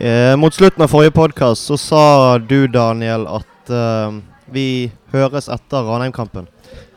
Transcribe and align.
Eh, 0.00 0.36
mot 0.36 0.54
slutten 0.54 0.82
av 0.82 0.88
forrige 0.88 1.10
podkast 1.10 1.64
så 1.64 1.76
sa 1.76 2.38
du, 2.38 2.66
Daniel, 2.68 3.26
at 3.28 3.70
eh, 3.70 4.14
vi 4.48 4.92
høres 5.12 5.50
etter 5.52 5.84
Ranheim-kampen. 5.84 6.46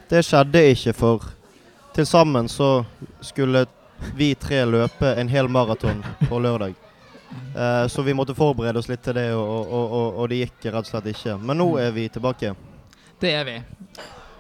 Det 0.08 0.22
skjedde 0.24 0.62
ikke, 0.72 0.94
for 0.96 1.26
til 1.92 2.08
sammen 2.08 2.48
så 2.48 2.86
skulle 3.20 3.66
vi 4.16 4.30
tre 4.40 4.62
løpe 4.64 5.12
en 5.20 5.28
hel 5.28 5.52
maraton 5.52 6.00
på 6.30 6.40
lørdag. 6.40 6.80
Eh, 7.52 7.86
så 7.92 8.08
vi 8.08 8.16
måtte 8.16 8.38
forberede 8.40 8.80
oss 8.80 8.88
litt 8.88 9.04
til 9.04 9.20
det, 9.20 9.34
og, 9.36 9.52
og, 9.52 9.84
og, 9.84 10.08
og 10.24 10.32
det 10.32 10.40
gikk 10.46 10.72
rett 10.72 10.88
og 10.88 10.94
slett 10.94 11.12
ikke. 11.12 11.36
Men 11.44 11.60
nå 11.60 11.74
er 11.84 11.92
vi 11.92 12.08
tilbake. 12.08 12.56
Det 13.20 13.36
er 13.36 13.50
vi. 13.52 13.60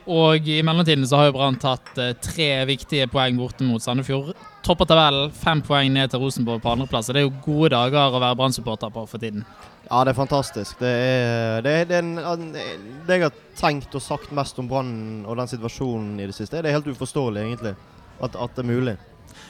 Og 0.10 0.48
i 0.50 0.58
mellomtiden 0.66 1.06
så 1.08 1.20
har 1.20 1.30
jo 1.30 1.36
Brann 1.38 1.60
tatt 1.62 1.98
eh, 2.02 2.16
tre 2.20 2.50
viktige 2.68 3.08
poeng 3.12 3.38
borte 3.40 3.64
mot 3.64 3.84
Sandefjord. 3.84 4.34
Topper 4.64 4.88
tabellen, 4.88 5.32
fem 5.36 5.62
poeng 5.64 5.94
ned 5.96 6.12
til 6.12 6.24
Rosenborg 6.24 6.64
på 6.64 6.74
andreplass. 6.74 7.12
Det 7.12 7.22
er 7.22 7.28
jo 7.28 7.38
gode 7.46 7.72
dager 7.76 8.12
å 8.12 8.20
være 8.20 8.38
Brann-supporter 8.40 8.92
på 8.92 9.06
for 9.08 9.24
tiden. 9.24 9.46
Ja, 9.88 10.04
det 10.04 10.14
er 10.14 10.20
fantastisk. 10.20 10.78
Det 10.80 10.92
er 10.92 11.64
det, 11.64 11.74
er, 11.82 11.90
det, 11.92 12.04
er 12.04 12.84
det 13.08 13.18
jeg 13.18 13.26
har 13.28 13.42
tenkt 13.60 13.96
og 13.96 14.04
sagt 14.04 14.32
mest 14.36 14.60
om 14.60 14.68
Brann 14.72 14.94
og 15.24 15.40
den 15.40 15.52
situasjonen 15.52 16.20
i 16.20 16.28
det 16.28 16.36
siste. 16.36 16.60
Det 16.60 16.72
er 16.72 16.80
helt 16.80 16.92
uforståelig, 16.92 17.44
egentlig, 17.48 17.76
at, 18.20 18.36
at 18.36 18.56
det 18.56 18.64
er 18.64 18.72
mulig. 18.72 18.96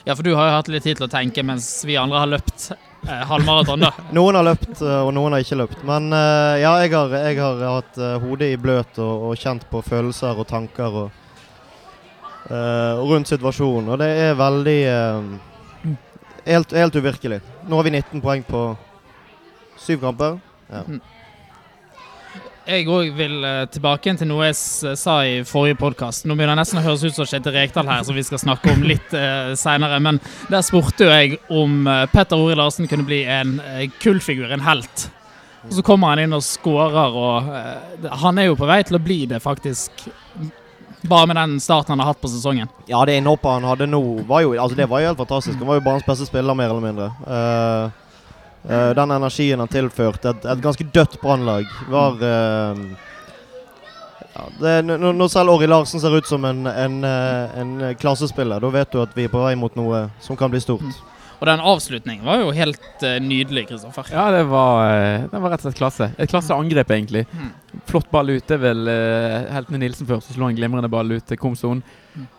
Ja, 0.06 0.14
for 0.14 0.26
du 0.26 0.34
har 0.36 0.50
jo 0.50 0.58
hatt 0.58 0.72
litt 0.74 0.86
tid 0.86 1.00
til 1.00 1.08
å 1.08 1.12
tenke 1.12 1.46
mens 1.46 1.70
vi 1.88 1.98
andre 2.00 2.22
har 2.22 2.34
løpt 2.36 2.74
halvmaraton, 3.06 3.84
da. 3.84 3.92
noen 4.18 4.38
har 4.40 4.48
løpt, 4.48 4.82
eh, 4.82 5.00
og 5.04 5.12
noen 5.16 5.36
har 5.36 5.44
ikke 5.44 5.60
løpt. 5.60 5.84
Men 5.88 6.10
uh, 6.14 6.56
ja, 6.62 6.74
jeg 6.84 6.94
har, 6.96 7.16
jeg 7.28 7.40
har 7.40 7.64
hatt 7.68 8.00
hodet 8.24 8.54
i 8.54 8.60
bløt 8.60 9.00
og, 9.04 9.30
og, 9.30 9.36
kjent 9.40 9.68
på 9.72 9.84
følelser 9.86 10.40
og 10.40 10.48
tanker 10.50 11.00
og, 11.04 11.20
og 12.54 13.04
rundt 13.08 13.32
situasjonen. 13.32 13.94
Og 13.94 14.02
det 14.02 14.10
er 14.26 14.40
veldig 14.40 14.80
helt, 16.46 16.76
helt, 16.76 16.96
uvirkelig. 17.00 17.40
Nå 17.68 17.80
har 17.80 17.88
vi 17.88 17.96
19 17.96 18.24
poeng 18.24 18.44
på 18.48 18.66
syv 19.80 20.04
kamper. 20.04 20.40
Ja. 20.70 20.84
Mm. 20.88 21.02
Jeg 22.64 22.86
òg 22.88 23.10
vil 23.18 23.42
uh, 23.44 23.66
tilbake 23.68 24.14
til 24.16 24.30
noe 24.30 24.46
jeg 24.48 24.96
sa 24.96 25.18
i 25.28 25.42
forrige 25.44 25.76
podkast. 25.82 26.24
Nå 26.24 26.38
begynner 26.38 26.56
det 26.56 26.62
nesten 26.62 26.80
å 26.80 26.84
høres 26.86 27.02
ut 27.04 27.18
som 27.18 27.28
Kjetil 27.28 27.52
Rekdal 27.58 27.90
her, 27.92 28.06
som 28.08 28.16
vi 28.16 28.24
skal 28.24 28.40
snakke 28.40 28.72
om 28.72 28.86
litt 28.88 29.12
uh, 29.12 29.52
seinere. 29.60 29.98
Men 30.00 30.22
der 30.48 30.64
spurte 30.64 31.10
jeg 31.10 31.42
om 31.52 31.82
uh, 31.90 32.06
Petter 32.14 32.40
Ori 32.40 32.56
Larsen 32.56 32.88
kunne 32.88 33.04
bli 33.08 33.26
en 33.28 33.58
kullfigur, 34.00 34.48
en 34.56 34.64
helt. 34.64 35.10
Og 35.68 35.74
så 35.76 35.84
kommer 35.84 36.14
han 36.14 36.24
inn 36.24 36.36
og 36.38 36.44
skårer, 36.44 37.18
og 37.20 38.08
han 38.24 38.40
er 38.40 38.48
jo 38.48 38.56
på 38.60 38.68
vei 38.68 38.80
til 38.88 38.96
å 38.96 39.04
bli 39.04 39.20
det, 39.32 39.42
faktisk. 39.44 40.06
Bare 41.08 41.28
med 41.28 41.40
den 41.40 41.58
starten 41.64 41.98
han 41.98 42.04
har 42.04 42.14
hatt 42.14 42.22
på 42.24 42.32
sesongen. 42.32 42.72
Ja, 42.88 43.04
det 43.08 43.18
innhoppet 43.20 43.58
han 43.58 43.68
hadde 43.68 43.90
nå, 43.92 44.02
var 44.28 44.44
jo, 44.44 44.56
altså 44.56 44.80
det 44.80 44.88
var 44.92 45.04
jo 45.04 45.12
helt 45.12 45.20
fantastisk. 45.20 45.60
Han 45.60 45.68
var 45.68 45.82
jo 45.82 45.86
banens 45.88 46.08
beste 46.08 46.28
spiller, 46.32 46.56
mer 46.56 46.72
eller 46.72 46.84
mindre. 46.84 47.12
Uh, 47.28 48.03
Uh, 48.64 48.92
den 48.96 49.12
energien 49.12 49.60
han 49.60 49.68
tilførte 49.68 50.32
et, 50.32 50.46
et 50.48 50.62
ganske 50.64 50.86
dødt 50.96 51.18
brannlag, 51.20 51.68
var 51.92 52.16
uh, 52.22 52.84
ja, 54.34 54.46
det, 54.60 55.00
Når 55.04 55.28
selv 55.30 55.54
Åri 55.54 55.68
Larsen 55.68 56.02
ser 56.02 56.16
ut 56.16 56.28
som 56.28 56.46
en, 56.46 56.66
en, 56.68 57.04
eh, 57.06 57.58
en, 57.62 57.74
klassespiller, 58.00 58.62
da 58.64 58.70
vet 58.74 58.90
du 58.92 59.02
at 59.04 59.12
vi 59.14 59.28
er 59.28 59.34
på 59.34 59.42
vei 59.44 59.54
mot 59.60 59.76
noe 59.78 60.08
som 60.24 60.40
kan 60.40 60.50
bli 60.50 60.62
stort. 60.64 60.82
Mm. 60.82 61.12
Og 61.38 61.48
den 61.50 61.62
avslutningen 61.74 62.26
var 62.26 62.40
jo 62.40 62.54
helt 62.56 63.04
uh, 63.04 63.18
nydelig, 63.22 63.68
Kristoffer. 63.70 64.08
Ja, 64.16 64.30
det 64.32 64.46
var, 64.48 65.28
det 65.28 65.42
var, 65.42 65.52
rett 65.52 65.62
og 65.62 65.68
slett 65.68 65.78
klasse. 65.78 66.08
Et 66.18 66.32
klasseangrep, 66.32 66.94
egentlig. 66.96 67.26
Mm. 67.36 67.50
Flott 67.90 68.08
ball 68.14 68.32
ute. 68.32 68.58
Vel 68.64 68.88
uh, 68.88 69.52
Heltene 69.52 69.84
Nilsen 69.84 70.08
først, 70.08 70.32
så 70.32 70.38
slo 70.38 70.48
en 70.48 70.58
glimrende 70.58 70.90
ball 70.90 71.12
ut 71.12 71.28
til 71.28 71.38
Komson. 71.42 71.84
Mm. 72.16 72.30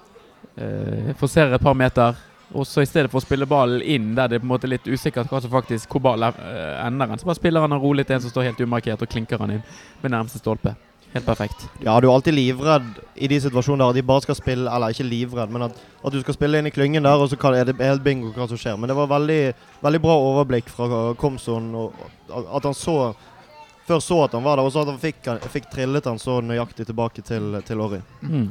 Uh, 0.56 1.10
forserer 1.20 1.52
et 1.58 1.66
par 1.66 1.76
meter. 1.76 2.16
Og 2.52 2.66
så 2.68 2.84
i 2.84 2.88
stedet 2.88 3.10
for 3.10 3.18
å 3.18 3.24
spille 3.24 3.48
ballen 3.48 3.82
inn 3.82 4.12
der 4.14 4.28
det 4.28 4.38
er 4.38 4.42
på 4.42 4.48
en 4.48 4.52
måte 4.52 4.68
litt 4.70 4.86
usikkert 4.86 5.30
hva 5.32 5.40
som 5.42 5.52
faktisk 5.52 5.94
hvor 5.94 6.04
ballen 6.04 6.36
uh, 6.36 6.84
ender, 6.84 7.16
så 7.18 7.26
bare 7.26 7.40
spiller 7.40 7.64
han 7.64 7.78
rolig 7.80 8.04
til 8.06 8.18
en 8.18 8.24
som 8.26 8.34
står 8.34 8.50
helt 8.50 8.60
umarkert, 8.60 9.02
og 9.02 9.10
klinker 9.10 9.40
han 9.40 9.56
inn 9.56 9.64
med 10.02 10.12
nærmeste 10.12 10.42
stolpe. 10.42 10.74
Helt 11.14 11.26
perfekt. 11.26 11.68
Ja, 11.78 11.94
du 12.00 12.08
er 12.08 12.12
alltid 12.12 12.34
livredd 12.34 12.86
i 13.14 13.28
de 13.30 13.36
situasjonene 13.38 13.86
der 13.86 14.00
de 14.00 14.06
bare 14.06 14.24
skal 14.24 14.34
spille 14.34 14.66
Eller 14.66 14.90
ikke 14.90 15.06
livredd, 15.06 15.52
men 15.54 15.68
at, 15.68 15.76
at 15.78 16.10
du 16.12 16.18
skal 16.24 16.34
spille 16.34 16.58
inn 16.58 16.66
i 16.66 16.72
klyngen 16.74 17.06
der, 17.06 17.22
og 17.22 17.30
så 17.30 17.38
er 17.54 17.68
det 17.68 17.76
helt 17.78 18.02
bingo 18.02 18.32
hva 18.34 18.48
som 18.50 18.58
skjer. 18.58 18.74
Men 18.74 18.90
det 18.90 18.96
var 18.98 19.12
veldig, 19.12 19.38
veldig 19.84 20.00
bra 20.02 20.16
overblikk 20.24 20.72
fra 20.74 21.14
Komson, 21.14 21.70
og 21.78 21.94
at 22.34 22.66
han 22.66 22.74
så 22.74 23.14
Før 23.84 23.98
så 24.00 24.16
at 24.24 24.32
han 24.32 24.40
var 24.40 24.56
der, 24.56 24.64
og 24.64 24.72
så 24.72 24.80
at 24.80 24.88
han 24.88 24.96
fikk, 24.96 25.26
fikk 25.52 25.66
trillet 25.68 26.06
han 26.08 26.18
så 26.18 26.38
nøyaktig 26.40 26.86
tilbake 26.88 27.20
til, 27.20 27.58
til 27.68 27.82
Orry. 27.84 27.98
Mm. 28.22 28.46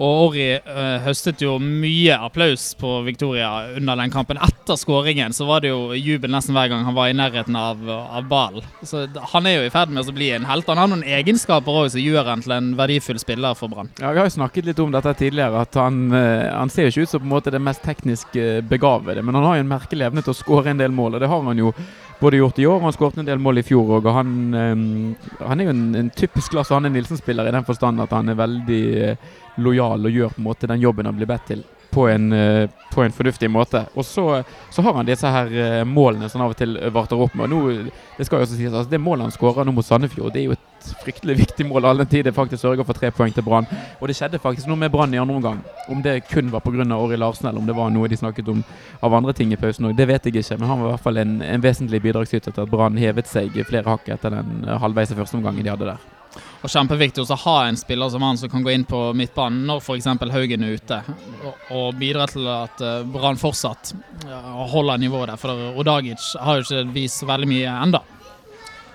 Og 0.00 0.30
Orri 0.30 0.46
uh, 0.64 0.96
høstet 1.04 1.42
jo 1.44 1.58
mye 1.60 2.16
applaus 2.16 2.70
på 2.80 2.88
Victoria 3.04 3.50
under 3.76 3.98
den 4.00 4.12
kampen. 4.12 4.40
Etter 4.40 4.78
skåringen 4.80 5.34
så 5.36 5.44
var 5.48 5.60
det 5.60 5.74
jo 5.74 5.92
jubel 5.92 6.32
nesten 6.32 6.56
hver 6.56 6.70
gang 6.72 6.86
han 6.86 6.96
var 6.96 7.10
i 7.10 7.16
nærheten 7.16 7.56
av, 7.58 7.82
av 7.84 8.24
ballen. 8.30 8.64
Så 8.80 9.04
han 9.34 9.48
er 9.48 9.58
jo 9.58 9.66
i 9.68 9.72
ferd 9.74 9.92
med 9.92 10.08
å 10.08 10.16
bli 10.16 10.30
en 10.32 10.48
helt. 10.48 10.70
Han 10.72 10.80
har 10.80 10.88
noen 10.88 11.04
egenskaper 11.04 11.82
òg 11.82 11.90
som 11.92 12.00
gjør 12.00 12.32
han 12.32 12.44
til 12.44 12.56
en 12.56 12.72
verdifull 12.78 13.20
spiller 13.20 13.58
for 13.58 13.72
Brann. 13.72 13.92
Ja, 14.00 14.14
Vi 14.14 14.22
har 14.22 14.30
jo 14.30 14.38
snakket 14.38 14.70
litt 14.70 14.80
om 14.80 14.94
dette 14.94 15.12
tidligere, 15.20 15.66
at 15.66 15.76
han, 15.76 16.06
uh, 16.14 16.48
han 16.48 16.72
ser 16.72 16.88
jo 16.88 16.94
ikke 16.94 17.04
ut 17.04 17.12
som 17.12 17.24
på 17.24 17.28
en 17.28 17.34
måte 17.36 17.52
det 17.52 17.60
mest 17.60 17.84
teknisk 17.84 18.40
uh, 18.40 18.62
begavede. 18.64 19.20
Men 19.20 19.36
han 19.36 19.50
har 19.50 19.60
jo 19.60 19.66
en 19.66 19.74
merkelig 19.74 20.08
evne 20.08 20.24
til 20.24 20.32
å 20.32 20.40
skåre 20.40 20.72
en 20.72 20.80
del 20.80 20.96
mål, 20.96 21.18
og 21.18 21.24
det 21.24 21.28
har 21.28 21.44
han 21.44 21.60
jo 21.60 21.74
både 22.20 22.36
gjort 22.36 22.58
i 22.58 22.66
år 22.68 22.78
og 22.78 22.86
han 22.88 22.94
skåret 22.94 23.18
en 23.20 23.28
del 23.28 23.40
mål 23.42 23.60
i 23.60 23.64
fjor 23.66 23.96
òg. 23.98 24.08
Han, 24.14 24.32
um, 24.54 24.86
han, 25.40 25.60
er 25.60 25.68
jo 25.68 25.74
en, 25.74 25.84
en 26.02 26.10
typisk 26.14 26.54
Lars 26.56 26.70
Arne 26.74 26.90
Nilsen-spiller 26.92 27.48
i 27.48 27.54
den 27.54 27.66
forstand 27.66 28.02
at 28.04 28.12
han 28.14 28.28
er 28.28 28.38
veldig 28.38 28.80
uh, 29.00 29.28
lojal 29.60 30.08
og 30.08 30.16
gjør 30.16 30.34
på 30.34 30.42
en 30.42 30.48
måte 30.50 30.70
den 30.70 30.82
jobben 30.84 31.08
han 31.08 31.18
blir 31.18 31.30
bedt 31.30 31.48
til 31.52 31.64
på 31.90 32.06
en, 32.06 32.28
uh, 32.32 32.70
på 32.92 33.02
en 33.02 33.14
fornuftig 33.14 33.50
måte. 33.50 33.82
Og 33.98 34.06
så, 34.06 34.42
så, 34.70 34.84
har 34.86 35.00
han 35.00 35.08
disse 35.08 35.32
her 35.32 35.50
uh, 35.50 35.84
målene 35.88 36.28
som 36.30 36.42
han 36.42 36.48
av 36.50 36.56
og 36.56 36.60
til 36.60 36.76
varter 36.94 37.24
opp 37.24 37.34
med. 37.34 37.48
Og 37.48 37.54
nå, 37.56 37.94
det 38.18 38.28
skal 38.28 38.40
jo 38.40 38.48
også 38.48 38.58
sies, 38.58 38.72
altså 38.72 38.92
det 38.92 39.02
målet 39.02 39.28
han 39.28 39.34
skårer 39.34 39.66
nå 39.66 39.74
mot 39.74 39.86
Sandefjord, 39.86 40.34
det 40.34 40.44
er 40.44 40.50
jo 40.50 40.58
et 40.58 40.69
fryktelig 41.02 41.36
viktig 41.38 41.66
mål 41.68 41.88
all 41.90 42.02
den 42.02 42.10
tid 42.10 42.24
det 42.28 42.34
faktisk 42.36 42.62
sørger 42.62 42.86
for 42.86 42.96
tre 42.96 43.10
poeng 43.14 43.34
til 43.34 43.44
Brann. 43.46 43.68
Og 44.00 44.08
det 44.08 44.16
skjedde 44.18 44.42
faktisk 44.42 44.70
noe 44.70 44.80
med 44.80 44.92
Brann 44.92 45.14
i 45.14 45.20
andre 45.20 45.38
omgang. 45.40 45.58
Om 45.88 46.04
det 46.04 46.20
kun 46.30 46.52
var 46.52 46.64
pga. 46.64 46.86
Åri 47.00 47.16
Larsen, 47.16 47.48
eller 47.48 47.60
om 47.60 47.66
det 47.66 47.76
var 47.76 47.90
noe 47.90 48.08
de 48.08 48.16
snakket 48.16 48.48
om 48.48 48.62
av 49.02 49.14
andre 49.14 49.32
ting 49.36 49.52
i 49.52 49.58
pausen 49.60 49.88
òg, 49.88 49.96
det 49.96 50.06
vet 50.08 50.26
jeg 50.26 50.40
ikke. 50.40 50.58
Men 50.60 50.70
han 50.70 50.80
var 50.80 50.88
i 50.88 50.92
hvert 50.94 51.04
fall 51.08 51.20
en, 51.20 51.40
en 51.42 51.64
vesentlig 51.64 52.02
bidragsyter 52.02 52.54
til 52.54 52.64
at 52.64 52.70
Brann 52.70 52.98
hevet 53.00 53.28
seg 53.28 53.58
flere 53.68 53.90
hakk 53.90 54.08
etter 54.08 54.38
den 54.38 54.64
halvveise 54.80 55.16
i 55.16 55.20
første 55.20 55.38
omgangen 55.40 55.66
de 55.66 55.72
hadde 55.72 55.92
der 55.92 56.08
og 56.60 56.68
kjempeviktig 56.70 57.24
å 57.24 57.38
ha 57.46 57.56
en 57.66 57.78
spiller 57.80 58.10
som 58.12 58.24
han 58.24 58.38
som 58.38 58.50
kan 58.52 58.64
gå 58.64 58.72
inn 58.74 58.86
på 58.88 58.98
midtbanen 59.16 59.64
når 59.68 59.80
f.eks. 59.80 60.08
Haugen 60.34 60.66
er 60.66 60.76
ute, 60.76 61.00
og, 61.40 61.64
og 61.76 61.98
bidra 61.98 62.26
til 62.30 62.48
at 62.52 62.82
uh, 62.84 63.00
Brann 63.08 63.40
fortsatt 63.40 63.94
uh, 64.26 64.66
holder 64.70 65.00
nivået 65.00 65.32
der. 65.32 65.40
For 65.40 65.80
Odagic 65.80 66.32
har 66.40 66.60
jo 66.60 66.66
ikke 66.66 66.94
vist 66.94 67.24
veldig 67.26 67.48
mye 67.50 67.76
enda. 67.86 68.02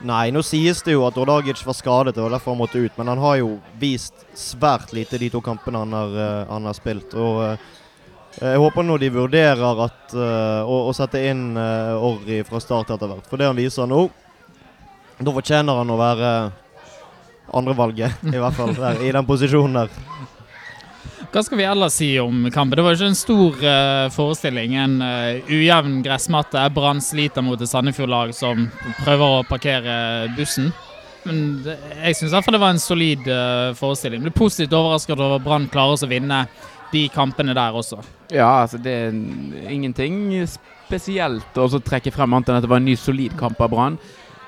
Nei, 0.06 0.30
nå 0.30 0.44
sies 0.46 0.84
det 0.86 0.94
jo 0.94 1.06
at 1.08 1.16
Odagic 1.18 1.64
var 1.66 1.74
skadet 1.74 2.20
og 2.20 2.30
derfor 2.30 2.54
han 2.54 2.60
måtte 2.60 2.82
ut, 2.82 2.94
men 3.00 3.10
han 3.10 3.22
har 3.24 3.40
jo 3.40 3.56
vist 3.82 4.14
svært 4.38 4.94
lite 4.94 5.18
de 5.18 5.32
to 5.34 5.42
kampene 5.42 5.82
han 5.82 5.96
har, 5.98 6.14
uh, 6.14 6.52
han 6.52 6.68
har 6.70 6.78
spilt. 6.78 7.16
og 7.18 7.40
uh, 7.42 7.72
jeg 8.36 8.60
håper 8.60 8.84
nå 8.84 8.98
de 9.00 9.10
vurderer 9.16 9.82
at, 9.86 10.14
uh, 10.14 10.68
å, 10.68 10.84
å, 10.90 10.94
sette 10.94 11.22
inn 11.24 11.56
uh, 11.56 11.96
Orri 12.04 12.42
fra 12.46 12.60
start 12.62 12.92
etter 12.94 13.10
hvert. 13.10 13.30
For 13.32 13.40
det 13.40 13.48
han 13.48 13.58
viser 13.58 13.88
nå, 13.90 14.04
da 15.18 15.34
fortjener 15.34 15.80
han 15.80 15.94
å 15.94 15.98
være 15.98 16.32
andrevalget, 17.56 18.26
i 18.28 18.42
hvert 18.42 18.58
fall, 18.58 18.76
der, 18.76 19.00
i 19.06 19.14
den 19.16 19.26
posisjonen 19.26 19.86
der. 19.86 20.02
Hva 21.36 21.42
skal 21.44 21.60
vi 21.60 21.66
ellers 21.68 21.98
si 22.00 22.14
om 22.24 22.46
kampen? 22.48 22.78
Det 22.80 22.84
var 22.86 22.94
jo 22.94 22.96
ikke 22.96 23.10
en 23.12 23.18
stor 23.20 23.64
uh, 23.68 24.06
forestilling. 24.16 24.78
En 24.80 24.94
uh, 25.04 25.50
ujevn 25.52 25.98
gressmatte. 26.06 26.62
Brann 26.72 27.02
sliter 27.04 27.44
mot 27.44 27.60
et 27.60 27.68
Sandefjord-lag 27.68 28.32
som 28.32 28.70
prøver 29.02 29.42
å 29.42 29.42
parkere 29.44 29.98
bussen. 30.38 30.70
Men 31.26 31.42
det, 31.66 31.76
jeg 32.06 32.22
syns 32.22 32.38
det 32.40 32.62
var 32.64 32.72
en 32.72 32.80
solid 32.80 33.28
uh, 33.28 33.76
forestilling. 33.76 34.24
Ble 34.24 34.32
positivt 34.32 34.78
overrasket 34.80 35.18
over 35.18 35.36
at 35.36 35.44
Brann 35.44 35.68
klarer 35.74 36.00
å 36.00 36.08
vinne 36.08 36.46
de 36.94 37.04
kampene 37.12 37.58
der 37.58 37.76
også. 37.76 38.00
Ja, 38.32 38.62
altså 38.62 38.80
det 38.80 38.96
er 39.10 39.70
ingenting 39.76 40.40
spesielt 40.48 41.60
å 41.60 41.68
trekke 41.84 42.16
frem, 42.16 42.32
annet 42.32 42.54
enn 42.54 42.62
at 42.62 42.64
det 42.64 42.72
var 42.72 42.80
en 42.80 42.88
ny 42.88 42.96
solid 42.96 43.36
kamp 43.36 43.60
av 43.60 43.76
Brann. 43.76 44.00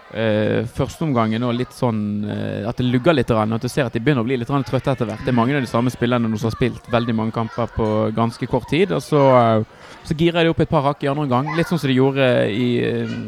Uh, 0.08 0.64
Førsteomgangen 0.72 1.44
og 1.44 1.58
litt 1.58 1.74
sånn 1.76 2.24
uh, 2.24 2.68
at 2.70 2.80
det 2.80 2.86
lugger 2.88 3.16
litt. 3.18 3.32
At 3.32 3.64
du 3.64 3.68
ser 3.68 3.90
at 3.90 3.96
de 3.96 4.00
begynner 4.04 4.24
å 4.24 4.28
bli 4.28 4.38
litt 4.40 4.48
trøtte 4.48 4.94
etter 4.94 5.10
hvert. 5.10 5.24
Det 5.26 5.34
er 5.34 5.36
mange 5.40 5.58
av 5.58 5.66
de 5.66 5.72
samme 5.72 5.92
spillerne 5.92 6.32
som 6.38 6.48
har 6.48 6.56
spilt 6.56 6.88
veldig 6.94 7.16
mange 7.18 7.36
kamper 7.36 7.74
på 7.76 7.88
ganske 8.16 8.48
kort 8.48 8.70
tid. 8.72 8.94
Og 8.96 9.04
så, 9.04 9.24
uh, 9.36 9.98
så 10.08 10.16
girer 10.16 10.46
de 10.48 10.54
opp 10.54 10.64
et 10.64 10.72
par 10.72 10.86
hakk 10.88 11.04
i 11.04 11.12
andre 11.12 11.28
omgang. 11.28 11.52
Litt 11.58 11.68
sånn 11.68 11.82
som 11.82 11.92
de 11.92 11.98
gjorde 12.00 12.30
i 12.48 12.70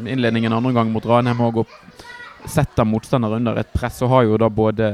innledningen 0.08 0.56
andre 0.56 0.72
omgang 0.72 0.94
mot 0.94 1.04
Ranheim. 1.04 1.44
Og 1.50 1.66
setter 2.48 2.88
motstander 2.88 3.36
under 3.36 3.60
et 3.60 3.68
press 3.74 4.00
og 4.04 4.14
har 4.14 4.24
jo 4.24 4.40
da 4.40 4.48
både 4.48 4.88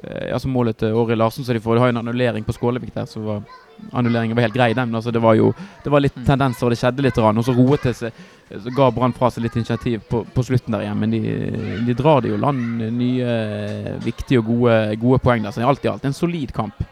altså 0.00 0.48
målet 0.48 0.78
til 0.80 0.94
Åri 0.96 1.16
Larsen, 1.16 1.44
så 1.44 1.52
de 1.52 1.60
får 1.60 1.76
de 1.76 1.82
har 1.84 1.92
en 1.92 2.00
annullering 2.00 2.44
på 2.44 2.54
Skålevik 2.56 2.94
der. 2.94 3.06
så 3.06 3.20
var 3.20 3.42
Annulleringen 3.90 4.36
var 4.36 4.46
helt 4.46 4.54
grei, 4.54 4.72
den. 4.74 4.94
Altså, 4.94 5.10
det 5.10 5.22
var 5.22 5.34
jo 5.34 5.52
det 5.84 5.90
var 5.90 6.02
litt 6.04 6.16
mm. 6.16 6.24
tendenser, 6.26 6.66
og 6.66 6.72
det 6.72 6.78
skjedde 6.78 7.02
litt. 7.02 7.18
Og 7.18 7.44
så 7.44 7.54
roet 7.56 7.88
det 7.88 7.94
seg. 7.98 8.22
Så 8.52 8.72
ga 8.76 8.90
Brann 8.92 9.14
fra 9.16 9.30
seg 9.32 9.46
litt 9.46 9.56
initiativ 9.56 10.02
på, 10.10 10.22
på, 10.34 10.44
slutten 10.44 10.76
der 10.76 10.84
igjen. 10.84 11.00
Men 11.00 11.14
de, 11.14 11.20
de 11.86 11.96
drar 11.98 12.22
det 12.22 12.32
jo 12.32 12.40
land 12.40 12.84
nye, 12.94 13.36
viktige 14.04 14.42
og 14.42 14.50
gode, 14.52 14.78
gode 15.02 15.22
poeng 15.24 15.42
der. 15.42 15.54
Så 15.54 15.62
det 15.62 15.66
er 15.66 15.72
alt 15.72 15.86
i 15.86 15.92
alt 15.92 16.08
en 16.08 16.16
solid 16.16 16.52
kamp. 16.56 16.84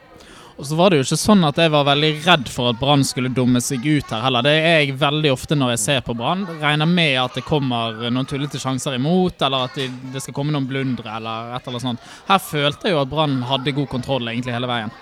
Og 0.60 0.66
så 0.68 0.76
var 0.76 0.92
det 0.92 0.98
jo 0.98 1.04
ikke 1.06 1.16
sånn 1.16 1.44
at 1.48 1.56
jeg 1.56 1.70
var 1.72 1.86
veldig 1.88 2.08
redd 2.26 2.48
for 2.52 2.68
at 2.68 2.76
Brann 2.76 3.00
skulle 3.08 3.30
dumme 3.32 3.62
seg 3.64 3.80
ut 3.80 4.10
her 4.12 4.20
heller. 4.20 4.44
Det 4.44 4.50
er 4.52 4.74
jeg 4.82 4.98
veldig 5.00 5.30
ofte 5.32 5.56
når 5.56 5.70
jeg 5.72 5.80
ser 5.80 6.02
på 6.04 6.12
Brann. 6.18 6.42
Regner 6.60 6.90
med 6.90 7.14
at 7.16 7.38
det 7.38 7.46
kommer 7.46 7.96
noen 8.10 8.28
tullete 8.28 8.60
sjanser 8.60 8.98
imot, 8.98 9.40
eller 9.40 9.70
at 9.70 9.78
det 10.12 10.20
skal 10.20 10.36
komme 10.36 10.52
noen 10.52 10.66
blundre 10.68 11.14
eller 11.16 11.54
et 11.56 11.70
eller 11.70 11.80
sånt. 11.80 12.04
Her 12.28 12.42
følte 12.44 12.90
jeg 12.90 12.92
jo 12.92 13.00
at 13.00 13.08
Brann 13.08 13.38
hadde 13.48 13.72
god 13.78 13.88
kontroll 13.88 14.28
egentlig 14.28 14.52
hele 14.52 14.68
veien. 14.68 14.92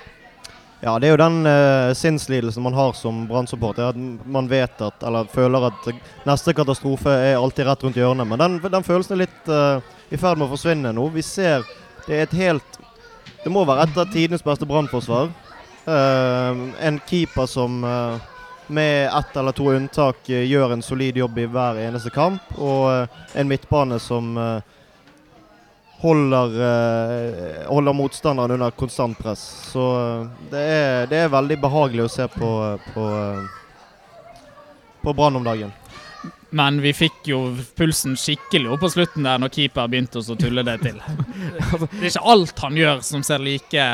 Ja, 0.79 0.93
det 0.95 1.09
er 1.09 1.17
jo 1.17 1.19
den 1.25 1.41
uh, 1.43 1.91
sinnslidelsen 1.99 2.63
man 2.63 2.79
har 2.79 2.95
som 2.95 3.25
Brann-supporter. 3.27 3.99
Man 4.31 4.47
vet 4.47 4.79
at, 4.79 5.03
eller 5.03 5.27
føler 5.33 5.67
at 5.73 5.91
neste 6.29 6.55
katastrofe 6.55 7.11
er 7.11 7.41
alltid 7.41 7.67
rett 7.67 7.83
rundt 7.83 7.99
hjørnet. 7.99 8.31
Men 8.31 8.45
den, 8.45 8.57
den 8.63 8.87
følelsen 8.87 9.19
er 9.19 9.25
litt 9.25 9.51
uh, 9.51 9.83
i 10.15 10.23
ferd 10.23 10.39
med 10.39 10.47
å 10.47 10.53
forsvinne 10.55 10.95
nå. 10.95 11.11
Vi 11.19 11.27
ser 11.27 11.67
det 12.07 12.15
er 12.15 12.25
et 12.29 12.39
helt 12.39 12.79
Det 13.43 13.51
må 13.51 13.67
være 13.67 13.89
et 13.89 13.99
av 13.99 14.07
tidenes 14.15 14.47
beste 14.47 14.71
brannforsvar. 14.71 15.35
Uh, 15.89 16.69
en 16.85 17.01
keeper 17.09 17.47
som 17.49 17.81
med 18.69 19.07
ett 19.07 19.37
eller 19.41 19.55
to 19.57 19.71
unntak 19.73 20.27
gjør 20.29 20.75
en 20.75 20.83
solid 20.85 21.17
jobb 21.17 21.39
i 21.41 21.47
hver 21.49 21.79
eneste 21.81 22.13
kamp. 22.13 22.51
Og 22.61 23.09
en 23.33 23.49
midtbane 23.49 23.97
som 24.03 24.37
holder, 26.03 26.59
holder 27.65 27.97
motstanderen 27.97 28.59
under 28.59 28.71
konstant 28.77 29.17
press. 29.19 29.41
Så 29.73 29.87
det, 30.51 30.61
er, 30.61 31.07
det, 31.09 31.23
er, 31.25 31.33
veldig 31.33 31.57
behagelig 31.65 32.05
å 32.05 32.13
se 32.13 32.29
på, 32.29 32.51
på, 32.93 33.07
på 35.01 35.17
Brann 35.17 35.41
om 35.41 35.49
dagen. 35.49 35.73
Men 36.51 36.81
vi 36.81 36.95
fikk 36.97 37.29
jo 37.29 37.41
pulsen 37.77 38.17
skikkelig 38.17 38.71
opp 38.73 38.81
på 38.81 38.91
slutten 38.95 39.27
der 39.27 39.41
når 39.41 39.53
keeper 39.53 39.91
begynte 39.91 40.23
å 40.23 40.37
tulle 40.39 40.65
det 40.65 40.79
til. 40.81 41.01
Det 41.99 42.01
er 42.01 42.09
ikke 42.09 42.31
alt 42.33 42.63
han 42.65 42.79
gjør 42.79 43.03
som 43.05 43.25
ser 43.27 43.43
like 43.45 43.89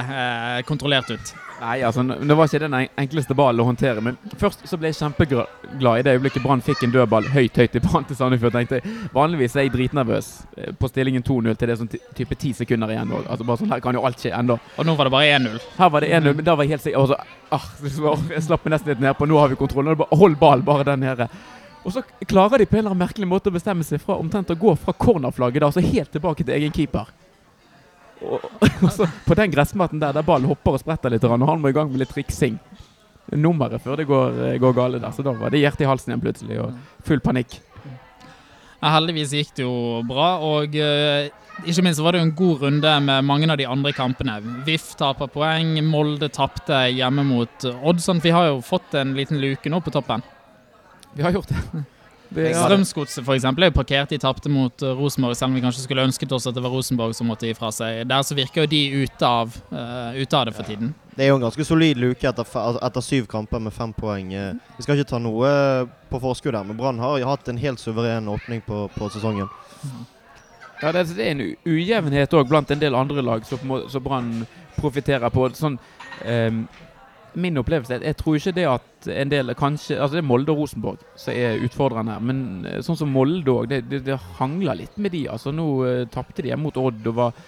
kontrollert 0.69 1.11
ut. 1.11 1.35
Nei, 1.65 1.79
altså, 1.87 2.03
det 2.03 2.35
var 2.37 2.49
ikke 2.49 2.61
den 2.61 2.75
enkleste 3.01 3.35
ballen 3.37 3.63
å 3.63 3.65
håndtere. 3.71 4.03
Men 4.05 4.19
først 4.41 4.67
så 4.69 4.77
ble 4.77 4.91
jeg 4.91 4.99
kjempeglad 4.99 6.01
i 6.01 6.03
det 6.05 6.13
øyeblikket 6.19 6.45
Brann 6.45 6.61
fikk 6.65 6.83
en 6.85 6.93
dødball 6.93 7.31
høyt 7.33 7.57
høyt 7.57 7.79
i 7.79 7.83
banen 7.85 8.05
til 8.09 8.19
Sandefjord. 8.19 8.53
tenkte 8.53 8.81
jeg, 8.81 8.97
Vanligvis 9.15 9.57
er 9.57 9.65
jeg 9.65 9.73
dritnervøs 9.73 10.29
eh, 10.59 10.75
på 10.77 10.91
stillingen 10.93 11.25
2-0 11.25 11.57
til 11.57 11.71
det 11.71 11.77
er 11.77 11.81
sånn 11.81 11.93
type 12.19 12.39
ti 12.41 12.53
sekunder 12.59 12.93
igjen. 12.93 13.15
Altså 13.23 13.49
bare 13.49 13.63
sånn, 13.63 13.73
Her 13.73 13.81
kan 13.87 13.97
jo 13.97 14.05
alt 14.05 14.21
skje 14.21 14.35
ennå. 14.37 14.59
Og 14.77 14.89
nå 14.89 14.97
var 14.99 15.09
det 15.09 15.15
bare 15.17 15.33
1-0. 15.39 15.59
Her 15.79 15.93
var 15.97 16.05
det 16.05 16.13
1-0, 16.21 16.37
men 16.37 16.51
da 16.51 16.59
var 16.59 16.69
jeg 16.69 16.77
helt 16.77 16.85
sikker. 16.85 17.01
Altså, 17.01 17.19
ah, 17.57 17.69
jeg 18.35 18.45
slapp 18.45 18.69
meg 18.69 18.77
nesten 18.77 18.93
litt 18.93 19.05
ned 19.07 19.17
på 19.17 19.31
nå 19.31 19.41
har 19.41 19.53
vi 19.55 19.61
kontroll. 19.65 19.95
Hold 20.13 20.41
ballen 20.43 20.69
bare 20.69 20.85
der 20.91 21.01
nede. 21.01 21.33
Og 21.85 21.97
så 21.97 22.05
klarer 22.29 22.61
de 22.61 22.69
på 22.69 22.77
en 22.77 22.85
eller 22.85 22.93
annen 22.93 23.07
merkelig 23.07 23.29
måte 23.29 23.49
å 23.49 23.57
bestemme 23.57 23.85
seg 23.85 24.05
fra 24.05 24.17
omtrent 24.21 24.53
å 24.53 24.57
gå 24.57 24.77
fra 24.81 24.93
cornerflagget 24.97 25.65
da, 25.65 25.69
altså 25.69 25.85
helt 25.85 26.13
tilbake 26.13 26.45
til 26.45 26.57
egen 26.57 26.73
keeper. 26.73 27.09
Og, 28.25 28.49
og 28.85 28.91
så 28.93 29.09
på 29.27 29.37
den 29.39 29.53
gressmatten 29.53 30.03
der, 30.03 30.15
der 30.17 30.27
ballen 30.27 30.49
hopper 30.51 30.79
og 30.79 30.83
spretter 30.83 31.13
litt, 31.13 31.25
og 31.25 31.37
han 31.37 31.63
må 31.63 31.71
i 31.71 31.77
gang 31.77 31.93
med 31.93 32.03
litt 32.03 32.13
triksing. 32.15 32.59
Nummeret 33.35 33.83
før 33.83 34.01
det 34.01 34.09
går, 34.09 34.41
eh, 34.49 34.59
går 34.61 34.75
gale 34.77 35.01
der. 35.01 35.15
Så 35.15 35.25
da 35.25 35.33
var 35.37 35.53
det 35.53 35.63
hjertet 35.63 35.87
i 35.87 35.89
halsen 35.89 36.13
igjen 36.13 36.25
plutselig, 36.25 36.59
og 36.61 37.07
full 37.07 37.23
panikk. 37.25 37.57
Ja, 38.85 38.91
heldigvis 38.99 39.33
gikk 39.33 39.55
det 39.57 39.65
jo 39.65 40.03
bra, 40.05 40.35
og 40.45 40.75
uh, 40.77 41.31
ikke 41.65 41.85
minst 41.87 42.03
var 42.05 42.13
det 42.13 42.21
jo 42.21 42.27
en 42.27 42.35
god 42.37 42.67
runde 42.67 42.93
med 43.07 43.25
mange 43.25 43.49
av 43.49 43.57
de 43.57 43.69
andre 43.71 43.95
kampene. 43.97 44.35
VIF 44.67 44.91
taper 45.01 45.31
poeng, 45.33 45.79
Molde 45.89 46.29
tapte 46.29 46.83
hjemme 46.93 47.25
mot 47.25 47.67
Odd. 47.73 48.03
Sånn 48.05 48.21
vi 48.21 48.35
har 48.35 48.51
jo 48.51 48.61
fått 48.65 48.97
en 49.01 49.15
liten 49.17 49.41
luke 49.41 49.73
nå 49.73 49.81
på 49.81 49.95
toppen. 49.95 50.25
Vi 51.15 51.25
har 51.25 51.33
gjort 51.33 51.55
det. 51.55 51.85
Strømsgodset 52.33 53.23
f.eks. 53.23 53.45
er 53.45 53.69
jo 53.69 53.75
parkert. 53.77 54.11
De 54.11 54.19
tapte 54.19 54.51
mot 54.51 54.83
uh, 54.83 54.93
Rosenborg, 54.99 55.37
selv 55.39 55.53
om 55.53 55.59
vi 55.59 55.63
kanskje 55.65 55.85
skulle 55.85 56.07
ønsket 56.09 56.33
oss 56.35 56.49
at 56.51 56.57
det 56.57 56.65
var 56.65 56.73
Rosenborg 56.75 57.15
som 57.17 57.29
måtte 57.31 57.49
gi 57.49 57.57
fra 57.59 57.71
seg. 57.75 58.03
Der 58.11 58.25
så 58.27 58.37
virker 58.39 58.65
jo 58.65 58.71
de 58.73 58.83
ute 59.05 59.29
av, 59.29 59.55
uh, 59.71 60.17
ute 60.17 60.39
av 60.39 60.49
det 60.49 60.57
for 60.57 60.67
tiden. 60.67 60.95
Det 61.15 61.27
er 61.27 61.31
jo 61.31 61.37
en 61.39 61.45
ganske 61.47 61.67
solid 61.67 62.01
luke 62.01 62.27
etter, 62.27 62.49
etter 62.83 63.05
syv 63.05 63.29
kamper 63.31 63.63
med 63.63 63.75
fem 63.75 63.93
poeng. 63.95 64.33
Eh, 64.35 64.57
vi 64.75 64.83
skal 64.83 64.99
ikke 64.99 65.13
ta 65.13 65.21
noe 65.23 65.51
på 66.11 66.19
forskudd 66.23 66.57
her, 66.59 66.67
men 66.67 66.79
Brann 66.79 66.99
har 66.99 67.23
hatt 67.29 67.51
en 67.53 67.61
helt 67.61 67.79
suveren 67.79 68.27
åpning 68.33 68.65
på, 68.67 68.89
på 68.97 69.11
sesongen. 69.15 69.47
Ja, 70.83 70.91
det 70.91 71.05
er 71.15 71.31
en 71.31 71.45
ujevnhet 71.65 72.35
òg 72.35 72.51
blant 72.51 72.73
en 72.75 72.83
del 72.83 72.99
andre 72.99 73.23
lag 73.23 73.47
som 73.47 73.63
Brann 74.03 74.43
profitterer 74.75 75.31
på. 75.31 75.47
Sånn 75.55 75.79
um, 75.79 76.65
min 77.41 77.59
opplevelse 77.59 78.01
Jeg 78.03 78.17
tror 78.17 78.37
ikke 78.39 78.55
det 78.57 78.67
at 78.69 79.09
en 79.11 79.31
del 79.33 79.55
kanskje 79.59 79.99
Altså 79.99 80.17
det 80.17 80.23
er 80.23 80.29
Molde 80.29 80.53
og 80.53 80.63
Rosenborg 80.63 81.03
som 81.19 81.35
er 81.35 81.63
utfordrende. 81.65 82.17
Men 82.25 82.39
eh, 82.69 82.81
sånn 82.85 82.99
som 82.99 83.13
Molde 83.13 83.53
òg, 83.53 83.69
det, 83.71 83.83
det, 83.91 84.03
det, 84.07 84.19
hangler 84.39 84.79
litt 84.81 84.97
med 84.99 85.15
de. 85.15 85.25
Altså 85.31 85.53
Nå 85.55 85.67
uh, 85.85 86.07
tapte 86.13 86.45
de 86.45 86.55
mot 86.59 86.77
Odd 86.81 87.07
og 87.11 87.19
var 87.19 87.45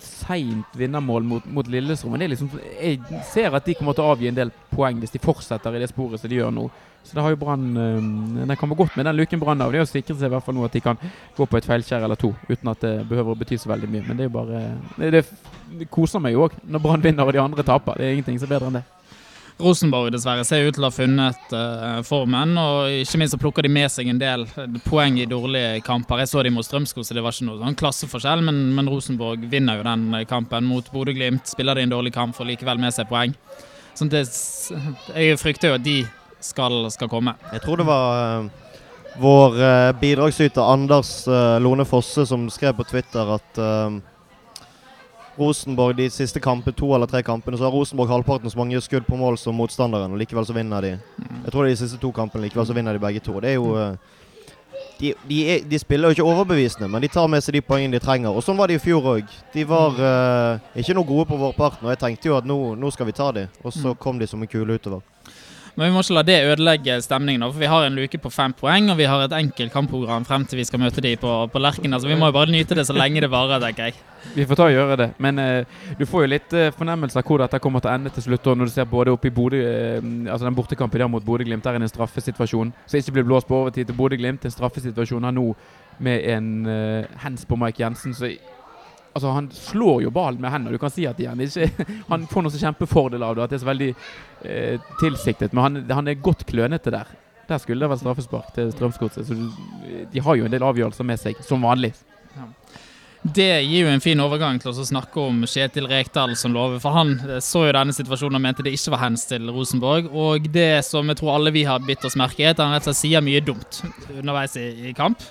seint 0.00 0.76
vinnermål 0.76 1.24
mot, 1.26 1.46
mot 1.46 1.68
Lillestrøm. 1.68 2.16
Men 2.16 2.30
liksom, 2.30 2.50
jeg 2.80 3.00
ser 3.32 3.54
at 3.54 3.66
de 3.66 3.74
kommer 3.76 3.96
til 3.96 4.06
å 4.06 4.12
avgi 4.14 4.30
en 4.30 4.38
del 4.38 4.52
poeng 4.72 5.00
hvis 5.02 5.14
de 5.14 5.22
fortsetter 5.22 5.76
i 5.76 5.82
det 5.82 5.90
sporet 5.92 6.22
som 6.22 6.30
de 6.30 6.38
gjør 6.38 6.54
nå. 6.54 6.68
Så 7.06 7.14
det 7.14 7.22
har 7.22 7.30
jo 7.30 7.38
Brann 7.38 7.76
um, 7.76 8.46
Den 8.48 8.56
kommer 8.58 8.74
godt 8.74 8.96
med 8.96 9.06
den 9.06 9.16
luken 9.16 9.40
Brann 9.40 9.60
av. 9.62 9.70
Det 9.70 9.78
er 9.78 9.86
å 9.86 9.90
sikre 9.90 10.16
seg 10.16 10.26
i 10.26 10.32
hvert 10.34 10.42
fall 10.42 10.56
nå 10.56 10.64
at 10.66 10.74
de 10.74 10.82
kan 10.82 10.98
gå 11.36 11.46
på 11.46 11.58
et 11.58 11.68
feilskjær 11.68 12.02
eller 12.02 12.18
to 12.18 12.32
uten 12.48 12.72
at 12.72 12.82
det 12.82 12.94
behøver 13.06 13.36
å 13.36 13.38
bety 13.38 13.58
så 13.62 13.70
veldig 13.70 13.90
mye. 13.92 14.06
Men 14.08 14.18
det 14.18 14.26
er 14.26 14.30
jo 14.30 14.34
bare 14.34 14.64
det, 14.98 15.22
det 15.78 15.90
koser 15.92 16.22
meg 16.22 16.34
jo 16.34 16.48
òg 16.48 16.56
når 16.66 16.82
Brann 16.82 17.04
vinner 17.04 17.28
og 17.28 17.36
de 17.36 17.42
andre 17.44 17.66
taper. 17.66 18.00
Det 18.00 18.08
er 18.08 18.16
ingenting 18.16 18.40
som 18.42 18.50
er 18.50 18.56
bedre 18.56 18.72
enn 18.72 18.80
det. 18.80 18.86
Rosenborg 19.56 20.10
dessverre 20.12 20.44
ser 20.44 20.66
ut 20.66 20.74
til 20.76 20.84
å 20.84 20.90
ha 20.90 20.92
funnet 20.92 21.52
uh, 21.56 22.00
formen, 22.04 22.52
og 22.60 22.92
ikke 22.92 23.20
minst 23.22 23.32
så 23.32 23.40
plukker 23.40 23.64
de 23.64 23.70
med 23.72 23.88
seg 23.92 24.10
en 24.12 24.20
del 24.20 24.44
poeng 24.84 25.16
i 25.16 25.28
dårlige 25.28 25.80
kamper. 25.86 26.20
Jeg 26.20 26.28
så 26.28 26.42
de 26.44 26.52
mot 26.52 26.66
så 26.66 26.76
det 26.76 27.24
var 27.24 27.32
ikke 27.32 27.46
noe 27.48 27.62
sånn 27.62 27.78
klasseforskjell, 27.80 28.44
men, 28.44 28.58
men 28.76 28.90
Rosenborg 28.92 29.46
vinner 29.48 29.80
jo 29.80 29.86
den 29.86 30.10
kampen 30.28 30.68
mot 30.68 30.90
Bodø-Glimt. 30.92 31.48
Spiller 31.48 31.78
de 31.78 31.86
en 31.86 31.94
dårlig 31.94 32.12
kamp, 32.12 32.36
får 32.36 32.50
likevel 32.50 32.82
med 32.82 32.92
seg 32.92 33.08
poeng. 33.08 33.32
Sånn 33.96 34.12
det, 34.12 34.26
jeg 35.16 35.40
frykter 35.40 35.72
jo 35.72 35.78
at 35.78 35.86
de 35.86 35.96
skal, 36.44 36.82
skal 36.92 37.08
komme. 37.08 37.32
Jeg 37.54 37.64
tror 37.64 37.80
det 37.80 37.88
var 37.88 38.50
vår 39.16 39.56
bidragsyter 40.02 40.60
Anders 40.60 41.22
Lone 41.64 41.88
Fosse 41.88 42.26
som 42.28 42.44
skrev 42.52 42.76
på 42.76 42.84
Twitter 42.90 43.32
at 43.38 43.62
Rosenborg 45.38 45.96
de 45.98 46.08
siste 46.10 46.40
kampe, 46.40 46.72
to 46.72 46.88
eller 46.94 47.06
tre 47.10 47.22
kampene, 47.22 47.58
så 47.58 47.68
har 47.68 47.74
Rosenborg 47.74 48.10
halvparten 48.10 48.50
så 48.50 48.58
mange 48.58 48.80
skudd 48.80 49.06
på 49.06 49.18
mål 49.20 49.38
som 49.38 49.56
motstanderen, 49.56 50.12
og 50.12 50.20
likevel 50.20 50.46
så 50.48 50.56
vinner 50.56 50.84
de. 50.84 50.92
Jeg 51.44 51.52
tror 51.52 51.64
det 51.64 51.72
er 51.72 51.74
de 51.74 51.82
siste 51.84 52.00
to 52.00 52.12
kampene 52.16 52.46
likevel 52.46 52.68
så 52.68 52.76
vinner 52.76 52.96
de 52.96 53.02
begge 53.02 53.20
to. 53.20 53.36
Det 53.40 53.52
er 53.52 53.58
jo 53.60 53.74
de, 55.00 55.14
de, 55.28 55.40
er, 55.50 55.64
de, 55.70 55.78
spiller 55.78 56.08
jo 56.08 56.16
ikke 56.16 56.24
overbevisende, 56.24 56.88
men 56.88 57.02
de 57.04 57.08
tar 57.12 57.28
med 57.28 57.44
seg 57.44 57.58
de 57.58 57.64
poengene 57.64 57.98
de 57.98 58.00
trenger. 58.00 58.32
Og 58.32 58.44
sånn 58.44 58.56
var 58.56 58.70
de 58.70 58.78
i 58.78 58.80
fjor 58.80 59.10
òg. 59.16 59.34
De 59.52 59.64
var 59.68 59.98
uh, 60.00 60.78
ikke 60.78 60.96
noe 60.96 61.08
gode 61.08 61.26
på 61.28 61.40
vårparten, 61.40 61.84
og 61.84 61.92
jeg 61.92 62.00
tenkte 62.00 62.30
jo 62.30 62.38
at 62.38 62.48
nå, 62.48 62.58
nå 62.80 62.92
skal 62.94 63.08
vi 63.10 63.16
ta 63.16 63.28
dem. 63.36 63.52
og 63.62 63.74
så 63.74 63.92
mm. 63.92 63.98
kom 64.00 64.20
de 64.20 64.28
som 64.30 64.40
en 64.40 64.50
kule 64.50 64.78
utover. 64.78 65.04
Men 65.76 65.90
vi 65.90 65.92
må 65.92 66.00
ikke 66.00 66.14
la 66.16 66.22
det 66.24 66.36
ødelegge 66.48 66.94
stemningen. 67.04 67.42
for 67.52 67.60
Vi 67.60 67.68
har 67.68 67.84
en 67.84 67.96
luke 67.98 68.18
på 68.18 68.30
fem 68.32 68.52
poeng, 68.56 68.88
og 68.90 68.96
vi 68.96 69.04
har 69.04 69.24
et 69.24 69.32
enkelt 69.36 69.72
kampprogram 69.72 70.24
frem 70.24 70.46
til 70.48 70.56
vi 70.56 70.64
skal 70.64 70.80
møte 70.80 71.02
de 71.04 71.16
på, 71.20 71.32
på 71.52 71.60
Lerken. 71.60 71.92
Altså, 71.92 72.08
vi 72.08 72.16
må 72.16 72.30
jo 72.30 72.32
bare 72.32 72.50
nyte 72.50 72.74
det 72.74 72.86
så 72.86 72.96
lenge 72.96 73.20
det 73.20 73.30
varer, 73.30 73.60
tenker 73.60 73.90
jeg. 73.90 73.94
Vi 74.34 74.46
får 74.48 74.56
ta 74.56 74.70
og 74.70 74.72
gjøre 74.72 74.96
det. 74.96 75.10
Men 75.20 75.38
uh, 75.38 75.84
du 75.98 76.06
får 76.08 76.24
jo 76.24 76.32
litt 76.32 76.56
uh, 76.56 76.70
fornemmelse 76.78 77.20
av 77.20 77.28
hvor 77.28 77.44
dette 77.44 77.60
kommer 77.60 77.84
til 77.84 77.92
å 77.92 77.94
ende 77.94 78.10
til 78.10 78.24
slutt. 78.24 78.48
når 78.56 78.64
du 78.64 78.72
ser 78.72 78.88
både 78.88 79.12
oppe 79.12 79.28
i 79.28 79.34
Bodø, 79.36 79.60
uh, 79.60 80.32
altså 80.32 80.48
den 80.48 80.56
bortekampen 80.56 81.00
der 81.00 81.12
mot 81.12 81.24
Bodø-Glimt, 81.24 81.64
der 81.64 81.76
er 81.76 81.84
en 81.84 81.92
straffesituasjon 81.92 82.72
som 82.86 82.98
ikke 82.98 83.18
blir 83.18 83.28
blåst 83.28 83.46
på 83.46 83.60
overtid 83.60 83.84
til 83.84 84.00
Bodø-Glimt. 84.00 84.48
En 84.48 84.56
straffesituasjon 84.56 85.28
her 85.28 85.36
nå 85.36 85.50
med 85.98 86.24
en 86.28 86.66
hands 87.16 87.46
på 87.48 87.56
Mike 87.56 87.82
Jensen. 87.82 88.14
så 88.14 88.32
Altså, 89.16 89.32
han 89.32 89.50
slår 89.52 90.02
jo 90.04 90.10
ballen 90.12 90.42
med 90.44 90.52
hendene. 90.52 90.76
Du 90.76 90.82
kan 90.82 90.92
si 90.92 91.06
at 91.08 91.20
han 91.24 91.40
ikke 91.40 91.70
Han 92.10 92.26
får 92.28 92.44
noe 92.44 92.52
så 92.52 92.60
kjempefordel 92.60 93.22
av 93.24 93.36
det, 93.36 93.46
at 93.46 93.54
det 93.54 93.56
er 93.56 93.62
så 93.62 93.70
veldig 93.70 93.92
eh, 93.92 94.90
tilsiktet. 95.00 95.54
Men 95.56 95.64
han, 95.64 95.78
han, 96.00 96.10
er 96.12 96.20
godt 96.20 96.44
klønete 96.50 96.92
der. 96.92 97.14
Der 97.48 97.62
skulle 97.62 97.80
det 97.80 97.88
vært 97.92 98.02
straffespark 98.02 98.50
til 98.56 98.72
Strømsgodset. 98.74 99.28
Så 99.28 100.04
de 100.12 100.22
har 100.22 100.36
jo 100.36 100.44
en 100.44 100.52
del 100.52 100.66
avgjørelser 100.66 101.06
med 101.08 101.22
seg, 101.22 101.40
som 101.46 101.64
vanlig. 101.64 101.94
Det 103.34 103.62
gir 103.64 103.86
jo 103.86 103.90
en 103.90 104.02
fin 104.02 104.20
overgang 104.22 104.58
til 104.62 104.70
å 104.70 104.84
snakke 104.86 105.18
om 105.18 105.40
Kjetil 105.48 105.88
Rekdal 105.90 106.36
som 106.38 106.52
lover. 106.54 106.78
For 106.82 106.94
han 106.94 107.16
eh, 107.24 107.40
så 107.42 107.64
jo 107.66 107.72
denne 107.74 107.96
situasjonen 107.96 108.38
og 108.38 108.44
mente 108.44 108.66
det 108.66 108.74
ikke 108.76 108.92
var 108.94 109.06
hands 109.06 109.24
til 109.30 109.48
Rosenborg. 109.48 110.12
Og 110.12 110.46
det 110.52 110.84
som 110.86 111.08
jeg 111.08 111.22
tror 111.22 111.38
alle 111.38 111.54
vi 111.56 111.64
har 111.66 111.82
bitt 111.86 112.04
oss 112.06 112.18
merke 112.18 112.44
i, 112.44 112.50
at 112.52 112.60
han 112.62 112.76
rett 112.76 112.84
og 112.84 112.92
slett 112.92 113.02
sier 113.02 113.24
mye 113.24 113.42
dumt 113.44 113.80
underveis 114.12 114.60
i, 114.60 114.68
i 114.90 114.94
kamp. 114.96 115.24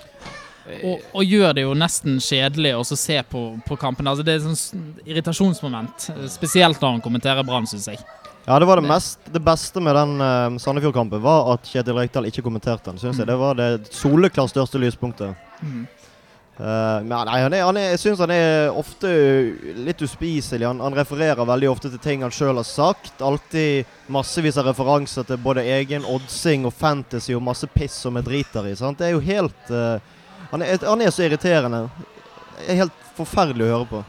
Og, 0.66 1.02
og, 1.12 1.22
gjør 1.22 1.52
det 1.54 1.62
jo 1.62 1.74
nesten 1.78 2.16
kjedelig 2.22 2.72
å 2.74 2.84
se 2.88 3.20
på, 3.30 3.42
på 3.66 3.76
kampen. 3.78 4.08
Altså, 4.10 4.24
det 4.26 4.34
er 4.34 4.40
et 4.40 4.46
sånn 4.46 4.86
irritasjonsmoment, 5.06 6.08
spesielt 6.32 6.80
når 6.82 6.96
han 6.96 7.04
kommenterer 7.04 7.46
Brann, 7.46 7.68
syns 7.70 7.86
jeg. 7.92 8.00
Ja, 8.46 8.60
det 8.62 8.66
var 8.68 8.78
det, 8.78 8.86
mest, 8.86 9.18
det 9.34 9.42
beste 9.42 9.82
med 9.82 9.96
den 9.98 10.20
uh, 10.22 10.58
Sandefjord-kampen, 10.62 11.22
var 11.22 11.52
at 11.56 11.66
Kjetil 11.66 11.96
Rekdal 11.98 12.28
ikke 12.28 12.44
kommenterte 12.46 12.92
den. 12.92 13.00
Synes 13.02 13.18
jeg. 13.18 13.26
Det 13.26 13.38
var 13.38 13.58
det 13.58 13.70
soleklart 13.90 14.52
største 14.52 14.78
lyspunktet. 14.82 15.34
Mm. 15.62 15.86
Uh, 16.56 17.02
men 17.04 17.10
nei, 17.28 17.40
han 17.42 17.52
er, 17.52 17.64
han 17.66 17.76
er, 17.76 17.88
jeg 17.92 18.00
syns 18.00 18.20
han 18.22 18.32
er 18.32 18.70
ofte 18.70 19.10
litt 19.82 20.02
uspiselig. 20.06 20.64
Han, 20.64 20.78
han, 20.80 20.94
refererer 20.96 21.42
veldig 21.48 21.72
ofte 21.72 21.90
til 21.90 22.00
ting 22.02 22.22
han 22.22 22.34
sjøl 22.34 22.62
har 22.62 22.68
sagt. 22.68 23.18
Alltid 23.18 23.90
massevis 24.14 24.60
av 24.62 24.70
referanser 24.70 25.26
til 25.26 25.42
både 25.42 25.66
egen 25.76 26.06
oddsing 26.06 26.70
og 26.70 26.74
fantasy 26.74 27.34
og 27.34 27.42
masse 27.44 27.66
piss 27.74 27.98
som 28.06 28.16
er 28.16 28.26
driter 28.26 28.70
i. 28.70 28.76
Sant? 28.78 29.02
Det 29.02 29.10
er 29.10 29.16
jo 29.18 29.26
helt 29.26 29.74
uh, 29.74 29.98
han 30.50 30.62
er, 30.62 30.78
han 30.82 31.02
er, 31.02 31.10
så 31.14 31.26
irriterende. 31.26 31.86
Det 32.56 32.68
er 32.72 32.82
helt 32.84 33.08
forferdelig 33.16 33.66
å 33.66 33.72
høre 33.72 33.90
på. 33.90 34.04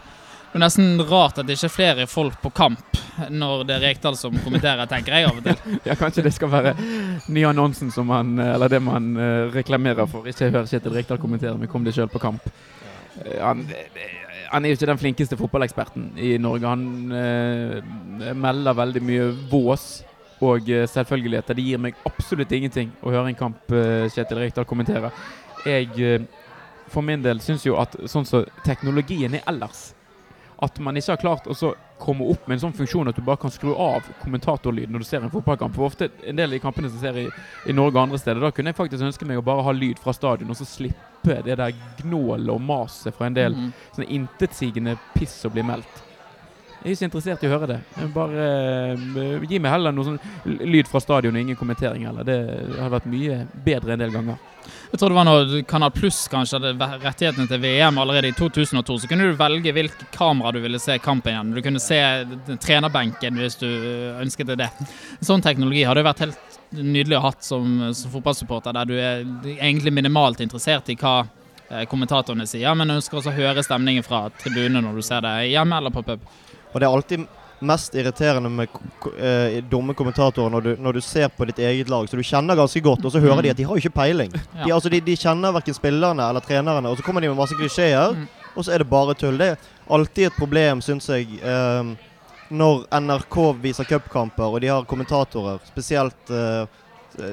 Det 0.47 0.59
er 0.59 0.63
nesten 0.63 1.01
rart 1.09 1.39
at 1.41 1.47
det 1.47 1.57
ikke 1.57 1.67
er 1.69 1.75
flere 1.75 2.07
folk 2.09 2.39
på 2.41 2.53
kamp 2.55 2.97
når 3.33 3.63
det 3.67 3.75
er 3.77 3.83
Rekdal 3.83 4.17
som 4.17 4.35
kommenterer, 4.43 4.85
tenker 4.89 5.15
jeg 5.15 5.27
av 5.27 5.39
og 5.39 5.45
til. 5.45 5.79
Ja, 5.87 5.95
kanskje 5.97 6.23
det 6.27 6.33
skal 6.35 6.51
være 6.51 6.73
ny 7.33 7.43
annonsen 7.49 7.91
som 7.93 8.09
man, 8.11 8.37
eller 8.39 8.71
det 8.71 8.81
man 8.83 9.09
uh, 9.17 9.47
reklamerer 9.53 10.09
for. 10.09 10.27
Ikke 10.29 10.51
hør 10.53 10.67
Kjetil 10.69 10.95
Rekdal 10.95 11.21
kommentere, 11.21 11.57
men 11.57 11.71
kom 11.71 11.85
deg 11.85 11.97
sjøl 11.97 12.11
på 12.13 12.21
kamp. 12.21 12.45
Uh, 13.17 13.39
han, 13.41 13.65
han, 14.51 14.65
er 14.65 14.69
jo 14.69 14.77
ikke 14.77 14.91
den 14.91 15.01
flinkeste 15.01 15.39
fotballeksperten 15.39 16.11
i 16.21 16.35
Norge. 16.41 16.69
Han 16.69 16.85
uh, 17.13 18.37
melder 18.37 18.77
veldig 18.77 19.03
mye 19.05 19.31
vås 19.51 19.89
og 20.45 20.69
selvfølgeligheter. 20.69 21.57
Det 21.57 21.65
gir 21.65 21.79
meg 21.81 21.97
absolutt 22.05 22.51
ingenting 22.53 22.91
å 23.01 23.09
høre 23.09 23.31
en 23.31 23.39
kamp 23.39 23.71
Kjetil 24.13 24.37
Rekdal 24.43 24.67
kommentere. 24.69 25.09
Jeg 25.67 26.25
for 26.87 27.03
min 27.03 27.23
del 27.23 27.41
syns 27.43 27.65
jo 27.67 27.75
at 27.81 27.97
sånn 28.07 28.25
som 28.25 28.45
så 28.45 28.63
teknologien 28.63 29.35
er 29.35 29.43
ellers 29.51 29.89
at 30.57 30.79
man 30.79 30.97
ikke 30.97 31.13
har 31.13 31.21
klart 31.21 31.47
å 31.47 31.73
komme 32.01 32.25
opp 32.31 32.47
med 32.47 32.57
en 32.57 32.61
sånn 32.65 32.77
funksjon 32.77 33.09
at 33.09 33.17
du 33.17 33.21
bare 33.25 33.37
kan 33.41 33.53
skru 33.53 33.75
av 33.77 34.07
kommentatorlyd 34.23 34.89
når 34.89 35.03
du 35.03 35.05
ser 35.05 35.21
en 35.21 35.33
fotballkamp. 35.33 35.75
For 35.75 35.85
ofte 35.85 36.09
en 36.25 36.37
del 36.37 36.49
av 36.49 36.55
de 36.55 36.61
kampene 36.63 36.89
som 36.89 37.01
ser 37.01 37.19
i, 37.21 37.27
i 37.69 37.75
Norge 37.77 37.93
og 37.93 38.07
andre 38.07 38.21
steder, 38.21 38.41
da 38.41 38.49
kunne 38.53 38.73
jeg 38.73 38.79
faktisk 38.79 39.05
ønske 39.05 39.27
meg 39.29 39.37
å 39.37 39.45
bare 39.45 39.65
ha 39.67 39.75
lyd 39.75 40.01
fra 40.01 40.15
stadion, 40.17 40.49
og 40.49 40.57
så 40.57 40.65
slippe 40.65 41.37
det 41.45 41.59
der 41.59 41.77
gnålet 42.01 42.49
og 42.53 42.63
maset 42.63 43.13
fra 43.13 43.29
en 43.29 43.37
del 43.37 43.57
mm. 43.57 43.69
sånne 43.97 44.09
intetsigende 44.17 44.97
piss 45.13 45.37
som 45.43 45.53
blir 45.53 45.67
meldt. 45.67 46.03
Jeg 46.77 46.89
er 46.89 46.95
ikke 46.95 47.07
interessert 47.09 47.43
i 47.43 47.49
å 47.49 47.53
høre 47.53 47.69
det. 47.71 47.77
Bare 48.13 48.49
uh, 48.97 49.45
Gi 49.49 49.57
meg 49.59 49.73
heller 49.73 49.93
noe 49.93 50.07
sånn 50.07 50.59
lyd 50.69 50.89
fra 50.89 51.01
stadion 51.03 51.35
og 51.35 51.41
ingen 51.41 51.57
kommentering 51.59 52.05
heller. 52.07 52.25
Det 52.25 52.37
hadde 52.77 52.93
vært 52.93 53.09
mye 53.11 53.39
bedre 53.65 53.93
en 53.93 54.05
del 54.05 54.13
ganger. 54.13 54.41
Jeg 54.91 54.99
tror 54.99 55.11
det 55.11 55.17
var 55.17 55.27
når 55.27 55.53
Kanal 55.67 55.91
Pluss 55.91 56.19
kanskje 56.31 56.61
hadde 56.61 56.87
rettighetene 57.03 57.47
til 57.49 57.59
VM 57.59 57.97
allerede 57.99 58.29
i 58.31 58.35
2002. 58.37 58.99
Så 59.03 59.09
kunne 59.11 59.27
du 59.27 59.39
velge 59.39 59.73
hvilket 59.75 60.05
kamera 60.15 60.53
du 60.55 60.61
ville 60.63 60.79
se 60.79 60.95
kampen 61.03 61.33
igjen. 61.33 61.49
Du 61.57 61.61
kunne 61.65 61.81
se 61.83 61.99
trenerbenken 62.63 63.41
hvis 63.41 63.59
du 63.59 63.67
ønsket 64.23 64.53
det. 64.59 64.69
Sånn 65.19 65.43
teknologi 65.43 65.83
hadde 65.87 66.05
vært 66.07 66.23
helt 66.23 66.59
nydelig 66.71 67.17
å 67.19 67.25
ha 67.25 67.33
som, 67.43 67.75
som 67.95 68.13
fotballsupporter, 68.15 68.75
der 68.75 68.87
du 68.87 68.95
er 68.95 69.25
egentlig 69.57 69.93
minimalt 69.95 70.39
interessert 70.43 70.89
i 70.91 70.97
hva 70.99 71.17
eh, 71.23 71.83
kommentatorene 71.91 72.47
sier, 72.47 72.71
men 72.75 72.97
ønsker 72.97 73.19
også 73.19 73.31
å 73.31 73.37
høre 73.37 73.63
stemningen 73.63 74.07
fra 74.07 74.25
tribunen 74.39 74.83
når 74.87 74.99
du 74.99 75.05
ser 75.05 75.23
det 75.23 75.35
hjemme 75.51 75.79
eller 75.79 75.95
på 75.95 76.03
pub. 76.07 76.23
Og 76.71 76.79
det 76.79 76.87
er 76.87 76.95
alltid 76.95 77.27
mest 77.59 77.95
irriterende 77.95 78.49
med 78.49 78.67
eh, 79.17 79.63
dumme 79.69 79.93
kommentatorer 79.93 80.49
når 80.49 80.61
du, 80.61 80.69
når 80.79 80.93
du, 80.93 81.01
ser 81.01 81.29
på 81.33 81.45
ditt 81.49 81.59
eget 81.59 81.89
lag, 81.89 82.09
så 82.09 82.17
du 82.17 82.23
kjenner 82.23 82.57
ganske 82.57 82.81
godt, 82.85 83.05
og 83.05 83.11
så 83.11 83.21
hører 83.21 83.39
mm. 83.39 83.43
de 83.43 83.51
at 83.53 83.57
de 83.57 83.65
har 83.65 83.77
jo 83.77 83.83
ikke 83.83 83.95
peiling. 83.97 84.33
Ja. 84.33 84.65
De, 84.65 84.73
altså, 84.75 84.91
de, 84.93 85.01
de, 85.01 85.15
kjenner 85.17 85.55
verken 85.55 85.77
spillerne 85.77 86.29
eller 86.29 86.45
trenerne, 86.45 86.89
og 86.89 86.97
så 86.97 87.05
kommer 87.05 87.23
de 87.23 87.31
med 87.31 87.39
masse 87.39 87.57
klisjeer, 87.57 88.13
mm. 88.13 88.27
og 88.53 88.65
så 88.65 88.75
er 88.75 88.83
det 88.83 88.89
bare 88.91 89.15
tull. 89.17 89.39
Det 89.39 89.53
er 89.55 89.71
alltid 89.97 90.29
et 90.29 90.37
problem, 90.37 90.83
syns 90.85 91.09
jeg, 91.13 91.39
eh, 91.41 91.93
når 92.49 92.85
NRK 93.01 93.39
viser 93.63 93.89
cupkamper, 93.89 94.51
og 94.51 94.61
de 94.61 94.71
har 94.71 94.85
kommentatorer, 94.89 95.57
spesielt 95.67 96.29
eh, 96.31 96.83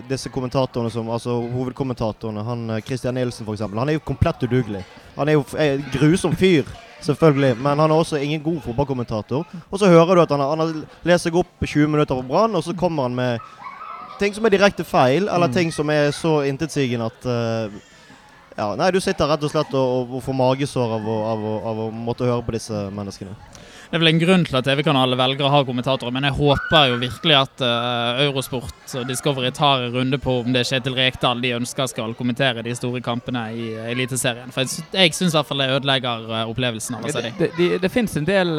disse 0.08 0.30
kommentatorene 0.32 0.88
som 0.90 1.10
Altså 1.12 1.34
hovedkommentatorene, 1.52 2.42
han 2.42 2.80
Christian 2.86 3.18
Nilsen 3.18 3.44
f.eks. 3.44 3.66
Han 3.68 3.88
er 3.88 3.98
jo 3.98 4.06
komplett 4.06 4.42
udugelig. 4.46 4.80
Han 5.18 5.28
er 5.28 5.36
jo 5.36 5.44
en 5.60 5.84
grusom 5.92 6.32
fyr. 6.36 6.64
Selvfølgelig. 7.04 7.56
Men 7.60 7.78
han 7.78 7.90
er 7.90 7.96
også 7.96 8.20
ingen 8.22 8.42
god 8.42 8.60
fotballkommentator. 8.64 9.44
Og 9.70 9.78
så 9.78 9.90
hører 9.92 10.14
du 10.14 10.22
at 10.22 10.32
han 10.32 10.40
han 10.40 10.84
leser 11.04 11.28
seg 11.28 11.36
opp 11.40 11.64
20 11.64 11.90
minutter 11.92 12.16
på 12.16 12.26
Brann, 12.28 12.54
og 12.54 12.64
så 12.64 12.74
kommer 12.76 13.08
han 13.08 13.14
med 13.14 13.38
ting 14.18 14.34
som 14.34 14.46
er 14.46 14.54
direkte 14.54 14.84
feil, 14.86 15.28
eller 15.28 15.50
mm. 15.50 15.52
ting 15.52 15.72
som 15.74 15.90
er 15.90 16.10
så 16.14 16.40
intetsigende 16.48 17.10
at 17.10 17.26
uh, 17.26 17.82
ja, 18.56 18.68
Nei, 18.78 18.90
du 18.94 19.00
sitter 19.02 19.26
rett 19.26 19.42
og 19.42 19.50
slett 19.50 19.72
og, 19.74 20.14
og 20.14 20.22
får 20.22 20.36
magesår 20.38 20.92
av 20.96 21.08
av, 21.10 21.42
å, 21.42 21.54
av 21.70 21.80
å 21.86 21.90
måtte 21.90 22.28
høre 22.28 22.44
på 22.46 22.54
disse 22.54 22.84
menneskene. 22.94 23.34
Det 23.90 23.98
er 23.98 24.00
vel 24.00 24.10
en 24.14 24.20
grunn 24.20 24.44
til 24.46 24.56
at 24.56 24.64
TV-kanalene 24.64 25.18
velger 25.18 25.44
å 25.44 25.50
ha 25.52 25.60
kommentatorer, 25.66 26.12
men 26.14 26.24
jeg 26.26 26.36
håper 26.38 26.86
jo 26.88 26.96
virkelig 27.02 27.34
at 27.36 27.64
uh, 27.64 28.22
Eurosport 28.24 28.94
og 28.96 29.04
Discovery 29.10 29.50
tar 29.54 29.84
en 29.84 29.92
runde 29.98 30.18
på 30.22 30.38
om 30.40 30.54
det 30.54 30.62
er 30.62 30.70
Kjetil 30.70 30.96
Rekdal 30.96 31.42
de 31.44 31.52
ønsker 31.58 31.90
skal 31.92 32.14
kommentere 32.16 32.64
de 32.64 32.72
store 32.76 33.02
kampene 33.04 33.44
i 33.52 33.66
uh, 33.76 33.90
Eliteserien. 33.92 34.54
For 34.54 34.64
jeg, 34.64 34.86
jeg 34.96 35.12
syns 35.16 35.34
i 35.34 35.38
hvert 35.38 35.50
fall 35.50 35.60
det 35.60 35.68
ødelegger 35.76 36.24
uh, 36.30 36.40
opplevelsen 36.50 36.96
av 36.96 37.04
å 37.04 37.12
se 37.12 37.24
dem. 37.26 37.36
Det, 37.38 37.50
det, 37.58 37.68
det 37.84 37.90
finnes 37.92 38.16
en 38.20 38.28
del 38.28 38.54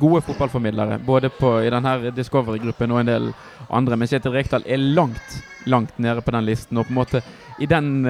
gode 0.00 0.24
fotballformidlere, 0.26 0.98
både 1.06 1.30
på, 1.38 1.54
i 1.62 1.70
denne 1.72 2.14
Discovery-gruppen 2.16 2.96
og 2.96 3.04
en 3.04 3.12
del 3.12 3.30
andre, 3.70 4.00
men 4.00 4.10
Kjetil 4.10 4.34
Rekdal 4.34 4.66
er 4.66 4.82
langt, 4.82 5.38
langt 5.70 5.94
nede 6.02 6.24
på 6.24 6.34
den 6.34 6.48
listen. 6.50 6.82
og 6.82 6.88
på 6.88 6.96
en 6.96 6.98
måte 6.98 7.22
i 7.62 7.70
den, 7.70 8.02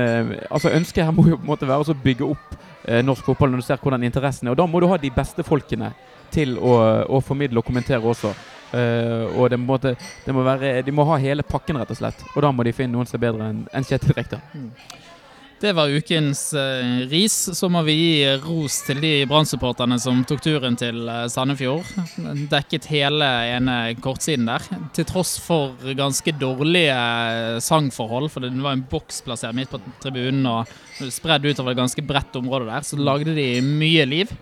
altså 0.49 0.73
Ønsket 0.73 1.05
her 1.05 1.13
må 1.13 1.27
jo 1.29 1.37
på 1.37 1.45
en 1.45 1.53
måte 1.53 1.69
være 1.69 1.93
å 1.93 2.03
bygge 2.03 2.27
opp 2.33 2.57
norsk 3.05 3.29
fotball 3.29 3.53
når 3.53 3.61
du 3.61 3.67
ser 3.67 3.81
hvordan 3.81 4.03
interessen 4.09 4.49
er. 4.49 4.57
Og 4.57 4.59
da 4.59 4.67
må 4.69 4.81
du 4.81 4.89
ha 4.89 4.97
de 5.01 5.13
beste 5.13 5.45
folkene 5.45 5.93
til 6.35 6.59
å, 6.59 6.75
å 7.07 7.23
formidle 7.25 7.63
og 7.63 7.67
kommentere 7.69 8.03
også. 8.03 8.35
Uh, 8.75 9.31
og 9.39 9.53
det 9.53 9.61
må, 9.61 9.79
det 9.79 10.35
må 10.35 10.43
være, 10.43 10.81
de 10.83 10.95
må 10.95 11.07
ha 11.07 11.21
hele 11.23 11.47
pakken, 11.47 11.79
rett 11.79 11.95
og 11.95 12.01
slett. 12.01 12.27
Og 12.35 12.43
da 12.43 12.51
må 12.51 12.67
de 12.67 12.75
finne 12.75 12.97
noen 12.97 13.07
som 13.07 13.21
er 13.21 13.27
bedre 13.29 13.51
enn 13.53 13.65
en 13.71 13.87
Kjetil 13.87 14.17
Rekdal. 14.17 14.43
Mm. 14.55 14.71
Det 15.65 15.71
var 15.73 15.93
ukens 15.95 16.41
uh, 16.59 17.05
ris. 17.09 17.37
Så 17.57 17.69
må 17.73 17.85
vi 17.87 17.95
gi 17.95 18.33
ros 18.43 18.81
til 18.85 18.99
de 19.01 19.13
Brann-supporterne 19.31 19.97
som 20.03 20.25
tok 20.27 20.43
turen 20.45 20.75
til 20.77 21.07
uh, 21.07 21.23
Sandefjord. 21.31 21.87
Dekket 22.51 22.89
hele 22.91 23.29
ene 23.55 23.77
kortsiden 24.03 24.51
der. 24.51 24.67
Til 24.97 25.07
tross 25.09 25.37
for 25.41 25.79
ganske 25.97 26.35
dårlige 26.41 26.97
sangforhold, 27.65 28.27
for 28.33 28.45
det 28.45 28.51
var 28.59 28.75
en 28.75 28.85
boks 28.91 29.23
plassert 29.25 29.57
midt 29.57 29.71
på 29.73 29.81
tribunen 30.03 30.51
og 30.51 30.75
spredd 31.15 31.47
utover 31.47 31.73
et 31.73 31.81
ganske 31.81 32.05
bredt 32.07 32.37
område 32.43 32.69
der, 32.69 32.85
så 32.87 32.99
lagde 32.99 33.39
de 33.39 33.49
mye 33.65 34.05
liv. 34.11 34.35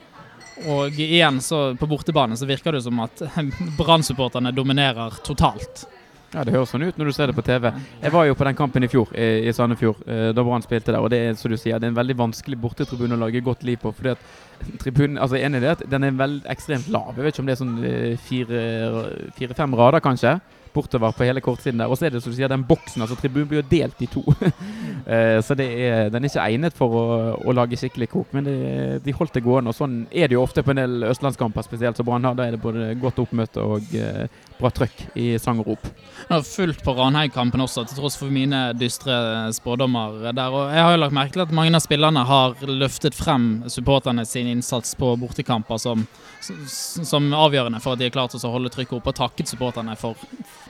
Og 0.69 1.01
igjen, 1.01 1.41
så 1.41 1.73
på 1.79 1.89
bortebane 1.91 2.37
så 2.39 2.47
virker 2.49 2.77
det 2.77 2.85
som 2.85 3.01
at 3.05 3.23
Brann-supporterne 3.79 4.53
dominerer 4.55 5.19
totalt. 5.25 5.87
Ja, 6.33 6.45
Det 6.49 6.55
høres 6.55 6.71
sånn 6.73 6.87
ut 6.87 6.97
når 6.97 7.11
du 7.11 7.13
ser 7.13 7.29
det 7.29 7.37
på 7.37 7.45
TV. 7.45 7.69
Jeg 8.01 8.13
var 8.15 8.25
jo 8.25 8.37
på 8.39 8.47
den 8.49 8.57
kampen 8.57 8.87
i 8.87 8.89
fjor, 8.89 9.11
i, 9.13 9.49
i 9.49 9.53
Sandefjord, 9.53 10.01
eh, 10.09 10.31
da 10.33 10.45
Brann 10.45 10.65
spilte 10.65 10.95
der. 10.95 11.03
Og 11.05 11.11
det 11.13 11.21
er 11.21 11.37
som 11.37 11.53
du 11.53 11.59
sier, 11.61 11.77
det 11.77 11.91
er 11.91 11.93
en 11.93 11.99
veldig 11.99 12.17
vanskelig 12.23 12.57
bortetribune 12.63 13.19
å 13.19 13.21
lage 13.21 13.45
godt 13.45 13.67
liv 13.69 13.81
på. 13.83 13.93
fordi 13.93 14.15
at 14.15 14.73
tribunen, 14.81 15.19
altså 15.21 15.37
en 15.37 15.59
idé 15.59 15.75
den 15.85 16.09
er 16.09 16.17
vel 16.17 16.39
ekstremt 16.49 16.89
lav. 16.95 17.13
Jeg 17.17 17.27
vet 17.27 17.35
ikke 17.35 17.45
om 17.45 17.51
det 17.51 17.57
er 17.57 17.61
sånn 17.61 17.77
eh, 17.85 18.17
fire-fem 18.17 19.77
fire, 19.77 19.83
rader, 19.83 20.05
kanskje 20.05 20.39
bortover 20.75 21.13
på 21.17 21.27
hele 21.27 21.43
kortsiden 21.45 21.83
der. 21.83 21.91
Og 21.91 21.99
så 21.99 22.07
er 22.07 22.15
det 22.15 22.23
som 22.23 22.33
du 22.33 22.37
sier, 22.37 22.51
den 22.51 22.65
boksen. 22.69 23.03
altså 23.03 23.17
Tribunen 23.19 23.49
blir 23.51 23.63
jo 23.63 23.69
delt 23.71 24.03
i 24.03 24.09
to. 24.11 24.23
uh, 24.29 25.39
så 25.47 25.57
er, 25.59 26.09
den 26.13 26.23
er 26.23 26.31
ikke 26.31 26.47
egnet 26.47 26.79
for 26.79 26.99
å, 26.99 27.05
å 27.41 27.57
lage 27.57 27.79
skikkelig 27.81 28.09
kok, 28.13 28.33
men 28.37 28.49
det, 28.49 28.57
de 29.05 29.17
holdt 29.17 29.37
det 29.37 29.45
gående. 29.45 29.73
Og 29.73 29.79
sånn 29.79 30.03
er 30.11 30.31
det 30.31 30.39
jo 30.39 30.45
ofte 30.45 30.65
på 30.65 30.75
en 30.75 30.83
del 30.83 31.09
østlandskamper, 31.11 31.67
spesielt 31.67 32.01
som 32.01 32.09
Brann 32.09 32.29
har. 32.29 32.39
Da 32.39 32.49
er 32.49 32.57
det 32.57 32.63
både 32.63 32.93
godt 33.03 33.21
oppmøte 33.25 33.65
og 33.65 33.95
uh, 33.97 34.25
bra 34.63 34.71
trøkk 34.75 35.05
i 35.19 35.33
sang 35.43 35.61
og 35.63 35.73
rop. 35.73 35.87
Det 36.23 36.31
var 36.31 36.45
fullt 36.47 36.83
på 36.87 36.95
Ranheim-kampen 36.97 37.63
også, 37.65 37.85
til 37.89 37.99
tross 37.99 38.17
for 38.19 38.33
mine 38.33 38.61
dystre 38.79 39.15
spådommer 39.57 40.31
der. 40.33 40.55
Og 40.55 40.73
jeg 40.73 40.87
har 40.87 40.95
jo 40.95 41.01
lagt 41.03 41.17
merke 41.17 41.37
til 41.37 41.45
at 41.45 41.55
mange 41.55 41.75
av 41.77 41.85
spillerne 41.85 42.25
har 42.29 42.55
løftet 42.69 43.17
frem 43.19 43.65
supporterne 43.73 44.25
sin 44.29 44.51
innsats 44.53 44.95
på 44.99 45.15
bortekamper 45.21 45.81
som, 45.83 46.07
som 46.41 47.33
avgjørende 47.37 47.83
for 47.83 47.95
at 47.95 48.03
de 48.03 48.09
har 48.09 48.15
klart 48.15 48.37
å 48.39 48.53
holde 48.55 48.73
trykket 48.73 48.99
oppe, 49.01 49.13
og 49.13 49.19
takket 49.19 49.51
supporterne 49.51 49.97
for, 50.01 50.19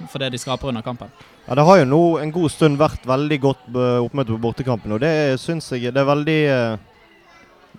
for 0.09 0.23
det 0.23 0.33
de 0.33 0.41
skaper 0.41 0.73
under 0.73 0.85
kampen. 0.87 1.13
Ja, 1.47 1.55
Det 1.59 1.67
har 1.69 1.83
jo 1.83 1.91
nå 1.91 2.05
en 2.23 2.33
god 2.33 2.55
stund 2.55 2.81
vært 2.81 3.05
veldig 3.07 3.39
godt 3.43 3.69
eh, 3.75 3.99
oppmøte 4.03 4.35
på 4.35 4.43
bortekampen, 4.43 4.95
og 4.95 5.03
det 5.03 5.41
syns 5.43 5.71
jeg 5.75 5.93
det 5.93 6.03
er 6.03 6.11
veldig 6.15 6.41
eh, 6.55 6.89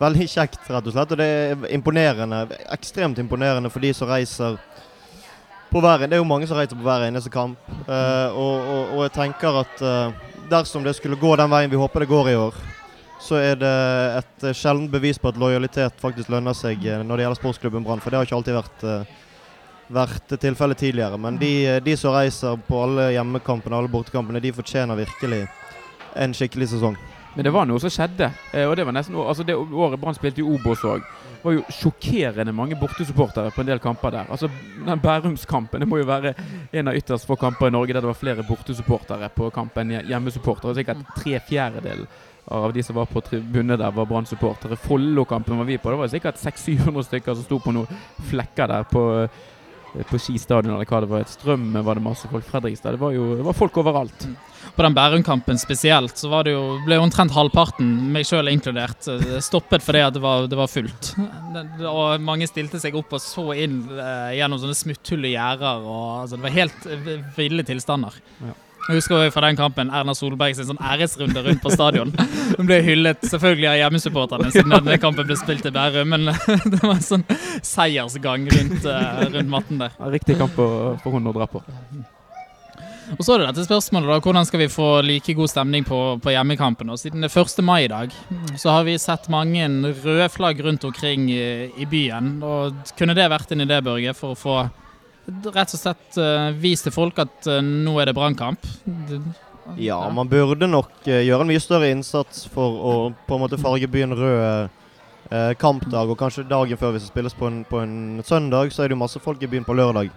Veldig 0.01 0.25
kjekt, 0.25 0.63
rett 0.73 0.87
og 0.89 0.95
slett. 0.95 1.11
Og 1.13 1.19
det 1.21 1.25
er 1.29 1.65
imponerende. 1.75 2.39
Ekstremt 2.73 3.19
imponerende 3.21 3.69
for 3.69 3.83
de 3.83 3.91
som 3.93 4.09
reiser 4.09 4.57
på 5.73 5.81
hver, 5.81 6.05
Det 6.05 6.13
er 6.13 6.21
jo 6.21 6.29
mange 6.29 6.45
som 6.47 6.57
reiser 6.57 6.77
på 6.77 6.85
hver 6.85 7.07
eneste 7.07 7.31
kamp. 7.33 7.57
Uh, 7.87 8.29
og, 8.37 8.55
og, 8.61 8.83
og, 8.93 8.99
jeg 9.07 9.13
tenker 9.15 9.57
at 9.63 9.81
uh, 9.81 10.13
dersom 10.51 10.83
det 10.85 10.93
skulle 10.97 11.17
gå 11.17 11.33
den 11.39 11.49
veien 11.49 11.71
vi 11.71 11.79
håper 11.81 12.03
det 12.03 12.11
går 12.11 12.29
i 12.29 12.37
år, 12.37 12.59
så 13.23 13.39
er 13.41 13.57
det 13.57 13.73
et 14.19 14.45
uh, 14.45 14.53
sjeldent 14.53 14.91
bevis 14.93 15.17
på 15.17 15.31
at 15.31 15.39
lojalitet 15.41 15.97
faktisk 16.01 16.29
lønner 16.29 16.53
seg 16.53 16.85
når 17.01 17.17
det 17.17 17.25
gjelder 17.25 17.41
sportsklubben 17.41 17.87
Brann. 17.87 18.03
For 18.03 18.13
det 18.13 18.19
har 18.19 18.29
ikke 18.29 18.37
alltid 18.37 18.59
vært, 18.59 18.85
vært 19.97 20.37
tilfellet 20.45 20.83
tidligere. 20.83 21.17
Men 21.17 21.41
de, 21.41 21.53
de, 21.81 21.97
som 21.97 22.13
reiser 22.13 22.59
på 22.67 22.83
alle 22.85 23.09
hjemmekampene 23.15 23.79
alle 23.79 23.91
bortekampene, 23.91 24.43
de 24.43 24.53
fortjener 24.53 24.99
virkelig 24.99 25.47
en 26.21 26.37
skikkelig 26.37 26.69
sesong. 26.75 26.99
Men 27.33 27.47
det 27.47 27.53
var 27.53 27.65
noe 27.65 27.81
som 27.81 27.89
skjedde. 27.89 28.29
og 28.67 28.75
det 28.77 28.85
var 28.85 28.93
nesten 28.93 29.15
altså 29.17 29.43
Det 29.43 29.55
året 29.55 29.99
Brann 29.99 30.15
spilte 30.15 30.41
i 30.41 30.47
Obos 30.47 30.83
òg 30.85 31.01
var 31.43 31.57
jo 31.57 31.63
sjokkerende 31.69 32.53
mange 32.55 32.75
bortesupportere 32.79 33.51
på 33.51 33.61
en 33.61 33.67
del 33.67 33.79
kamper 33.83 34.11
der. 34.15 34.29
Altså, 34.31 34.49
den 34.85 35.01
Bærumskampen 35.03 35.83
det 35.83 35.87
må 35.89 35.99
jo 35.99 36.07
være 36.07 36.33
en 36.71 36.87
av 36.87 36.95
ytterst 36.95 37.27
få 37.27 37.35
kamper 37.39 37.67
i 37.67 37.75
Norge 37.75 37.93
der 37.93 38.01
det 38.01 38.11
var 38.11 38.19
flere 38.19 38.45
bortesupportere 38.47 39.29
på 39.35 39.49
kampen 39.51 39.91
enn 39.91 40.07
hjemmesupportere. 40.07 40.75
Sikkert 40.77 41.03
tre 41.17 41.39
fjerdedeler 41.43 42.07
av 42.53 42.73
de 42.75 42.83
som 42.83 42.95
var 42.95 43.07
på 43.11 43.21
tribunen 43.23 43.77
der, 43.77 43.91
var 43.91 44.07
Brann-supportere. 44.07 44.75
Follo-kampen 44.79 45.57
var 45.57 45.67
vi 45.67 45.77
på. 45.77 45.91
Det 45.91 45.99
var 45.99 46.11
sikkert 46.11 46.39
600-700 46.39 47.07
stykker 47.07 47.35
som 47.35 47.45
sto 47.47 47.59
på 47.63 47.75
noen 47.75 48.01
flekker 48.29 48.71
der 48.71 48.87
på 48.87 49.03
eh, 49.21 49.43
på 50.09 50.19
Ski 50.19 50.39
stadion 50.41 50.73
eller 50.73 50.89
hva 50.89 51.03
det 51.03 51.09
var. 51.11 51.23
Et 51.25 51.35
Strøm 51.35 51.69
var 51.85 51.99
det 51.99 52.05
masse 52.05 52.29
folk. 52.31 52.45
Fredrikstad. 52.49 52.95
Det 52.97 53.01
var 53.03 53.13
jo 53.15 53.35
det 53.37 53.45
var 53.45 53.57
folk 53.57 53.77
overalt. 53.81 54.27
På 54.73 54.81
den 54.85 54.95
Bærum-kampen 54.95 55.59
spesielt 55.61 56.17
så 56.17 56.29
var 56.31 56.47
det 56.47 56.55
jo, 56.55 56.79
ble 56.85 56.97
jo 56.97 57.03
omtrent 57.05 57.33
halvparten, 57.35 57.89
meg 58.13 58.25
sjøl 58.25 58.49
inkludert, 58.49 59.05
eh, 59.11 59.37
stoppet 59.43 59.83
fordi 59.85 60.01
at 60.01 60.15
det 60.15 60.23
var, 60.23 60.47
det 60.49 60.57
var 60.57 60.71
fullt. 60.71 61.11
Og 61.89 62.23
mange 62.23 62.47
stilte 62.49 62.81
seg 62.81 62.95
opp 62.97 63.13
og 63.13 63.21
så 63.21 63.51
inn 63.59 63.83
eh, 63.91 64.33
gjennom 64.39 64.61
sånne 64.63 64.77
smutthull 64.79 65.27
i 65.29 65.35
gjerder. 65.35 65.85
altså, 66.23 66.39
Det 66.39 66.47
var 66.47 66.57
helt 66.57 66.87
eh, 66.89 67.11
ville 67.37 67.67
tilstander. 67.67 68.17
Ja. 68.41 68.55
Jeg 68.83 68.99
husker 68.99 69.29
fra 69.31 69.45
den 69.45 69.55
kampen 69.55 69.91
Erna 69.95 70.11
Solberg 70.17 70.57
sin 70.57 70.67
sånn 70.67 70.81
æresrunde 70.83 71.43
rundt 71.45 71.61
på 71.63 71.71
stadion. 71.71 72.09
Hun 72.57 72.67
ble 72.67 72.81
hyllet 72.83 73.21
selvfølgelig 73.23 73.69
av 73.71 73.77
hjemmesupporterne 73.79 74.49
siden 74.51 74.75
denne 74.75 74.97
kampen 74.99 75.29
ble 75.29 75.37
spilt 75.39 75.69
i 75.69 75.71
Bærum, 75.71 76.11
men 76.11 76.27
det 76.73 76.81
var 76.81 76.97
en 76.97 77.05
sånn 77.05 77.23
seiersgang 77.63 78.49
rundt, 78.51 78.83
eh, 78.83 79.23
rundt 79.37 79.53
matten 79.53 79.85
der. 79.85 79.95
Riktig 80.11 80.35
kamp 80.41 80.57
for 80.57 81.15
hun 81.15 81.31
å 81.31 81.35
dra 81.35 81.47
på. 81.47 81.63
Og 83.13 83.23
så 83.23 83.35
er 83.35 83.43
det 83.43 83.49
dette 83.51 83.65
spørsmålet 83.67 84.09
da, 84.09 84.19
hvordan 84.23 84.47
skal 84.47 84.61
vi 84.63 84.69
få 84.71 84.89
like 85.05 85.35
god 85.37 85.51
stemning 85.51 85.87
på, 85.87 85.99
på 86.23 86.33
hjemmekampen? 86.33 86.91
Og 86.91 86.99
siden 86.99 87.23
det 87.23 87.31
er 87.31 87.43
1. 87.43 87.63
mai 87.65 87.83
i 87.85 87.91
dag, 87.91 88.13
så 88.59 88.75
har 88.75 88.87
vi 88.87 88.99
sett 88.99 89.29
mange 89.31 89.67
røde 90.03 90.29
flagg 90.33 90.59
rundt 90.65 90.87
omkring 90.87 91.29
i, 91.31 91.43
i 91.79 91.87
byen. 91.89 92.37
Og 92.43 92.95
kunne 92.99 93.15
det 93.15 93.31
vært 93.31 93.53
en 93.53 93.63
idé, 93.63 93.79
Børge, 93.85 94.15
for 94.17 94.33
å 94.33 94.39
få 94.39 94.57
rett 95.25 95.73
og 95.73 95.79
slett 95.79 96.19
eh, 96.19 96.51
vist 96.59 96.87
til 96.87 96.93
folk 96.95 97.19
at 97.23 97.49
eh, 97.49 97.63
nå 97.63 97.95
er 98.01 98.09
det 98.09 98.15
brannkamp? 98.17 98.65
Ja, 99.79 100.01
man 100.11 100.27
burde 100.27 100.67
nok 100.67 101.07
eh, 101.07 101.23
gjøre 101.23 101.45
en 101.45 101.51
mye 101.53 101.63
større 101.63 101.91
innsats 101.93 102.45
for 102.51 102.79
å 102.79 102.95
på 103.27 103.37
en 103.37 103.45
måte 103.45 103.61
farge 103.61 103.89
byen 103.91 104.15
rød 104.17 104.79
kampdag, 105.57 106.11
og 106.11 106.19
kanskje 106.19 106.43
dagen 106.45 106.77
før 106.77 106.91
hvis 106.93 107.07
det 107.07 107.09
spilles 107.09 107.33
på 107.33 107.47
en, 107.47 107.63
på 107.65 107.79
en 107.81 108.19
søndag, 108.27 108.69
så 108.69 108.83
er 108.83 108.91
det 108.91 108.93
jo 108.93 108.99
masse 109.01 109.21
folk 109.23 109.41
i 109.41 109.47
byen 109.49 109.63
på 109.65 109.73
lørdag. 109.73 110.11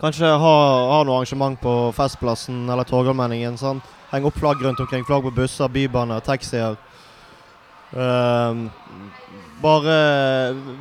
Kanskje 0.00 0.30
ha, 0.30 0.52
ha 0.88 1.00
noe 1.04 1.18
arrangement 1.18 1.58
på 1.60 1.72
Festplassen 1.92 2.62
eller 2.70 2.86
Torgallmenningen. 2.88 3.58
sant? 3.60 3.84
Henge 4.10 4.30
opp 4.30 4.38
flagg 4.38 4.62
rundt 4.64 4.80
omkring. 4.80 5.04
Flagg 5.04 5.26
på 5.26 5.34
busser, 5.36 5.68
bybaner, 5.68 6.22
taxier. 6.24 6.78
Ehm, 7.96 8.70
bare 9.62 9.96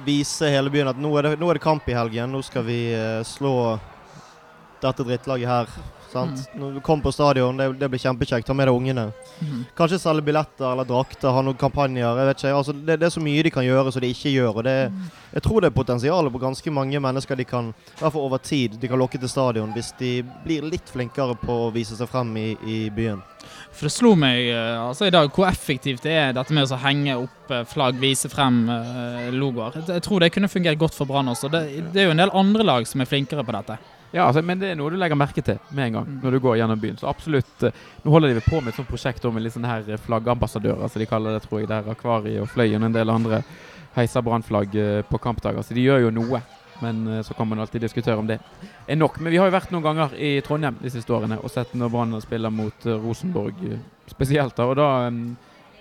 vise 0.05 0.49
hele 0.49 0.69
byen 0.73 0.89
at 0.91 0.99
nå 0.99 1.11
er, 1.17 1.29
det, 1.29 1.39
nå 1.39 1.49
er 1.49 1.59
det 1.59 1.65
kamp 1.65 1.87
i 1.89 1.97
helgen. 1.97 2.31
Nå 2.33 2.41
skal 2.45 2.65
vi 2.67 2.79
eh, 2.93 3.21
slå 3.27 3.77
dette 4.83 5.05
drittlaget 5.07 5.49
her. 5.49 5.75
Sant? 6.13 6.43
Mm. 6.53 6.81
kommer 6.81 7.03
på 7.03 7.11
stadion, 7.11 7.57
det, 7.57 7.73
det 7.73 7.87
blir 7.89 8.01
kjempekjekt. 8.01 8.45
Ta 8.45 8.53
med 8.53 8.67
deg 8.69 8.75
ungene. 8.77 9.07
Mm. 9.41 9.63
Kanskje 9.77 9.97
selge 10.03 10.21
billetter 10.27 10.67
eller 10.69 10.85
drakter, 10.85 11.31
ha 11.33 11.41
noen 11.41 11.57
kampanjer. 11.57 12.05
jeg 12.05 12.27
vet 12.29 12.43
ikke. 12.43 12.51
Altså, 12.59 12.75
det, 12.77 12.99
det 13.01 13.07
er 13.07 13.15
så 13.15 13.23
mye 13.23 13.45
de 13.47 13.53
kan 13.55 13.65
gjøre 13.65 13.95
som 13.95 14.03
de 14.03 14.11
ikke 14.13 14.35
gjør. 14.35 14.59
og 14.61 14.67
det, 14.67 14.77
Jeg 15.33 15.45
tror 15.47 15.61
det 15.61 15.71
er 15.71 15.79
potensial 15.79 16.29
på 16.29 16.43
ganske 16.43 16.75
mange 16.75 17.01
mennesker 17.01 17.39
de 17.39 17.47
kan, 17.49 17.73
i 17.73 17.99
hvert 18.03 18.13
fall 18.13 18.27
over 18.27 18.37
tid, 18.37 18.77
de 18.77 18.91
kan 18.91 19.01
lokke 19.01 19.17
til 19.17 19.31
stadion 19.31 19.73
hvis 19.73 19.93
de 19.97 20.19
blir 20.45 20.69
litt 20.69 20.93
flinkere 20.93 21.33
på 21.41 21.63
å 21.65 21.73
vise 21.73 21.97
seg 21.97 22.11
frem 22.13 22.35
i, 22.37 22.49
i 22.61 22.79
byen. 22.93 23.23
For 23.73 23.87
det 23.89 23.93
slo 23.95 24.11
meg 24.15 24.51
eh, 24.53 24.77
altså 24.79 25.07
i 25.09 25.13
dag 25.13 25.31
hvor 25.33 25.47
effektivt 25.49 26.03
det 26.05 26.11
er 26.13 26.33
dette 26.37 26.53
med 26.53 26.69
å 26.69 26.77
henge 26.77 27.15
opp 27.23 27.51
eh, 27.51 27.63
flagg, 27.65 27.97
vise 27.99 28.29
frem 28.29 28.61
eh, 28.69 29.31
logoer. 29.33 29.79
Jeg- 29.87 30.03
tror 30.05 30.21
det 30.21 30.29
kunne 30.35 30.47
fungert 30.51 30.77
godt 30.79 30.93
for 30.93 31.09
Brann 31.09 31.27
også. 31.31 31.49
Det, 31.51 31.63
det 31.93 32.03
er 32.03 32.05
jo 32.07 32.13
en 32.13 32.21
del 32.21 32.31
andre 32.37 32.63
lag 32.69 32.85
som 32.87 33.01
er 33.01 33.09
flinkere 33.09 33.43
på 33.43 33.55
dette. 33.57 33.79
Ja, 34.13 34.27
altså, 34.27 34.43
men 34.45 34.59
det 34.61 34.69
er 34.69 34.75
noe 34.77 34.93
du 34.93 34.97
legger 35.01 35.17
merke 35.17 35.41
til 35.41 35.57
med 35.73 35.87
en 35.87 35.93
gang 35.97 36.05
Mm. 36.05 36.19
når 36.21 36.31
du 36.31 36.39
går 36.39 36.57
gjennom 36.59 36.79
byen. 36.83 36.97
Så 37.01 37.07
absolutt. 37.09 37.63
Nå 38.05 38.11
holder 38.13 38.35
de 38.37 38.43
på 38.45 38.59
med 38.61 38.69
et 38.69 38.77
sånt 38.77 38.87
prosjekt 38.91 39.23
med 39.33 39.41
litt 39.41 39.55
sånne 39.55 39.71
her 39.71 39.97
flaggambassadører, 40.05 40.85
som 40.93 41.01
de 41.01 41.07
kaller 41.09 41.33
det, 41.33 41.41
tror 41.47 41.63
jeg. 41.63 41.69
Der 41.73 41.89
Akvariet 41.89 42.41
og 42.45 42.49
Fløyen 42.53 42.83
og 42.85 42.91
en 42.91 42.93
del 42.99 43.09
andre 43.09 43.41
heiser 43.97 44.21
brannflagg 44.21 44.77
på 45.09 45.17
kampdager. 45.21 45.65
Så 45.65 45.73
de 45.73 45.81
gjør 45.89 46.05
jo 46.05 46.11
noe. 46.13 46.43
Men 46.83 47.05
eh, 47.07 47.23
så 47.25 47.37
kan 47.37 47.49
man 47.49 47.63
alltid 47.63 47.85
diskutere 47.85 48.19
om 48.19 48.27
det 48.29 48.39
er 48.87 48.99
nok. 48.99 49.19
Men 49.19 49.33
vi 49.33 49.39
har 49.41 49.49
jo 49.49 49.55
vært 49.55 49.73
noen 49.73 49.87
ganger 49.87 50.13
i 50.19 50.35
Trondheim 50.45 50.77
de 50.83 50.91
siste 50.93 51.15
årene 51.15 51.39
og 51.39 51.51
sett 51.53 51.73
når 51.77 51.95
Brann 51.95 52.21
spiller 52.23 52.53
mot 52.53 52.87
eh, 52.87 53.01
Rosenborg 53.07 53.65
eh, 53.71 53.81
spesielt. 54.11 54.55
da, 54.57 54.69
og 54.69 54.77
da 54.79 54.89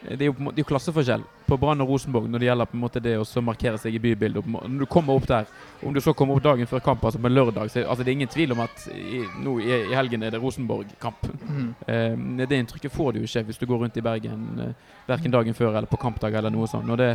det 0.03 0.25
er 0.25 0.33
jo 0.33 0.35
det 0.51 0.59
er 0.59 0.65
jo 0.65 0.67
klasseforskjell 0.67 1.23
på 1.47 1.57
Brann 1.61 1.83
og 1.85 1.91
Rosenborg 1.93 2.29
når 2.31 2.43
det 2.43 2.47
gjelder 2.49 2.69
på 2.71 2.77
en 2.77 2.83
måte 2.83 3.03
det 3.03 3.13
å 3.21 3.27
så 3.29 3.43
markere 3.45 3.79
seg 3.79 3.95
i 3.95 4.01
bybildet. 4.03 4.47
Når 4.47 4.83
du 4.83 4.87
kommer 4.91 5.19
opp 5.19 5.27
der, 5.29 5.51
om 5.87 5.95
du 5.95 6.01
så 6.03 6.15
kommer 6.17 6.37
opp 6.39 6.45
dagen 6.45 6.69
før 6.71 6.83
kamp, 6.85 7.05
altså 7.05 7.21
på 7.23 7.29
en 7.31 7.37
lørdag, 7.37 7.71
så 7.71 7.85
altså 7.85 8.03
det 8.03 8.11
er 8.11 8.19
ingen 8.19 8.33
tvil 8.33 8.55
om 8.55 8.63
at 8.65 8.87
i, 8.95 9.23
nå 9.45 9.59
i, 9.63 9.71
i 9.93 9.97
helgen 9.97 10.25
er 10.27 10.35
det 10.35 10.41
Rosenborg-kamp. 10.43 11.29
Mm. 11.43 11.69
Eh, 11.87 12.47
det 12.47 12.59
inntrykket 12.59 12.95
får 12.95 13.13
du 13.13 13.21
jo 13.23 13.29
ikke 13.31 13.45
hvis 13.51 13.61
du 13.61 13.67
går 13.71 13.85
rundt 13.85 14.01
i 14.01 14.05
Bergen 14.05 14.49
eh, 14.65 14.89
verken 15.07 15.35
dagen 15.35 15.59
før 15.59 15.77
eller 15.77 15.91
på 15.91 16.01
kampdag 16.03 16.35
eller 16.41 16.55
noe 16.55 16.71
sånt. 16.71 16.91
Og 16.91 16.99
det, 16.99 17.13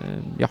eh, 0.00 0.18
ja. 0.44 0.50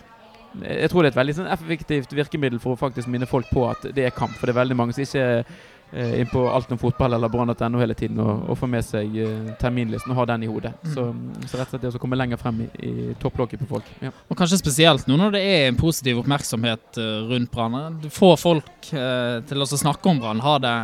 Jeg 0.58 0.90
tror 0.90 1.02
det 1.04 1.10
er 1.10 1.14
et 1.14 1.20
veldig 1.22 1.36
sånn 1.40 1.50
effektivt 1.54 2.14
virkemiddel 2.18 2.58
for 2.62 2.74
å 2.74 2.80
faktisk 2.80 3.10
minne 3.12 3.28
folk 3.30 3.46
på 3.54 3.68
at 3.70 3.90
det 3.94 4.08
er 4.08 4.16
kamp. 4.16 4.32
For 4.38 4.46
det 4.50 4.56
er 4.56 4.62
veldig 4.64 4.76
mange 4.78 4.96
som 4.96 5.04
ikke 5.04 5.20
er 5.22 5.44
eh, 5.92 6.16
inn 6.20 6.28
på 6.30 6.42
alt 6.50 6.70
om 6.74 6.78
fotball 6.78 7.14
eller 7.16 7.30
brann.no 7.30 7.78
hele 7.80 7.94
tiden 7.98 8.18
og, 8.22 8.44
og 8.50 8.58
får 8.58 8.70
med 8.72 8.84
seg 8.86 9.14
eh, 9.22 9.52
terminlisten 9.62 10.10
og 10.14 10.18
har 10.20 10.28
den 10.32 10.44
i 10.46 10.50
hodet. 10.50 10.72
Mm. 10.82 10.90
Så, 10.94 11.04
så 11.50 11.60
rett 11.60 11.70
og 11.70 11.76
slett 11.76 11.84
det 11.86 11.92
å 11.98 12.02
komme 12.02 12.18
lenger 12.18 12.38
frem 12.42 12.60
i, 12.66 12.68
i 12.86 13.14
topplokket 13.22 13.62
på 13.64 13.70
folk. 13.76 13.88
Ja. 14.02 14.10
Og 14.30 14.38
kanskje 14.38 14.58
spesielt 14.60 15.06
nå 15.10 15.18
når 15.22 15.34
det 15.38 15.42
er 15.54 15.68
en 15.70 15.78
positiv 15.80 16.18
oppmerksomhet 16.24 16.98
eh, 17.02 17.16
rundt 17.30 17.50
Brann. 17.54 17.78
Du 18.02 18.10
får 18.14 18.36
folk 18.42 18.92
eh, 18.94 19.38
til 19.50 19.62
å 19.62 19.70
snakke 19.70 20.10
om 20.12 20.22
Brann, 20.22 20.42
ha, 20.46 20.58
det- 20.62 20.76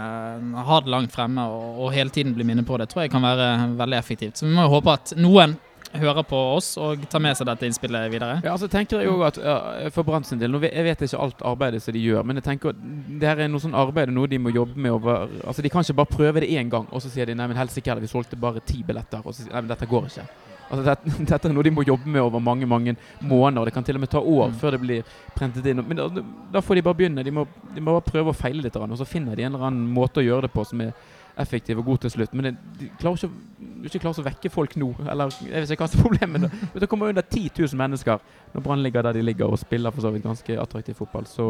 ha 0.71 0.81
det 0.87 0.95
langt 0.95 1.15
fremme 1.15 1.43
og, 1.51 1.83
og 1.87 1.95
hele 1.95 2.11
tiden 2.15 2.35
bli 2.39 2.47
minnet 2.47 2.67
på 2.71 2.79
det, 2.79 2.87
tror 2.95 3.03
jeg 3.07 3.15
kan 3.15 3.27
være 3.27 3.51
veldig 3.83 3.99
effektivt. 3.99 4.39
Så 4.39 4.47
vi 4.47 4.55
må 4.55 4.67
jo 4.69 4.77
håpe 4.79 4.95
at 4.95 5.15
noen 5.19 5.59
hører 6.01 6.25
på 6.27 6.39
oss 6.57 6.73
og 6.81 7.05
tar 7.13 7.23
med 7.25 7.37
seg 7.39 7.49
dette 7.49 7.67
innspillet 7.69 8.11
videre. 8.13 8.39
Ja, 8.45 8.53
altså 8.55 8.69
tenker 8.73 9.01
jeg 9.03 9.11
jo 9.11 9.21
at 9.27 9.39
uh, 9.39 9.87
For 9.95 10.07
Brann 10.07 10.25
sin 10.25 10.39
del, 10.41 10.51
nå 10.53 10.61
jeg 10.67 10.85
vet 10.87 11.05
ikke 11.07 11.21
alt 11.27 11.43
arbeidet 11.47 11.83
som 11.85 11.95
de 11.97 12.03
gjør, 12.05 12.25
men 12.27 12.41
jeg 12.41 12.47
tenker 12.49 12.73
at 12.75 12.81
det 13.21 13.29
her 13.31 13.45
er 13.45 13.53
noe 13.53 13.63
sånn 13.63 13.77
arbeid 13.77 14.13
noe 14.15 14.31
de 14.31 14.39
må 14.39 14.53
jobbe 14.55 14.77
med 14.79 14.93
over 14.97 15.29
Altså 15.47 15.63
De 15.65 15.71
kan 15.73 15.85
ikke 15.85 16.01
bare 16.03 16.13
prøve 16.17 16.41
det 16.45 16.51
én 16.53 16.71
gang, 16.73 16.87
og 16.91 17.03
så 17.03 17.13
sier 17.13 17.27
de 17.27 17.35
nei, 17.39 17.47
men 17.51 17.57
helsike 17.61 17.91
heller, 17.91 18.05
vi 18.05 18.11
solgte 18.11 18.37
bare 18.41 18.61
ti 18.67 18.83
billetter. 18.87 19.23
Og 19.25 19.33
så 19.35 19.43
sier 19.43 19.53
de 19.53 19.57
nei, 19.59 19.65
men 19.67 19.73
dette 19.75 19.89
går 19.91 20.11
ikke. 20.11 20.27
Altså 20.67 20.83
dette, 20.83 21.13
dette 21.31 21.49
er 21.49 21.53
noe 21.55 21.63
de 21.63 21.71
må 21.71 21.85
jobbe 21.87 22.11
med 22.11 22.23
over 22.25 22.43
mange 22.43 22.67
mange 22.67 22.97
måneder. 23.23 23.69
Det 23.69 23.75
kan 23.77 23.85
til 23.87 23.99
og 24.01 24.03
med 24.03 24.11
ta 24.11 24.19
år 24.21 24.49
Mm. 24.51 24.57
før 24.61 24.71
det 24.75 24.81
blir 24.83 25.13
prentet 25.37 25.67
inn. 25.71 25.83
Men 25.87 25.97
da, 26.01 26.09
da 26.53 26.61
får 26.61 26.75
de 26.75 26.83
bare 26.83 26.99
begynne. 26.99 27.23
De 27.25 27.31
må, 27.31 27.47
de 27.75 27.81
må 27.81 27.95
bare 27.95 28.11
prøve 28.11 28.33
å 28.33 28.37
feile 28.37 28.63
litt, 28.65 28.77
og 28.77 28.99
så 28.99 29.07
finner 29.07 29.37
de 29.37 29.47
en 29.47 29.55
eller 29.55 29.69
annen 29.69 29.87
måte 29.95 30.21
å 30.21 30.27
gjøre 30.27 30.49
det 30.49 30.53
på 30.55 30.65
som 30.67 30.81
er 30.83 30.93
effektiv 31.37 31.81
og 31.81 31.91
god 31.91 32.05
til 32.05 32.15
slutt. 32.17 32.35
Men 32.37 32.49
det, 32.49 32.55
de 32.81 32.89
klarer 33.01 33.21
ikke, 33.21 33.61
ikke 33.91 34.03
klarer 34.05 34.23
å 34.23 34.27
vekke 34.31 34.53
folk 34.53 34.77
nå. 34.81 34.91
Eller 35.05 35.35
jeg 35.45 35.53
vet 35.53 35.75
ikke 35.75 35.85
hva 35.85 35.91
som 35.93 36.01
er 36.01 36.09
problemet. 36.09 36.57
Men 36.73 36.83
Det 36.83 36.89
kommer 36.91 37.13
under 37.13 37.27
10 37.27 37.51
000 37.59 37.81
mennesker 37.81 38.25
når 38.55 38.65
Brann 38.65 38.83
ligger 38.85 39.07
der 39.07 39.19
de 39.19 39.27
ligger 39.27 39.53
og 39.53 39.61
spiller 39.61 39.95
for 39.95 40.07
så 40.07 40.13
vidt 40.15 40.27
ganske 40.27 40.59
attraktiv 40.63 40.99
fotball. 40.99 41.29
Så, 41.29 41.47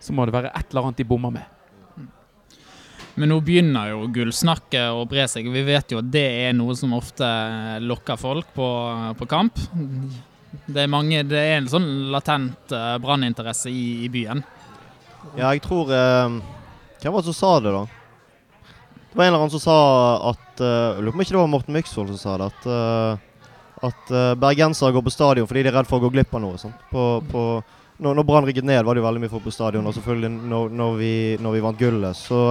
så 0.00 0.16
må 0.16 0.26
det 0.26 0.36
være 0.36 0.54
et 0.54 0.70
eller 0.70 0.88
annet 0.90 1.02
de 1.02 1.08
bommer 1.08 1.34
med. 1.38 1.52
Men 3.16 3.30
nå 3.32 3.38
begynner 3.40 3.94
jo 3.94 4.10
gullsnakket 4.12 4.92
å 4.92 5.06
bre 5.08 5.24
seg, 5.30 5.46
vi 5.48 5.62
vet 5.64 5.92
jo 5.92 6.02
at 6.02 6.08
det 6.12 6.26
er 6.44 6.50
noe 6.52 6.74
som 6.76 6.92
ofte 6.92 7.26
lokker 7.80 8.18
folk 8.20 8.50
på, 8.52 8.66
på 9.16 9.28
kamp. 9.30 9.56
Det 10.66 10.82
er, 10.82 10.90
mange, 10.92 11.22
det 11.24 11.40
er 11.40 11.56
en 11.56 11.70
sånn 11.70 11.88
latent 12.12 12.74
uh, 12.76 12.98
branninteresse 13.00 13.72
i, 13.72 14.04
i 14.04 14.10
byen. 14.12 14.44
Ja, 15.36 15.48
jeg 15.50 15.62
tror 15.64 15.90
eh, 15.90 16.36
Hvem 17.00 17.12
var 17.12 17.24
det 17.24 17.32
som 17.32 17.34
sa 17.36 17.48
det, 17.60 17.72
da? 17.74 17.80
Det 19.16 19.20
var 19.20 19.24
en 19.24 19.28
eller 19.28 19.38
annen 19.38 19.50
som 19.50 19.60
sa 19.60 19.74
at 20.28 20.60
eh, 20.60 20.66
Jeg 20.68 21.04
lurer 21.06 21.14
på 21.14 21.16
om 21.16 21.22
ikke 21.24 21.32
det 21.32 21.38
var 21.38 21.48
Morten 21.48 21.72
Myksvold 21.72 22.10
som 22.10 22.18
sa 22.20 22.32
det. 22.36 22.48
At, 22.50 22.66
eh, 22.68 23.54
at 23.88 24.10
eh, 24.12 24.34
bergensere 24.36 24.92
går 24.92 25.04
på 25.06 25.12
stadion 25.14 25.46
fordi 25.48 25.62
de 25.64 25.70
er 25.70 25.74
redd 25.78 25.88
for 25.88 25.96
å 25.96 26.04
gå 26.04 26.10
glipp 26.12 26.34
av 26.36 26.42
noe. 26.44 26.58
Sånn. 26.60 26.74
På, 26.90 27.04
på, 27.24 27.44
når 27.96 28.18
når 28.18 28.26
Brann 28.28 28.44
rykket 28.44 28.66
ned, 28.68 28.82
var 28.84 28.92
det 28.92 29.00
jo 29.00 29.06
veldig 29.06 29.22
mye 29.22 29.32
folk 29.32 29.46
på 29.46 29.54
stadion. 29.56 29.88
Og 29.88 29.96
selvfølgelig 29.96 30.50
når, 30.52 30.74
når, 30.82 30.98
vi, 31.00 31.14
når 31.40 31.56
vi 31.56 31.62
vant 31.64 31.80
gullet. 31.80 32.20
Så 32.20 32.42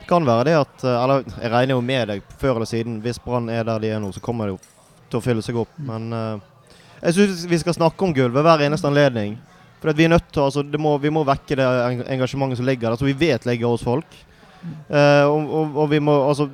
det 0.00 0.08
kan 0.10 0.26
være 0.26 0.48
det 0.48 0.56
at 0.64 0.82
Eller 0.90 1.22
jeg 1.36 1.52
regner 1.54 1.76
jo 1.76 1.86
med 1.92 2.10
deg 2.10 2.26
før 2.42 2.56
eller 2.56 2.72
siden. 2.72 2.98
Hvis 3.06 3.22
Brann 3.22 3.46
er 3.54 3.70
der 3.70 3.86
de 3.86 3.94
er 3.94 4.02
nå, 4.02 4.10
så 4.10 4.24
kommer 4.26 4.50
det 4.50 4.56
jo 4.56 4.60
til 5.06 5.20
å 5.20 5.22
fylle 5.28 5.46
seg 5.46 5.62
opp. 5.62 5.78
Men 5.86 6.10
eh, 6.18 6.66
jeg 7.04 7.20
syns 7.20 7.46
vi 7.54 7.62
skal 7.62 7.78
snakke 7.78 8.08
om 8.08 8.18
gull 8.18 8.34
ved 8.34 8.48
hver 8.48 8.66
eneste 8.66 8.90
anledning. 8.90 9.38
For 9.78 9.94
at 9.94 10.02
vi 10.02 10.10
er 10.10 10.16
nødt 10.16 10.26
til, 10.34 10.42
altså, 10.48 10.66
det 10.66 10.82
må, 10.82 10.98
Vi 10.98 11.14
må 11.14 11.22
vekke 11.30 11.62
det 11.62 11.70
engasjementet 12.10 12.58
som 12.58 12.66
ligger 12.66 12.90
der, 12.90 12.98
som 12.98 13.12
vi 13.12 13.18
vet 13.22 13.46
ligger 13.46 13.70
hos 13.70 13.86
folk. 13.86 14.22
Eh, 14.62 15.24
og, 15.26 15.48
og, 15.50 15.76
og 15.82 15.90
vi 15.90 15.98
må 15.98 16.14
altså 16.28 16.46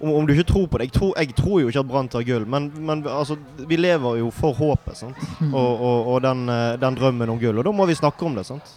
om, 0.00 0.10
om 0.10 0.26
du 0.26 0.32
ikke 0.34 0.48
tror 0.50 0.66
på 0.68 0.78
det 0.80 0.88
Jeg 0.88 0.94
tror, 0.96 1.12
jeg 1.16 1.34
tror 1.38 1.60
jo 1.62 1.68
ikke 1.70 1.80
at 1.84 1.88
Brann 1.88 2.08
tar 2.10 2.26
gull, 2.26 2.44
men, 2.50 2.66
men 2.84 3.04
altså, 3.08 3.38
vi 3.68 3.78
lever 3.78 4.18
jo 4.20 4.32
for 4.34 4.56
håpet. 4.58 4.98
sant? 4.98 5.22
Og, 5.54 5.70
og, 5.80 6.10
og 6.14 6.20
den, 6.26 6.48
eh, 6.52 6.74
den 6.80 6.98
drømmen 6.98 7.30
om 7.32 7.40
gull. 7.40 7.58
Og 7.62 7.64
da 7.68 7.72
må 7.72 7.86
vi 7.88 7.96
snakke 7.98 8.26
om 8.26 8.36
det. 8.38 8.46
sant? 8.48 8.74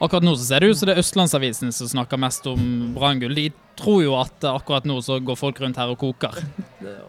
Akkurat 0.00 0.24
nå 0.24 0.32
så 0.32 0.46
ser 0.46 0.62
det 0.64 0.70
ut 0.70 0.78
som 0.80 0.88
det 0.88 0.94
er 0.94 1.02
Østlandsavisen 1.02 1.74
som 1.76 1.88
snakker 1.90 2.20
mest 2.20 2.46
om 2.48 2.60
Branngull. 2.94 3.34
De 3.36 3.50
tror 3.76 3.98
jo 4.00 4.14
at 4.16 4.46
akkurat 4.48 4.86
nå 4.88 4.96
så 5.04 5.18
går 5.20 5.36
folk 5.36 5.60
rundt 5.60 5.80
her 5.80 5.92
og 5.92 5.98
koker. 6.00 6.38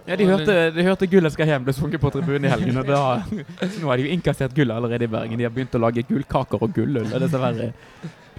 Ja, 0.03 0.17
De 0.19 0.25
hørte, 0.27 0.53
de 0.75 0.83
hørte 0.83 1.07
'Gullet 1.07 1.31
skal 1.31 1.47
hjem' 1.47 1.63
ble 1.63 1.73
sunget 1.73 2.01
på 2.03 2.09
tribunen 2.11 2.43
i 2.43 2.49
helgen. 2.51 2.81
og 2.81 2.89
da, 2.89 3.21
Nå 3.79 3.87
har 3.87 3.95
de 4.01 4.03
jo 4.03 4.11
innkassert 4.11 4.51
gullet 4.57 4.75
allerede 4.75 5.07
i 5.07 5.11
Bergen. 5.13 5.39
De 5.39 5.45
har 5.47 5.53
begynt 5.55 5.77
å 5.77 5.79
lage 5.79 6.03
gullkaker 6.09 6.59
og 6.59 6.73
gulløl. 6.75 7.07
og 7.07 7.21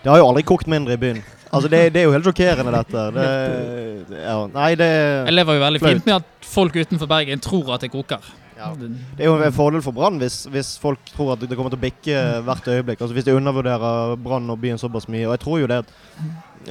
Det 0.03 0.11
har 0.11 0.19
jo 0.19 0.29
aldri 0.29 0.43
kokt 0.47 0.67
mindre 0.71 0.97
i 0.97 1.01
byen. 1.01 1.23
Altså, 1.53 1.69
Det, 1.69 1.81
det 1.95 2.01
er 2.01 2.09
jo 2.09 2.12
helt 2.15 2.27
sjokkerende, 2.27 2.73
dette. 2.75 3.09
Det, 4.12 4.19
ja, 4.19 4.37
nei, 4.51 4.71
det 4.77 4.88
Jeg 4.88 5.35
lever 5.37 5.57
jo 5.57 5.62
veldig 5.62 5.81
fint 5.83 6.07
med 6.09 6.15
at 6.19 6.47
folk 6.53 6.75
utenfor 6.77 7.09
Bergen 7.09 7.43
tror 7.45 7.75
at 7.77 7.85
det 7.85 7.93
koker. 7.93 8.25
Ja. 8.59 8.71
Det 8.77 9.25
er 9.25 9.31
jo 9.31 9.37
en 9.43 9.55
fordel 9.55 9.83
for 9.83 9.95
Brann 9.97 10.21
hvis, 10.21 10.43
hvis, 10.53 10.75
folk 10.79 11.01
tror 11.15 11.35
at 11.35 11.43
det 11.43 11.57
kommer 11.57 11.73
til 11.73 11.81
å 11.81 11.83
bikke 11.83 12.23
hvert 12.47 12.69
øyeblikk. 12.69 13.01
Altså 13.01 13.17
Hvis 13.17 13.27
de 13.27 13.35
undervurderer 13.35 14.17
Brann 14.23 14.51
og 14.53 14.61
byen 14.62 14.81
såpass 14.81 15.09
mye. 15.11 15.27
Og 15.27 15.37
jeg 15.37 15.45
tror 15.45 15.62
jo 15.62 15.71
det 15.71 15.83
at 15.85 15.95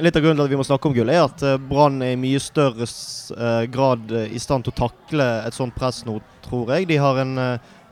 Litt 0.00 0.16
av 0.16 0.22
grunnen 0.24 0.38
til 0.38 0.46
at 0.46 0.52
vi 0.54 0.56
må 0.56 0.64
snakke 0.64 0.88
om 0.88 0.94
gull, 0.96 1.10
er 1.12 1.26
at 1.26 1.42
eh, 1.44 1.58
Brann 1.68 1.98
er 2.00 2.14
i 2.14 2.16
mye 2.16 2.38
større 2.40 2.86
uh, 2.86 3.66
grad 3.68 4.14
i 4.24 4.40
stand 4.40 4.64
til 4.64 4.72
å 4.72 4.78
takle 4.86 5.26
et 5.44 5.52
sånt 5.52 5.74
press 5.76 5.98
nå, 6.08 6.14
tror 6.46 6.72
jeg. 6.72 6.86
De 6.88 6.96
har 6.96 7.20
en 7.20 7.34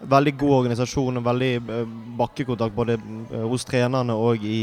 veldig 0.01 0.33
god 0.41 0.53
organisasjon 0.63 1.21
og 1.21 1.25
veldig 1.27 1.51
uh, 1.69 1.81
bakkekontakt 2.21 2.77
både 2.77 2.97
hos 3.51 3.67
trenerne 3.69 4.17
og 4.17 4.45
i 4.45 4.61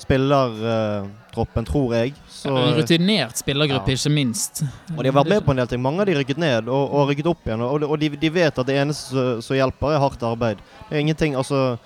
spillertroppen, 0.00 1.66
tror 1.68 1.94
jeg. 1.94 2.14
Så, 2.28 2.52
en 2.56 2.76
rutinert 2.78 3.38
spillergruppe, 3.38 3.92
ja. 3.92 3.98
ikke 3.98 4.12
minst. 4.14 4.62
Og 4.96 5.02
De 5.02 5.10
har 5.10 5.16
vært 5.20 5.32
med 5.34 5.46
på 5.46 5.54
en 5.54 5.62
del 5.62 5.70
ting. 5.70 5.82
Mange 5.84 6.04
av 6.04 6.10
de 6.10 6.16
rykket 6.18 6.40
ned 6.40 6.70
og, 6.70 6.84
og 6.96 7.10
rykket 7.10 7.30
opp 7.30 7.48
igjen. 7.48 7.64
Og, 7.66 7.86
og 7.86 7.96
de, 8.00 8.12
de, 8.20 8.30
vet 8.32 8.60
at 8.62 8.68
det 8.68 8.78
eneste 8.80 9.26
som 9.44 9.58
hjelper, 9.58 9.96
er 9.96 10.04
hardt 10.04 10.24
arbeid. 10.26 10.62
Det 10.88 10.96
er 10.96 11.04
ingenting, 11.04 11.36
altså 11.38 11.78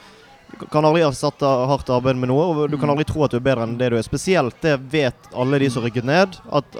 Du 0.54 0.68
kan 0.70 0.86
aldri 0.86 1.02
ha 1.02 1.10
satt 1.10 1.40
hardt 1.42 1.88
arbeid 1.90 2.20
med 2.20 2.30
noe, 2.30 2.44
og 2.44 2.68
du 2.70 2.76
kan 2.76 2.86
mm. 2.86 2.92
aldri 2.94 3.08
tro 3.08 3.24
at 3.26 3.32
du 3.32 3.40
er 3.40 3.48
bedre 3.48 3.64
enn 3.66 3.78
det 3.80 3.90
du 3.90 3.98
er. 3.98 4.06
Spesielt 4.06 4.60
det 4.62 4.76
vet 4.92 5.32
alle 5.34 5.58
de 5.58 5.70
som 5.72 5.82
rykket 5.82 6.06
ned. 6.06 6.38
At 6.54 6.78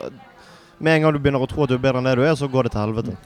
med 0.78 0.96
en 0.96 1.06
gang 1.06 1.16
du 1.16 1.18
begynner 1.18 1.42
å 1.42 1.50
tro 1.50 1.64
at 1.64 1.72
du 1.72 1.78
er 1.78 1.82
bedre 1.82 1.98
enn 1.98 2.06
det 2.06 2.14
du 2.20 2.22
er, 2.22 2.36
så 2.38 2.48
går 2.50 2.68
det 2.68 2.74
til 2.76 2.84
helvete. 2.84 3.16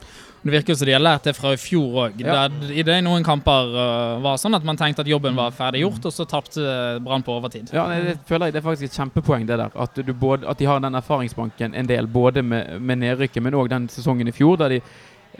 Det 0.41 0.53
virker 0.53 0.75
som 0.75 0.87
de 0.87 0.93
har 0.95 1.01
lært 1.03 1.25
det 1.27 1.33
fra 1.35 1.51
i 1.51 1.59
fjor 1.59 1.97
òg. 2.05 2.21
Ja. 2.23 2.45
I 2.71 2.83
det 2.87 2.95
noen 3.03 3.25
kamper 3.27 3.73
uh, 3.75 4.21
var 4.23 4.39
sånn 4.39 4.55
at 4.55 4.63
man 4.67 4.79
tenkte 4.79 5.03
at 5.03 5.11
jobben 5.11 5.35
var 5.35 5.51
ferdig 5.55 5.83
gjort, 5.83 6.05
og 6.07 6.15
så 6.15 6.25
tapte 6.29 6.63
Brann 7.03 7.25
på 7.27 7.35
overtid. 7.35 7.73
Ja, 7.75 7.89
det, 7.91 8.17
føler 8.29 8.47
jeg 8.47 8.55
det 8.55 8.61
er 8.61 8.67
faktisk 8.69 8.87
et 8.87 8.99
kjempepoeng, 9.01 9.47
det 9.49 9.59
der. 9.59 9.75
At, 9.75 9.99
både, 10.15 10.47
at 10.47 10.61
de 10.61 10.69
har 10.69 10.79
den 10.83 10.95
erfaringsbanken 10.95 11.75
en 11.75 11.89
del, 11.91 12.07
både 12.07 12.43
med, 12.45 12.77
med 12.79 13.03
nedrykket, 13.03 13.43
men 13.43 13.57
òg 13.59 13.71
den 13.73 13.89
sesongen 13.91 14.31
i 14.31 14.35
fjor, 14.35 14.55
der 14.63 14.77
de 14.77 14.81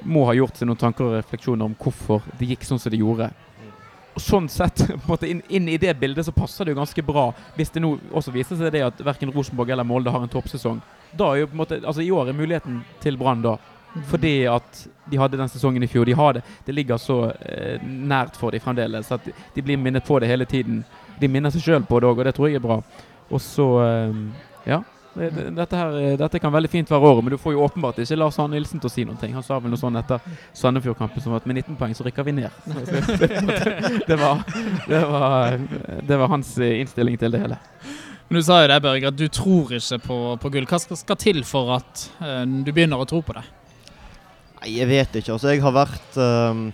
må 0.03 0.25
ha 0.27 0.35
gjort 0.35 0.59
seg 0.59 0.67
noen 0.67 0.79
tanker 0.79 1.07
og 1.07 1.15
refleksjoner 1.17 1.65
om 1.65 1.79
hvorfor 1.79 2.27
det 2.39 2.51
gikk 2.51 2.67
sånn 2.67 2.81
som 2.81 2.91
det 2.91 2.99
gjorde. 2.99 3.31
Og 4.19 4.23
sånn 4.23 4.51
sett, 4.51 4.83
på 4.87 4.99
en 4.99 5.07
måte 5.07 5.31
inn, 5.31 5.41
inn, 5.47 5.71
i 5.71 5.79
det 5.79 5.95
bildet 5.99 6.27
så 6.27 6.35
passer 6.35 6.67
det 6.67 6.75
jo 6.75 6.81
ganske 6.81 7.07
bra, 7.07 7.29
hvis 7.55 7.71
det 7.71 7.83
nå 7.83 7.95
også 8.11 8.35
viser 8.35 8.59
seg 8.59 8.75
det 8.75 8.83
at 8.91 9.03
verken 9.05 9.31
Rosenborg 9.31 9.71
eller 9.71 9.87
Molde 9.87 10.11
har 10.11 10.27
en 10.27 10.31
toppsesong. 10.31 10.83
Da 11.15 11.31
er 11.31 11.43
jo 11.43 11.49
på 11.49 11.55
en 11.55 11.63
måte, 11.63 11.79
altså 11.81 12.03
I 12.03 12.11
år 12.13 12.29
er 12.29 12.37
muligheten 12.37 12.81
til 13.01 13.17
Brann 13.17 13.45
da 13.45 13.57
fordi 14.09 14.33
at 14.49 14.83
de 15.09 15.17
hadde 15.17 15.39
den 15.39 15.49
sesongen 15.49 15.83
i 15.83 15.89
fjor. 15.89 16.05
De 16.05 16.13
har 16.17 16.37
det. 16.37 16.43
Det 16.65 16.75
ligger 16.75 16.97
så 17.01 17.31
eh, 17.31 17.81
nært 17.83 18.37
for 18.37 18.53
dem 18.53 18.61
fremdeles 18.63 19.11
at 19.11 19.25
de 19.55 19.65
blir 19.65 19.79
minnet 19.81 20.05
på 20.05 20.19
det 20.21 20.29
hele 20.29 20.45
tiden. 20.45 20.83
De 21.19 21.27
minner 21.27 21.53
seg 21.53 21.65
sjøl 21.65 21.87
på 21.87 21.99
det 21.99 22.09
òg, 22.09 22.21
og 22.21 22.29
det 22.29 22.35
tror 22.37 22.49
jeg 22.49 22.61
er 22.61 22.65
bra. 22.67 22.79
Og 23.29 23.41
så 23.43 23.67
eh, 23.87 24.23
Ja. 24.69 24.83
Dette, 25.19 25.75
her, 25.75 25.95
eh, 25.97 26.17
dette 26.17 26.39
kan 26.39 26.53
veldig 26.53 26.69
fint 26.69 26.91
være 26.91 27.01
året, 27.01 27.23
men 27.23 27.33
du 27.33 27.37
får 27.41 27.55
jo 27.55 27.63
åpenbart 27.65 27.97
ikke 27.99 28.15
Lars 28.15 28.37
Arne 28.39 28.55
Nilsen 28.55 28.79
til 28.79 28.87
å 28.87 28.93
si 28.93 29.05
noe. 29.07 29.31
Han 29.33 29.43
sa 29.43 29.57
vel 29.59 29.73
noe 29.73 29.81
sånn 29.81 29.97
etter 29.99 30.21
Sandefjord-kampen 30.55 31.23
som 31.23 31.33
at 31.35 31.47
med 31.49 31.59
19 31.63 31.79
poeng 31.79 31.95
så 31.97 32.05
rykker 32.05 32.27
vi 32.27 32.37
ned. 32.37 32.53
Det 34.09 34.17
var, 34.17 34.43
det 34.87 35.01
var, 35.09 35.57
det 36.05 36.17
var 36.21 36.31
hans 36.31 36.53
eh, 36.61 36.79
innstilling 36.83 37.17
til 37.19 37.33
det 37.33 37.41
hele. 37.41 37.57
Men 38.29 38.37
Du 38.37 38.45
sa 38.45 38.61
jo 38.61 38.69
det, 38.69 38.81
Børge, 38.85 39.09
at 39.09 39.17
du 39.17 39.27
tror 39.27 39.73
ikke 39.73 39.99
på, 40.05 40.17
på 40.41 40.51
gull. 40.53 40.69
Hva 40.69 40.79
skal, 40.81 40.99
skal 41.01 41.17
til 41.17 41.41
for 41.47 41.73
at 41.79 42.03
uh, 42.21 42.45
du 42.45 42.69
begynner 42.69 43.01
å 43.01 43.07
tro 43.09 43.23
på 43.25 43.33
det? 43.33 43.41
Nei, 44.59 44.75
jeg 44.75 44.87
vet 44.89 45.15
ikke. 45.15 45.33
Altså, 45.35 45.53
jeg 45.53 45.63
har 45.63 45.75
vært 45.75 46.19
um, 46.19 46.67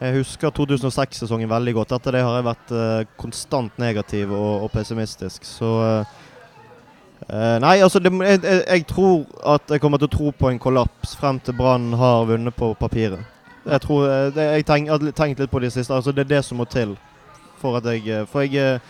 Jeg 0.00 0.16
husker 0.16 0.50
2006-sesongen 0.50 1.50
veldig 1.50 1.74
godt. 1.76 1.94
Etter 1.94 2.18
det 2.18 2.24
har 2.26 2.38
jeg 2.38 2.48
vært 2.48 2.72
uh, 2.74 3.12
konstant 3.20 3.78
negativ 3.78 4.32
og, 4.34 4.66
og 4.66 4.72
pessimistisk. 4.74 5.46
Så 5.46 5.70
uh, 5.78 6.18
Nei, 7.62 7.76
altså 7.78 8.02
det, 8.02 8.10
jeg, 8.26 8.42
jeg, 8.42 8.86
tror 8.90 9.22
at 9.54 9.70
jeg 9.70 9.82
kommer 9.84 10.02
til 10.02 10.10
å 10.10 10.16
tro 10.16 10.32
på 10.34 10.50
en 10.50 10.58
kollaps 10.58 11.14
frem 11.14 11.38
til 11.38 11.54
Brann 11.54 11.92
har 11.94 12.26
vunnet 12.26 12.56
på 12.56 12.72
papiret. 12.80 13.22
Jeg 13.62 13.78
tror 13.84 14.08
det, 14.34 14.42
Jeg 14.56 14.66
tenk, 14.66 14.90
har 14.90 15.14
tenkt 15.14 15.38
litt 15.38 15.52
på 15.52 15.62
det 15.62 15.70
siste. 15.70 15.94
Altså 15.94 16.10
Det 16.10 16.24
er 16.24 16.32
det 16.32 16.42
som 16.42 16.58
må 16.58 16.66
til 16.66 16.96
for 17.62 17.78
at 17.78 17.86
jeg 17.86 18.24
For 18.26 18.42
jeg 18.42 18.80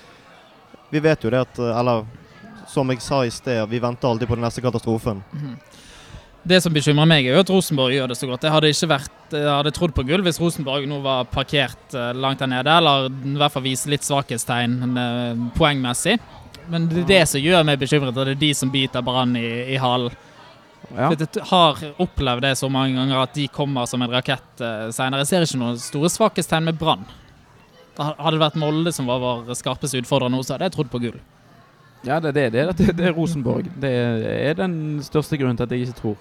Vi 0.88 1.02
vet 1.04 1.20
jo 1.20 1.28
det 1.28 1.42
at 1.44 1.58
Eller 1.60 2.06
som 2.72 2.88
jeg 2.88 3.02
sa 3.04 3.18
i 3.26 3.30
sted, 3.30 3.66
vi 3.68 3.82
venter 3.82 4.08
alltid 4.08 4.30
på 4.30 4.38
den 4.38 4.44
neste 4.46 4.62
katastrofen. 4.64 5.22
Mm 5.32 5.40
-hmm. 5.40 5.56
Det 6.42 6.58
som 6.58 6.74
bekymrer 6.74 7.06
meg, 7.06 7.26
er 7.26 7.36
jo 7.36 7.42
at 7.44 7.50
Rosenborg 7.54 7.94
gjør 7.94 8.10
det 8.10 8.16
så 8.18 8.26
godt. 8.26 8.42
Jeg 8.42 8.50
hadde 8.50 8.70
ikke 8.74 8.88
vært, 8.90 9.18
jeg 9.30 9.46
hadde 9.46 9.72
trodd 9.76 9.92
på 9.94 10.04
gull 10.08 10.24
hvis 10.26 10.40
Rosenborg 10.42 10.88
nå 10.90 10.98
var 11.04 11.28
parkert 11.30 11.94
eh, 11.94 12.10
langt 12.18 12.42
der 12.42 12.50
nede, 12.50 12.72
eller 12.80 13.06
i 13.06 13.36
hvert 13.38 13.54
fall 13.54 13.62
vise 13.62 13.90
litt 13.92 14.06
svakhetstegn 14.06 14.98
eh, 15.04 15.44
poengmessig. 15.54 16.16
Men 16.72 16.88
det 16.90 17.04
er 17.04 17.08
det 17.12 17.22
som 17.30 17.42
gjør 17.42 17.62
meg 17.66 17.78
bekymret, 17.78 18.16
og 18.16 18.26
det 18.26 18.34
er 18.34 18.42
de 18.42 18.50
som 18.58 18.72
biter 18.74 19.04
Brann 19.06 19.36
i, 19.38 19.46
i 19.74 19.78
halen. 19.82 20.14
Ja. 20.90 21.12
Jeg 21.14 21.44
har 21.46 21.78
opplevd 22.02 22.42
det 22.44 22.56
så 22.58 22.68
mange 22.68 22.98
ganger 22.98 23.22
at 23.22 23.36
de 23.38 23.46
kommer 23.54 23.86
som 23.88 24.02
en 24.02 24.10
rakett 24.10 24.62
senere. 24.92 25.22
Jeg 25.22 25.30
ser 25.30 25.46
ikke 25.46 25.60
noen 25.62 25.78
store 25.80 26.10
svakhetstegn 26.10 26.66
med 26.66 26.80
Brann. 26.80 27.06
Hadde 27.96 28.34
det 28.34 28.42
vært 28.42 28.58
Molde 28.58 28.92
som 28.94 29.06
var 29.08 29.22
vår 29.22 29.54
skarpeste 29.58 30.02
utfordrer 30.02 30.32
nå, 30.32 30.42
så 30.42 30.56
hadde 30.56 30.68
jeg 30.70 30.76
trodd 30.76 30.90
på 30.92 31.00
gull. 31.06 31.20
Ja, 32.06 32.18
det 32.20 32.36
er 32.36 32.50
det. 32.50 32.78
Det, 32.78 32.96
det 32.98 33.06
er 33.06 33.14
Rosenborg. 33.14 33.68
Det 33.82 33.90
er 33.92 34.54
den 34.58 35.02
største 35.02 35.38
grunnen 35.38 35.56
til 35.56 35.66
at 35.68 35.74
jeg 35.74 35.86
ikke 35.86 35.98
tror 36.00 36.16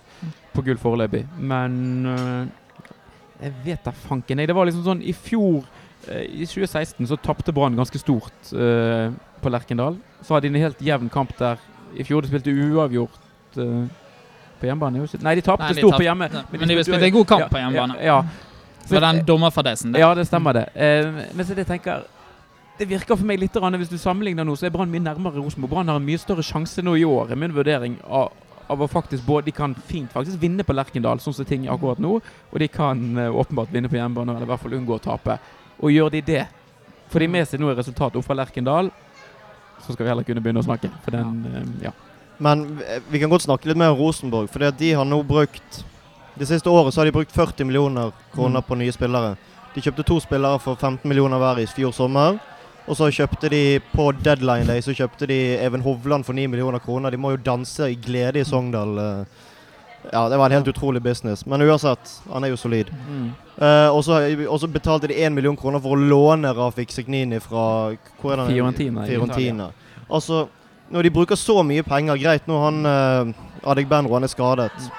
på 0.54 0.62
gull 0.62 0.78
foreløpig. 0.78 1.26
Men 1.40 2.06
øh, 2.06 2.48
jeg 3.42 3.54
vet 3.66 3.86
da 3.86 3.94
fanken. 3.96 4.38
Det 4.38 4.56
var 4.56 4.70
liksom 4.70 4.86
sånn 4.86 5.02
i 5.02 5.14
fjor, 5.14 5.66
øh, 6.08 6.22
i 6.22 6.46
2016, 6.46 7.08
så 7.10 7.18
tapte 7.18 7.54
Brann 7.56 7.80
ganske 7.80 8.02
stort 8.02 8.54
øh, 8.54 9.10
på 9.42 9.50
Lerkendal. 9.50 9.98
Så 10.22 10.36
hadde 10.36 10.48
de 10.48 10.54
en 10.54 10.68
helt 10.68 10.86
jevn 10.86 11.10
kamp 11.10 11.34
der. 11.40 11.58
I 11.98 12.06
fjor 12.08 12.22
de 12.22 12.30
spilte 12.30 12.54
uavgjort 12.54 13.18
på 13.56 14.70
hjemmebane. 14.70 15.02
Nei, 15.26 15.36
de 15.36 15.44
tapte 15.44 15.74
stort 15.76 15.98
på 15.98 16.06
hjemme. 16.06 16.30
Men, 16.30 16.60
men 16.60 16.70
de, 16.70 16.78
de 16.78 16.86
spilte 16.88 17.10
en 17.10 17.18
god 17.18 17.28
kamp 17.34 17.48
ja, 17.48 17.52
på 17.52 17.60
hjemmebane. 17.60 17.98
Ja, 18.00 18.22
ja. 18.22 18.48
Så, 18.82 18.94
det 18.94 19.02
var 19.02 19.12
den 19.12 19.26
dommerfadesen. 19.26 19.96
Ja, 19.98 20.14
det 20.18 20.26
stemmer 20.30 20.56
det. 20.58 20.66
Men 21.34 21.46
så 21.46 21.58
det 21.58 21.68
tenker 21.70 22.06
det 22.78 22.88
virker 22.90 23.18
for 23.18 23.28
meg 23.28 23.40
litt 23.42 23.56
Hvis 23.56 23.90
du 23.90 23.98
sammenligner 23.98 24.46
nå, 24.46 24.56
så 24.56 24.66
er 24.66 24.74
Brann 24.74 24.92
mye 24.92 25.04
nærmere 25.04 25.40
Rosenborg. 25.40 25.72
Brann 25.72 25.88
har 25.88 26.00
en 26.00 26.06
mye 26.06 26.18
større 26.18 26.44
sjanse 26.44 26.82
nå 26.82 26.96
i 26.96 27.06
år, 27.06 27.32
i 27.32 27.36
min 27.36 27.54
vurdering, 27.54 28.00
av, 28.04 28.32
av 28.68 28.82
å 28.82 28.88
faktisk 28.88 29.26
både 29.26 29.50
De 29.50 29.52
kan 29.52 29.76
fint 29.76 30.12
faktisk 30.12 30.40
vinne 30.42 30.64
på 30.64 30.74
Lerkendal, 30.74 31.20
sånn 31.20 31.36
som 31.36 31.46
ting 31.46 31.68
er 31.68 31.76
akkurat 31.76 32.02
nå, 32.02 32.20
og 32.22 32.58
de 32.60 32.68
kan 32.72 33.04
uh, 33.18 33.30
åpenbart 33.30 33.74
vinne 33.74 33.92
på 33.92 34.00
hjemmebane, 34.00 34.34
eller 34.34 34.48
i 34.48 34.52
hvert 34.54 34.64
fall 34.64 34.78
unngå 34.80 34.98
å 34.98 35.04
tape. 35.04 35.38
Og 35.82 35.94
gjør 35.94 36.10
de 36.16 36.24
det, 36.26 36.46
får 37.12 37.26
de 37.26 37.32
med 37.36 37.50
seg 37.50 37.62
noe 37.62 37.76
resultat 37.78 38.16
opp 38.18 38.26
fra 38.26 38.38
Lerkendal, 38.40 38.90
så 39.82 39.94
skal 39.94 40.06
vi 40.06 40.12
heller 40.14 40.26
kunne 40.26 40.42
begynne 40.42 40.62
å 40.62 40.66
snakke. 40.66 40.90
For 41.04 41.14
den, 41.14 41.46
uh, 41.46 41.86
ja. 41.86 41.94
Men 42.42 42.66
vi 43.12 43.22
kan 43.22 43.30
godt 43.30 43.46
snakke 43.46 43.70
litt 43.70 43.78
mer 43.78 43.94
om 43.94 44.00
Rosenborg, 44.00 44.50
for 44.50 44.66
de 44.74 44.94
har 44.98 45.06
nå 45.06 45.22
brukt 45.22 45.84
Det 46.34 46.48
siste 46.48 46.72
året 46.72 46.94
så 46.94 47.02
har 47.02 47.06
de 47.06 47.14
brukt 47.14 47.34
40 47.36 47.68
millioner 47.68 48.14
kroner 48.32 48.64
mm. 48.64 48.66
på 48.66 48.76
nye 48.80 48.94
spillere. 48.96 49.36
De 49.76 49.82
kjøpte 49.84 50.06
to 50.08 50.16
spillere 50.24 50.62
for 50.64 50.80
15 50.80 51.04
millioner 51.12 51.38
hver 51.38 51.60
i 51.60 51.68
fjor 51.68 51.92
sommer. 51.94 52.40
Og 52.90 52.98
så 52.98 53.12
kjøpte 53.14 53.50
de 53.52 53.80
på 53.94 54.08
deadline 54.24 54.66
day 54.68 54.82
så 54.84 54.96
kjøpte 54.98 55.28
de 55.30 55.38
Even 55.62 55.84
Hovland 55.86 56.26
for 56.26 56.34
9 56.34 56.48
millioner 56.50 56.82
kroner. 56.82 57.14
De 57.14 57.20
må 57.22 57.36
jo 57.36 57.44
danse 57.46 57.92
i 57.92 57.98
glede 58.02 58.42
i 58.42 58.48
Sogndal. 58.48 58.98
Eh. 58.98 59.50
Ja, 60.12 60.30
det 60.30 60.38
var 60.38 60.50
en 60.50 60.52
helt 60.52 60.68
utrolig 60.68 61.02
business. 61.02 61.46
Men 61.46 61.62
uansett, 61.62 62.16
han 62.32 62.44
er 62.44 62.50
jo 62.50 62.58
solid. 62.58 62.90
Mm. 63.10 63.28
Uh, 63.62 63.90
og 64.50 64.60
så 64.60 64.68
betalte 64.68 65.12
de 65.12 65.20
1 65.22 65.36
million 65.36 65.58
kroner 65.58 65.80
for 65.84 65.94
å 65.94 66.10
låne 66.10 66.54
Rafik 66.58 66.92
Signini 66.92 67.40
fra 67.40 67.94
Fiorentina. 68.22 69.06
Fiorentina. 69.06 69.70
Altså, 70.10 70.48
når 70.90 71.06
de 71.06 71.14
bruker 71.14 71.38
så 71.40 71.62
mye 71.64 71.86
penger 71.86 72.18
Greit, 72.20 72.50
nå 72.50 72.58
han 72.66 72.82
uh, 72.90 73.70
Adegbenro 73.70 74.18
han 74.18 74.26
er 74.26 74.34
skadet. 74.34 74.90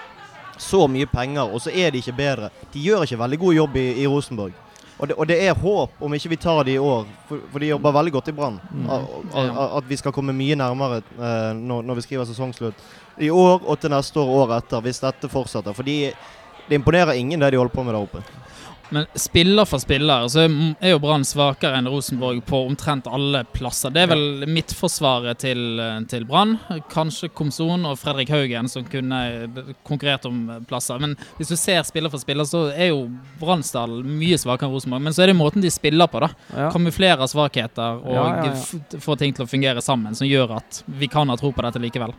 Så 0.63 0.87
mye 0.87 1.09
penger, 1.11 1.51
og 1.51 1.61
så 1.65 1.73
er 1.75 1.91
de 1.91 1.99
ikke 1.99 2.15
bedre. 2.15 2.53
De 2.73 2.81
gjør 2.81 3.03
ikke 3.03 3.19
veldig 3.19 3.39
god 3.43 3.59
jobb 3.59 3.81
i, 3.83 3.89
i 4.05 4.07
Rosenborg. 4.07 4.55
Og 5.03 5.09
det, 5.09 5.15
og 5.19 5.27
det, 5.27 5.37
er 5.43 5.57
håp, 5.59 5.97
om 5.99 6.13
ikke 6.15 6.31
vi 6.31 6.37
tar 6.39 6.61
det 6.63 6.77
i 6.77 6.79
år, 6.79 7.09
for, 7.27 7.41
for 7.51 7.59
de 7.59 7.73
jobber 7.73 7.95
veldig 7.97 8.13
godt 8.15 8.29
i 8.31 8.35
Brann, 8.37 8.61
mm. 8.71 8.85
at 9.35 9.89
vi 9.89 9.97
skal 9.99 10.15
komme 10.15 10.35
mye 10.37 10.55
nærmere 10.55 11.01
uh, 11.17 11.51
når, 11.59 11.83
når, 11.89 11.99
vi 11.99 12.05
skriver 12.05 12.29
sesongslutt. 12.29 12.85
I 13.19 13.33
år 13.35 13.67
og 13.67 13.81
til 13.83 13.91
neste 13.91 14.23
år 14.23 14.31
og 14.31 14.45
året 14.45 14.63
etter, 14.63 14.85
hvis 14.85 15.03
dette 15.03 15.31
fortsetter. 15.33 15.75
For 15.75 15.83
det 15.83 16.15
imponerer 16.71 17.19
ingen 17.19 17.43
det 17.43 17.51
de 17.51 17.59
holder 17.59 17.75
på 17.75 17.83
med 17.83 17.97
der 17.97 18.07
oppe. 18.07 18.23
Men 18.91 19.07
spiller 19.15 19.65
for 19.65 19.81
spiller 19.83 20.29
så 20.29 20.45
er 20.81 20.93
jo 20.93 21.01
Brann 21.03 21.25
svakere 21.25 21.79
enn 21.81 21.89
Rosenborg 21.89 22.43
på 22.49 22.61
omtrent 22.67 23.09
alle 23.09 23.45
plasser. 23.55 23.93
Det 23.95 24.05
er 24.05 24.11
vel 24.13 24.47
midtforsvaret 24.51 25.41
til, 25.41 25.81
til 26.13 26.27
Brann. 26.29 26.59
Kanskje 26.93 27.31
Komson 27.33 27.87
og 27.89 27.97
Fredrik 28.01 28.33
Haugen 28.35 28.69
som 28.69 28.85
kunne 28.89 29.23
konkurrert 29.89 30.29
om 30.29 30.45
plasser. 30.69 31.01
Men 31.03 31.17
hvis 31.39 31.53
du 31.53 31.57
ser 31.57 31.83
spiller 31.89 32.13
for 32.13 32.23
spiller, 32.23 32.49
så 32.49 32.67
er 32.73 32.93
jo 32.93 33.07
Brannsdal 33.41 34.03
mye 34.05 34.41
svakere 34.41 34.69
enn 34.69 34.77
Rosenborg. 34.77 35.07
Men 35.09 35.17
så 35.17 35.25
er 35.25 35.33
det 35.33 35.39
måten 35.41 35.65
de 35.65 35.73
spiller 35.73 36.11
på, 36.13 36.23
da. 36.23 36.33
Ja. 36.53 36.71
Kamuflerer 36.75 37.31
svakheter 37.31 38.03
og 38.03 38.17
ja, 38.19 38.29
ja, 38.51 39.01
får 39.01 39.21
ting 39.23 39.37
til 39.37 39.47
å 39.47 39.51
fungere 39.51 39.85
sammen, 39.85 40.17
som 40.19 40.29
gjør 40.29 40.59
at 40.61 40.83
vi 41.01 41.09
kan 41.13 41.33
ha 41.33 41.39
tro 41.41 41.53
på 41.55 41.65
dette 41.65 41.81
likevel. 41.83 42.15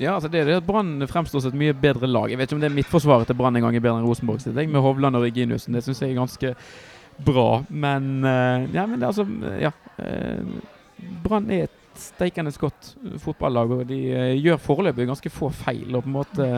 Ja, 0.00 0.14
altså 0.14 0.30
det 0.32 0.40
er 0.40 0.48
det 0.48 0.60
at 0.62 0.66
Brann 0.66 1.04
fremstår 1.08 1.42
som 1.44 1.52
et 1.52 1.60
mye 1.60 1.74
bedre 1.76 2.08
lag. 2.08 2.30
Jeg 2.32 2.40
vet 2.40 2.48
ikke 2.48 2.56
om 2.56 2.62
det 2.62 2.70
er 2.70 2.76
midtforsvaret 2.78 3.28
til 3.28 3.36
Brann 3.36 3.58
en 3.58 3.66
gang 3.66 3.76
er 3.76 3.84
bedre 3.84 4.00
enn 4.00 4.08
Rosenborg 4.08 4.40
sitt, 4.40 4.56
med 4.56 4.84
Hovland 4.84 5.18
og 5.18 5.26
Reginussen. 5.26 5.76
Det 5.76 5.84
syns 5.84 6.00
jeg 6.02 6.14
er 6.14 6.20
ganske 6.20 6.54
bra. 7.26 7.48
Men 7.68 8.08
uh, 8.24 8.64
ja, 8.72 8.86
men 8.86 8.98
det 8.98 9.06
er 9.06 9.12
altså 9.12 9.26
Ja. 9.60 9.72
Uh, 9.98 10.60
Brann 11.24 11.50
er 11.50 11.66
et 11.66 11.78
steikende 11.98 12.52
godt 12.56 12.94
fotballag, 13.20 13.70
og 13.74 13.84
de 13.90 14.00
uh, 14.14 14.32
gjør 14.38 14.60
foreløpig 14.62 15.10
ganske 15.10 15.32
få 15.34 15.50
feil. 15.52 15.90
Og 15.92 16.06
på 16.06 16.08
en 16.08 16.16
måte 16.16 16.48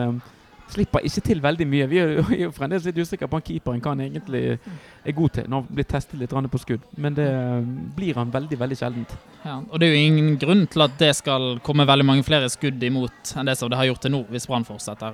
slipper 0.73 1.05
ikke 1.05 1.23
til 1.25 1.41
veldig 1.43 1.67
mye. 1.69 1.87
Vi 1.91 1.99
er 2.01 2.13
jo- 2.19 2.51
fremdeles 2.55 2.85
litt 2.89 2.97
usikre 3.03 3.29
på 3.29 3.39
om 3.39 3.45
keeperen 3.45 3.81
kan 3.83 3.99
egentlig 4.01 4.57
er 5.05 5.13
god 5.15 5.35
til 5.35 5.47
når 5.49 5.61
han 5.61 5.75
blir 5.77 5.87
testet 5.89 6.19
litt 6.19 6.33
på 6.51 6.61
skudd. 6.61 6.83
Men 6.97 7.15
det 7.17 7.27
eh, 7.29 7.61
blir 7.95 8.15
han 8.17 8.31
veldig, 8.33 8.57
veldig 8.59 8.77
sjeldent. 8.79 9.15
Ja, 9.45 9.59
og 9.69 9.79
det 9.79 9.87
er 9.87 9.93
jo 9.93 10.05
ingen 10.07 10.37
grunn 10.41 10.65
til 10.71 10.81
at 10.81 10.97
det 10.97 11.11
skal 11.15 11.59
komme 11.65 11.85
veldig 11.85 12.05
mange 12.07 12.25
flere 12.25 12.49
skudd 12.49 12.81
imot 12.83 13.35
enn 13.37 13.45
det 13.45 13.57
som 13.59 13.69
det 13.69 13.77
har 13.77 13.85
gjort 13.91 14.01
til 14.01 14.13
nå, 14.15 14.23
hvis 14.31 14.47
Brann 14.49 14.65
fortsetter 14.65 15.13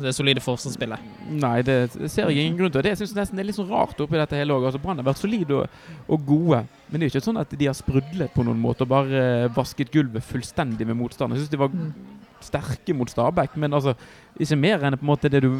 det 0.00 0.14
solide 0.16 0.42
forsvarsspillet. 0.42 1.06
Nei, 1.30 1.60
det 1.66 1.78
ser 2.10 2.30
jeg 2.30 2.46
ingen 2.48 2.58
grunn 2.58 2.74
til. 2.74 2.82
Det 2.82 2.96
synes 2.98 3.14
jeg 3.14 3.20
nesten 3.20 3.38
er 3.38 3.46
litt 3.46 3.58
sånn 3.58 3.70
rart 3.70 4.00
oppi 4.02 4.18
dette 4.18 4.38
hele 4.38 4.56
òg. 4.56 4.66
Altså, 4.66 4.82
Brann 4.82 4.98
har 4.98 5.06
vært 5.06 5.22
solide 5.22 5.60
og, 5.62 5.80
og 6.10 6.26
gode, 6.26 6.64
men 6.90 6.98
det 6.98 7.06
er 7.06 7.10
jo 7.10 7.14
ikke 7.14 7.28
sånn 7.28 7.42
at 7.44 7.54
de 7.60 7.68
har 7.70 7.78
sprudlet 7.78 8.34
på 8.34 8.46
noen 8.46 8.58
måte 8.60 8.82
og 8.86 8.90
bare 8.90 9.22
eh, 9.44 9.50
vasket 9.54 9.92
gulvet 9.94 10.26
fullstendig 10.26 10.88
med 10.88 10.98
motstand. 10.98 11.36
Jeg 11.36 11.44
syns 11.44 11.54
de 11.54 11.62
var 11.62 11.70
sterke 12.44 12.94
mot 12.96 13.10
Stabæk, 13.10 13.56
men 13.60 13.72
altså 13.76 13.94
ikke 14.40 14.56
mer 14.56 14.84
enn 14.86 14.96
på 14.96 15.04
en 15.04 15.10
måte 15.10 15.28
det 15.30 15.42
du 15.44 15.50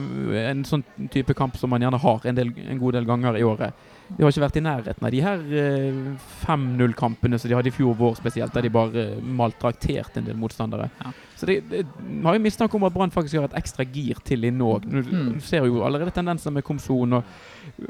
En 0.41 0.63
sånn 0.65 0.83
type 1.11 1.35
kamp 1.37 1.57
som 1.59 1.71
man 1.71 1.83
gjerne 1.83 1.99
har 2.01 2.27
en, 2.31 2.35
del, 2.39 2.53
en 2.69 2.79
god 2.81 2.93
del 2.97 3.05
ganger 3.09 3.37
i 3.37 3.43
året. 3.45 3.75
De 4.11 4.23
har 4.25 4.31
ikke 4.33 4.43
vært 4.47 4.57
i 4.59 4.63
nærheten 4.65 5.07
av 5.07 5.11
de 5.15 5.21
her 5.23 5.43
eh, 5.55 5.99
5-0-kampene 6.47 7.39
som 7.39 7.51
de 7.51 7.57
hadde 7.59 7.71
i 7.71 7.75
fjor 7.75 7.95
vår 7.99 8.17
spesielt, 8.19 8.55
der 8.55 8.67
de 8.67 8.73
bare 8.75 9.05
maltrakterte 9.23 10.21
en 10.21 10.27
del 10.31 10.39
motstandere. 10.41 10.89
Ja. 11.03 11.13
Så 11.39 11.47
det, 11.49 11.59
det 11.71 11.85
har 12.25 12.37
jo 12.37 12.43
mistanke 12.45 12.77
om 12.77 12.85
at 12.89 12.95
Brann 12.95 13.13
faktisk 13.15 13.39
har 13.39 13.49
et 13.51 13.59
ekstra 13.61 13.87
gir 13.87 14.19
til 14.27 14.45
inne 14.51 14.67
òg. 14.67 14.87
Du, 14.91 15.01
Mm. 15.11 15.33
du 15.35 15.41
ser 15.41 15.65
jo 15.67 15.83
allerede 15.85 16.11
tendenser 16.15 16.51
med 16.55 16.63
Komson, 16.65 17.13
og 17.13 17.25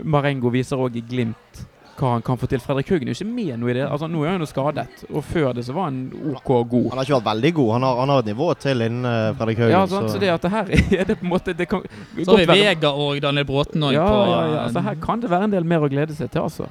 Marengo 0.05 0.49
viser 0.53 0.77
òg 0.81 0.97
i 0.97 1.03
glimt 1.05 1.67
hva 2.01 2.15
han 2.17 2.25
kan 2.25 2.41
få 2.41 2.49
til. 2.51 2.63
Fredrik 2.65 2.91
Haugen 2.93 3.09
er 3.09 3.15
jo 3.15 3.19
ikke 3.19 3.35
med 3.37 3.61
noe 3.61 3.73
i 3.73 3.77
det. 3.79 3.85
Altså, 3.87 4.09
nå 4.11 4.25
er 4.25 4.35
han 4.35 4.45
jo 4.45 4.49
skadet, 4.49 5.05
og 5.11 5.25
før 5.27 5.55
det 5.57 5.67
så 5.69 5.77
var 5.77 5.91
han 5.91 6.03
OK 6.33 6.51
god. 6.73 6.91
Han 6.91 7.01
har 7.01 7.09
ikke 7.09 7.19
vært 7.19 7.29
veldig 7.31 7.53
god. 7.61 7.73
Han 7.77 7.89
har, 7.89 8.03
han 8.03 8.15
har 8.15 8.25
et 8.25 8.31
nivå 8.33 8.51
til 8.65 8.87
innen 8.87 9.09
uh, 9.09 9.33
Fredrik 9.39 9.63
Haugen. 9.65 9.75
Ja, 9.77 9.83
sant? 9.91 10.13
så 10.13 10.21
det 10.23 10.33
at 10.35 10.47
det 10.47 10.53
her 10.55 10.75
er 11.01 11.11
det 11.11 11.19
på 11.21 11.29
en 11.29 11.35
måte 11.35 11.57
det 11.57 11.69
kan 11.71 11.85
Så 12.19 12.31
har 12.33 12.45
vi 12.45 12.61
Vega 12.65 12.93
og 12.93 13.21
Daniel 13.23 13.49
Bråten 13.49 13.91
òg 13.91 13.97
ja, 13.97 14.07
på 14.07 14.21
ja, 14.31 14.45
ja. 14.55 14.69
Så 14.75 14.85
her 14.87 15.03
kan 15.03 15.23
det 15.23 15.33
være 15.33 15.51
en 15.51 15.59
del 15.59 15.69
mer 15.69 15.85
å 15.85 15.91
glede 15.93 16.17
seg 16.17 16.33
til, 16.33 16.47
altså. 16.47 16.71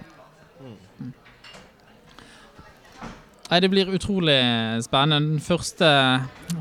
Nei, 3.49 3.59
Det 3.59 3.69
blir 3.69 3.89
utrolig 3.89 4.37
spennende. 4.85 5.19
Den 5.25 5.39
første, 5.41 5.87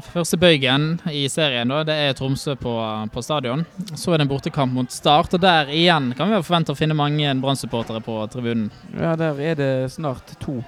første 0.09 0.39
bøygen 0.41 0.87
i 1.13 1.27
serien 1.29 1.69
da, 1.69 1.83
det 1.85 1.97
er 2.01 2.15
Tromsø 2.17 2.55
på, 2.57 2.73
på 3.13 3.25
stadion. 3.25 3.67
Så 3.93 4.15
er 4.15 4.19
det 4.19 4.25
en 4.25 4.31
bortekamp 4.31 4.73
mot 4.73 4.93
Start, 4.93 5.37
og 5.37 5.43
der 5.43 5.69
igjen 5.69 6.15
kan 6.17 6.33
vi 6.33 6.41
forvente 6.41 6.73
å 6.73 6.79
finne 6.79 6.97
mange 6.97 7.35
Brann-supportere 7.43 8.01
på 8.05 8.17
tribunen. 8.33 8.71
Ja, 8.97 9.13
der 9.21 9.43
er 9.51 9.61
det 9.61 9.73
snart 9.93 10.33
to 10.41 10.63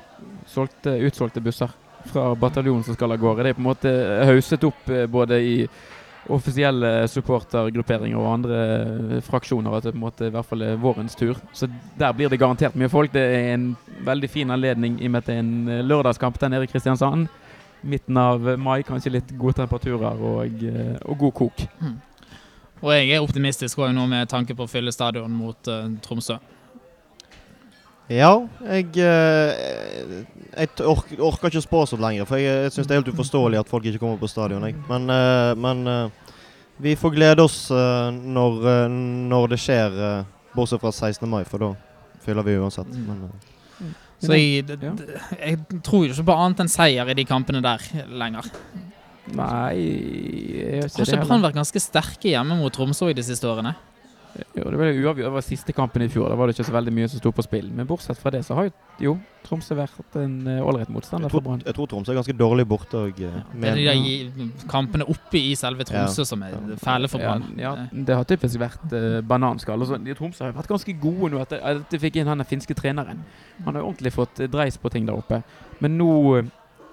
solgte, 0.50 0.98
utsolgte 1.08 1.40
busser 1.40 1.72
fra 2.12 2.34
bataljonen 2.36 2.84
som 2.84 2.96
skal 2.96 3.16
av 3.16 3.20
gårde. 3.20 3.46
Det 3.46 3.54
er 3.54 3.56
på 3.56 3.64
en 3.64 3.70
måte 3.70 3.94
hauset 4.28 4.68
opp 4.68 4.92
eh, 4.92 5.06
både 5.08 5.40
i 5.40 5.56
offisielle 6.34 6.90
supportergrupperinger 7.10 8.18
og 8.18 8.32
andre 8.32 8.58
eh, 8.76 9.20
fraksjoner 9.26 9.76
at 9.76 9.86
det 9.86 9.94
på 9.94 9.98
en 9.98 10.04
måte 10.04 10.28
i 10.28 10.34
hvert 10.34 10.48
fall 10.48 10.64
er 10.66 10.80
vårens 10.80 11.16
tur. 11.18 11.38
Så 11.56 11.68
der 11.98 12.12
blir 12.16 12.30
det 12.30 12.40
garantert 12.40 12.76
mye 12.78 12.90
folk. 12.92 13.12
Det 13.14 13.22
er 13.22 13.54
en 13.54 13.72
veldig 14.06 14.30
fin 14.30 14.50
anledning 14.50 15.00
i 15.00 15.08
og 15.08 15.14
med 15.14 15.22
at 15.22 15.30
det 15.30 15.36
er 15.36 15.44
en 15.44 15.68
eh, 15.68 15.82
lørdagskamp 15.86 16.38
der 16.40 16.52
nede 16.54 16.68
i 16.68 16.70
Kristiansand. 16.72 17.28
Midten 17.82 18.16
av 18.20 18.44
mai, 18.60 18.82
kanskje 18.84 19.14
litt 19.16 19.34
gode 19.40 19.60
temperaturer 19.62 20.20
og, 20.20 20.64
eh, 20.68 20.96
og 21.04 21.18
god 21.24 21.36
kok. 21.42 21.66
Og 22.80 22.94
jeg 22.94 23.10
er 23.12 23.24
optimistisk 23.24 23.78
også 23.78 23.92
nå 23.92 24.06
med 24.08 24.28
tanke 24.28 24.56
på 24.56 24.64
å 24.64 24.70
fylle 24.70 24.92
stadion 24.92 25.32
mot 25.36 25.68
uh, 25.68 25.84
Tromsø. 26.00 26.38
Ja, 28.10 28.32
jeg, 28.66 28.88
eh, 28.98 30.24
jeg 30.50 30.70
ork, 30.82 31.12
orker 31.14 31.46
ikke 31.46 31.60
å 31.60 31.62
spå 31.62 31.82
så 31.86 31.98
lenger, 32.00 32.26
for 32.26 32.40
jeg, 32.42 32.64
jeg 32.64 32.72
syns 32.74 32.88
det 32.88 32.96
er 32.96 32.98
helt 33.04 33.10
uforståelig 33.12 33.60
at 33.60 33.70
folk 33.70 33.86
ikke 33.86 34.00
kommer 34.02 34.18
på 34.18 34.30
stadion. 34.30 34.66
Jeg. 34.66 34.74
Men, 34.88 35.06
eh, 35.14 35.52
men 35.54 35.84
eh, 35.86 36.32
vi 36.82 36.96
får 36.98 37.14
glede 37.14 37.44
oss 37.44 37.68
når, 37.70 38.64
når 39.30 39.50
det 39.52 39.58
skjer, 39.60 39.98
bortsett 40.56 40.82
fra 40.82 40.90
16. 40.90 41.28
mai, 41.30 41.42
for 41.46 41.62
da 41.62 41.68
fyller 42.24 42.46
vi 42.46 42.56
uansett. 42.58 42.88
Mm. 42.88 43.04
Men, 43.06 43.92
Så 44.20 44.36
jeg, 44.36 44.64
jeg 44.64 45.82
tror 45.84 46.06
jo 46.06 46.14
ikke 46.14 46.26
på 46.32 46.38
annet 46.40 46.64
enn 46.64 46.72
seier 46.72 47.12
i 47.12 47.16
de 47.16 47.26
kampene 47.28 47.60
der 47.62 47.84
lenger. 48.08 48.48
Nei 49.36 49.76
jeg 49.76 50.80
gjør 50.80 50.80
Har 50.80 50.88
ikke 50.88 51.04
det 51.04 51.06
ikke. 51.06 51.28
Brann 51.28 51.44
vært 51.44 51.58
ganske 51.60 51.82
sterke 51.84 52.32
hjemme 52.32 52.56
mot 52.58 52.74
Tromsø 52.74 53.12
i 53.12 53.14
de 53.14 53.22
siste 53.22 53.46
årene? 53.46 53.76
Jo, 54.54 54.64
det 54.70 54.78
var 54.78 54.86
uavgjort. 54.90 55.16
Det 55.24 55.32
var 55.34 55.44
siste 55.46 55.72
kampen 55.76 56.02
i 56.02 56.08
fjor. 56.12 56.28
Da 56.30 56.36
var 56.38 56.46
det 56.50 56.54
ikke 56.56 56.66
så 56.68 56.74
veldig 56.74 56.92
mye 56.96 57.08
som 57.10 57.20
sto 57.22 57.32
på 57.34 57.44
spill. 57.46 57.70
Men 57.74 57.86
bortsett 57.88 58.18
fra 58.20 58.32
det 58.34 58.40
så 58.46 58.54
har 58.58 58.68
jo, 58.68 58.72
jo 59.04 59.14
Tromsø 59.46 59.74
vært 59.78 60.16
en 60.20 60.34
eh, 60.50 60.60
ålreit 60.60 60.90
motstander 60.92 61.26
jeg, 61.26 61.32
for 61.32 61.40
tror, 61.40 61.46
Brann. 61.48 61.62
jeg 61.66 61.74
tror 61.78 61.88
Tromsø 61.90 62.12
er 62.12 62.18
ganske 62.20 62.36
dårlig 62.36 62.66
borte 62.68 63.00
òg. 63.00 63.20
Det 63.20 63.70
er 63.70 63.80
de 63.80 63.86
der 63.88 64.68
kampene 64.70 65.06
oppe 65.08 65.40
i 65.40 65.54
selve 65.58 65.86
Tromsø 65.88 66.26
som 66.28 66.42
er 66.46 66.54
Ja. 66.54 66.60
fæle 66.82 67.08
for 67.08 67.18
Brann. 67.24 67.46
ja, 67.58 67.74
det 67.92 68.14
har 68.16 68.24
typisk 68.28 68.60
vært 68.60 68.92
uh, 68.92 69.20
bananskall. 69.22 69.80
Altså, 69.80 69.98
Tromsø 70.18 70.44
har 70.44 70.52
vært 70.52 70.68
ganske 70.68 70.96
gode 71.00 71.32
nå 71.32 71.40
etter 71.42 71.62
at 71.64 71.88
de 71.90 71.98
fikk 71.98 72.16
inn 72.20 72.26
han 72.28 72.44
finske 72.44 72.74
treneren. 72.74 73.24
Han 73.64 73.74
har 73.74 73.82
ordentlig 73.82 74.12
fått 74.12 74.40
eh, 74.40 74.48
dreis 74.48 74.76
på 74.78 74.90
ting 74.92 75.06
der 75.08 75.16
oppe. 75.16 75.42
Men 75.80 75.96
nå 75.98 76.36
eh, 76.38 76.44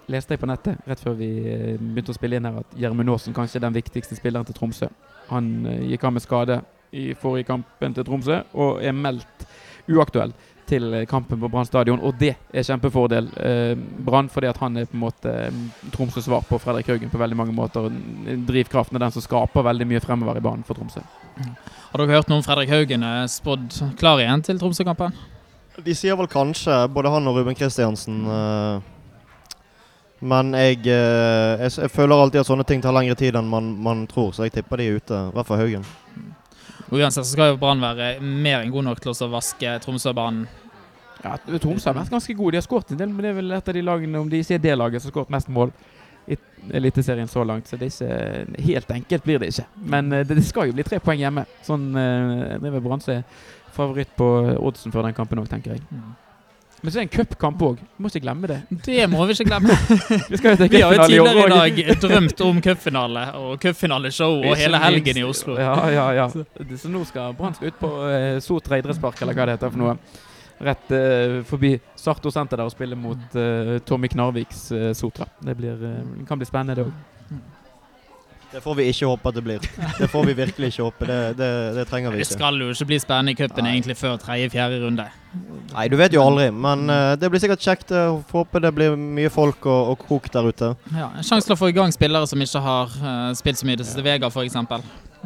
leste 0.08 0.34
jeg 0.36 0.40
på 0.40 0.48
nettet 0.48 0.80
rett 0.88 1.00
før 1.04 1.18
vi 1.20 1.28
eh, 1.52 1.76
begynte 1.80 2.14
å 2.14 2.16
spille 2.16 2.40
inn 2.40 2.46
her 2.48 2.62
at 2.62 2.76
Gjermund 2.80 3.10
Aasen 3.12 3.36
kanskje 3.36 3.60
er 3.60 3.68
den 3.68 3.76
viktigste 3.76 4.16
spilleren 4.16 4.48
til 4.48 4.56
Tromsø. 4.56 4.88
Han 5.30 5.66
eh, 5.68 5.82
gikk 5.92 6.06
av 6.08 6.14
med 6.16 6.24
skade 6.24 6.62
i 6.92 7.14
forrige 7.20 7.50
kampen 7.50 7.96
til 7.96 8.06
Tromsø 8.08 8.42
og 8.56 8.84
er 8.84 8.96
meldt 8.96 9.48
uaktuell 9.88 10.34
til 10.68 11.06
kampen 11.08 11.40
på 11.40 11.48
Brann 11.48 11.66
stadion, 11.66 12.02
og 12.04 12.18
det 12.20 12.34
er 12.52 12.66
kjempefordel 12.68 13.30
eh, 13.40 13.72
Brann, 14.04 14.28
fordi 14.30 14.50
at 14.50 14.58
han 14.60 14.76
er 14.76 14.90
på 14.90 14.98
en 14.98 15.04
måte 15.06 15.32
eh, 15.46 15.62
Tromsøs 15.94 16.26
svar 16.28 16.44
på 16.44 16.60
Fredrik 16.60 16.90
Haugen 16.92 17.12
på 17.12 17.22
veldig 17.22 17.38
mange 17.40 17.56
måter. 17.56 17.88
Drivkraften 18.48 19.00
er 19.00 19.06
den 19.06 19.16
som 19.16 19.24
skaper 19.24 19.64
veldig 19.64 19.88
mye 19.88 20.02
fremover 20.04 20.42
i 20.42 20.44
banen 20.44 20.68
for 20.68 20.76
Tromsø. 20.76 21.06
Har 21.38 22.04
dere 22.04 22.18
hørt 22.18 22.28
noe 22.28 22.42
om 22.42 22.44
Fredrik 22.44 22.74
Haugen 22.74 23.06
er 23.08 23.32
spådd 23.32 23.80
klar 24.00 24.20
igjen 24.20 24.44
til 24.44 24.60
Tromsø-kampen? 24.60 25.16
De 25.86 25.96
sier 25.96 26.18
vel 26.20 26.28
kanskje, 26.28 26.76
både 26.92 27.14
han 27.14 27.32
og 27.32 27.40
Ruben 27.40 27.56
Kristiansen. 27.56 28.26
eh, 28.28 28.94
men 30.20 30.52
jeg, 30.58 30.82
eh, 30.90 31.62
jeg, 31.62 31.72
jeg 31.78 31.94
føler 31.94 32.18
alltid 32.18 32.42
at 32.42 32.50
sånne 32.50 32.66
ting 32.68 32.82
tar 32.84 32.96
lengre 32.96 33.16
tid 33.16 33.38
enn 33.38 33.48
man, 33.48 33.70
man 33.86 34.04
tror, 34.10 34.32
så 34.34 34.48
jeg 34.48 34.56
tipper 34.58 34.82
de 34.82 34.90
er 34.90 35.00
ute. 35.00 35.24
I 35.30 35.38
hvert 35.38 35.48
fall 35.48 35.62
Haugen. 35.62 35.88
Uansett 36.92 37.26
så 37.26 37.34
skal 37.34 37.52
jo 37.52 37.60
Brann 37.60 37.84
være 37.84 38.16
mer 38.22 38.62
enn 38.62 38.72
god 38.72 38.88
nok 38.88 39.04
til 39.04 39.12
å 39.12 39.30
vaske 39.32 39.76
Tromsø-banen. 39.84 40.48
Ja, 41.24 41.36
Tromsø 41.36 41.90
har 41.90 41.98
vært 41.98 42.14
ganske 42.14 42.36
gode. 42.38 42.56
De 42.56 42.62
har 42.62 42.66
skåret 42.66 42.94
en 42.94 43.00
del, 43.02 43.12
men 43.12 43.26
det 43.26 43.32
er 43.34 43.40
vel 43.42 43.56
et 43.58 43.70
av 43.70 43.76
de 43.76 43.84
lagene, 43.84 44.22
om 44.22 44.30
de 44.32 44.42
ikke 44.44 44.56
er 44.56 44.64
det 44.64 44.76
laget 44.78 45.04
som 45.04 45.10
har 45.10 45.16
skåret 45.16 45.34
mest 45.36 45.52
mål 45.52 45.74
i 46.28 46.38
Eliteserien 46.78 47.28
så 47.32 47.44
langt. 47.48 47.68
Så 47.68 47.80
det 47.80 47.90
er 47.90 48.46
ikke 48.48 48.64
helt 48.70 48.94
enkelt 49.00 49.28
blir 49.28 49.42
det 49.44 49.52
ikke. 49.54 49.68
Men 49.96 50.12
eh, 50.14 50.24
det, 50.28 50.40
det 50.40 50.46
skal 50.48 50.70
jo 50.70 50.78
bli 50.78 50.86
tre 50.88 51.02
poeng 51.04 51.20
hjemme. 51.20 51.44
Sånn 51.68 51.90
uh, 51.96 52.56
driver 52.62 52.84
Brann 52.86 53.04
som 53.04 53.24
favoritt 53.76 54.16
på 54.18 54.30
oddsen 54.58 54.94
før 54.94 55.08
den 55.08 55.18
kampen 55.18 55.44
òg, 55.44 55.50
tenker 55.52 55.76
jeg. 55.76 55.84
Men 56.88 56.94
så 56.94 57.00
er 57.02 57.04
det 57.04 57.10
en 57.10 57.18
cupkamp 57.18 57.64
òg. 57.68 57.80
Må 58.00 58.08
ikke 58.08 58.22
glemme 58.24 58.48
det. 58.48 58.56
Det 58.86 59.10
må 59.12 59.26
vi 59.28 59.34
ikke 59.36 59.50
glemme. 59.50 59.74
Vi 60.32 60.38
Vi 60.40 60.80
har 60.80 60.94
jo 60.96 61.08
tidligere 61.10 61.42
i 61.42 61.50
dag 61.52 62.00
drømt 62.00 62.44
om 62.46 62.62
cupfinale 62.64 63.24
og 63.36 63.58
cupfinaleshow 63.60 64.38
og 64.38 64.56
hele 64.56 64.80
helgen 64.80 65.20
i. 65.20 65.26
Oslo. 65.28 65.58
Ja, 65.60 65.74
ja, 65.92 66.06
ja. 66.16 66.30
Så 66.32 66.88
nå 66.88 67.02
skal 67.10 67.36
Brann 67.36 67.60
ut 67.60 67.76
på 67.82 67.90
uh, 67.92 68.40
Sotra 68.40 68.80
idrettspark, 68.80 69.20
eller 69.20 69.36
hva 69.36 69.50
det 69.50 69.58
heter 69.58 69.76
for 69.76 69.84
noe. 69.84 69.98
Rett 70.64 70.96
eh, 70.96 71.36
forbi 71.44 71.74
Sarto 72.00 72.32
senter 72.32 72.64
der 72.64 72.72
og 72.72 72.74
spille 72.74 72.96
mot 72.96 73.36
eh, 73.36 73.76
Tommy 73.84 74.08
Knarviks 74.16 74.64
eh, 74.72 74.94
Sotra. 74.96 75.28
Det 75.44 75.60
blir, 75.60 75.84
eh, 75.92 76.24
kan 76.30 76.40
bli 76.40 76.48
spennende, 76.48 76.80
det 76.80 76.88
òg. 76.88 77.44
Det 78.52 78.62
får 78.64 78.76
vi 78.80 78.84
ikke 78.88 79.08
håpe 79.10 79.28
at 79.30 79.36
det 79.36 79.42
blir. 79.44 79.66
Det 80.00 80.08
får 80.08 80.24
vi 80.30 80.34
virkelig 80.38 80.70
ikke 80.72 80.84
håpe. 80.86 81.08
Det, 81.10 81.18
det, 81.38 81.50
det 81.76 81.84
trenger 81.90 82.14
vi 82.14 82.22
Det 82.22 82.28
ikke. 82.28 82.38
skal 82.38 82.60
jo 82.62 82.70
ikke 82.72 82.88
bli 82.94 83.00
spennende 83.04 83.34
i 83.34 83.40
cupen 83.40 83.68
egentlig 83.68 83.98
før 84.00 84.16
tredje-fjerde 84.22 84.78
runde. 84.86 85.08
Nei, 85.74 85.88
du 85.92 85.98
vet 86.00 86.16
jo 86.16 86.24
aldri. 86.24 86.48
Men 86.56 86.86
uh, 86.88 87.16
det 87.20 87.28
blir 87.34 87.44
sikkert 87.44 87.66
kjekt. 87.66 87.92
Jeg 87.92 88.22
får 88.30 88.46
håpe 88.46 88.62
det 88.64 88.72
blir 88.78 88.96
mye 88.96 89.32
folk 89.34 89.68
og, 89.68 89.92
og 89.92 90.06
kok 90.08 90.30
der 90.34 90.48
ute. 90.48 90.72
Ja, 90.96 91.10
en 91.20 91.28
sjanse 91.28 91.50
til 91.50 91.58
å 91.58 91.60
få 91.60 91.74
i 91.74 91.76
gang 91.76 91.92
spillere 91.94 92.30
som 92.32 92.42
ikke 92.46 92.64
har 92.64 92.96
uh, 93.02 93.34
spilt 93.38 93.60
så 93.60 93.68
mye 93.68 93.76
i 93.76 93.82
det 93.84 93.90
siste. 93.90 94.06
Vega 94.06 94.32
f.eks. 94.32 94.56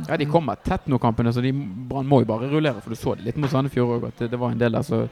Ja, 0.07 0.17
de 0.17 0.25
kommer 0.31 0.57
tett 0.65 0.87
nå, 0.89 0.97
kampene, 1.03 1.33
så 1.35 1.43
de 1.45 1.51
Brann 1.53 2.09
må 2.09 2.23
jo 2.23 2.29
bare 2.31 2.49
rullere. 2.49 2.81
For 2.81 2.95
du 2.95 2.97
så 2.97 3.13
det 3.19 3.29
litt 3.29 3.37
mot 3.37 3.51
Sandefjord 3.53 3.99
òg, 3.99 4.09
at 4.09 4.23
det, 4.23 4.31
det 4.33 4.41
var 4.41 4.55
en 4.55 4.61
del 4.61 4.79
der 4.79 4.87
som 4.87 5.05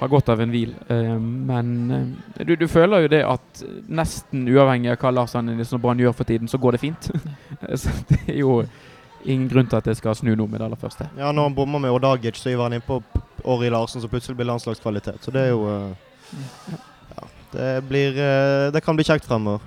har 0.00 0.08
godt 0.08 0.28
av 0.32 0.40
en 0.40 0.52
hvil. 0.52 0.74
Eh, 0.88 1.16
men 1.20 1.72
eh, 1.90 2.44
du, 2.48 2.54
du 2.56 2.66
føler 2.68 3.04
jo 3.04 3.10
det 3.12 3.20
at 3.28 3.64
nesten 3.88 4.46
uavhengig 4.48 4.94
av 4.94 5.00
hva 5.02 5.12
Lars 5.12 5.34
Arne 5.36 5.54
Nilsen 5.56 5.76
og 5.76 5.84
Brann 5.84 6.00
gjør 6.00 6.16
for 6.16 6.28
tiden, 6.28 6.48
så 6.48 6.60
går 6.60 6.76
det 6.76 6.82
fint. 6.84 7.10
så 7.82 7.92
det 8.08 8.20
er 8.26 8.40
jo 8.40 8.62
ingen 9.24 9.48
grunn 9.50 9.68
til 9.68 9.80
at 9.80 9.88
det 9.90 9.98
skal 9.98 10.16
snu 10.16 10.32
noe 10.32 10.48
med 10.48 10.60
det 10.60 10.68
aller 10.70 10.80
første. 10.80 11.10
Ja, 11.18 11.32
Når 11.32 11.50
han 11.50 11.56
bommer 11.58 11.82
med 11.82 11.92
Odagic, 11.92 12.40
så 12.40 12.52
hiver 12.52 12.68
han 12.68 12.78
innpå 12.78 13.02
Åri 13.44 13.68
Larsen, 13.72 14.00
så 14.00 14.08
plutselig 14.08 14.38
blir 14.38 14.48
landslagskvalitet. 14.48 15.20
Så 15.24 15.34
det 15.34 15.48
er 15.48 15.52
jo 15.54 15.66
eh, 15.68 16.08
Ja. 17.16 17.28
Det, 17.50 17.68
blir, 17.88 18.14
eh, 18.14 18.70
det 18.72 18.80
kan 18.84 18.96
bli 18.96 19.04
kjekt 19.04 19.26
fremover. 19.26 19.60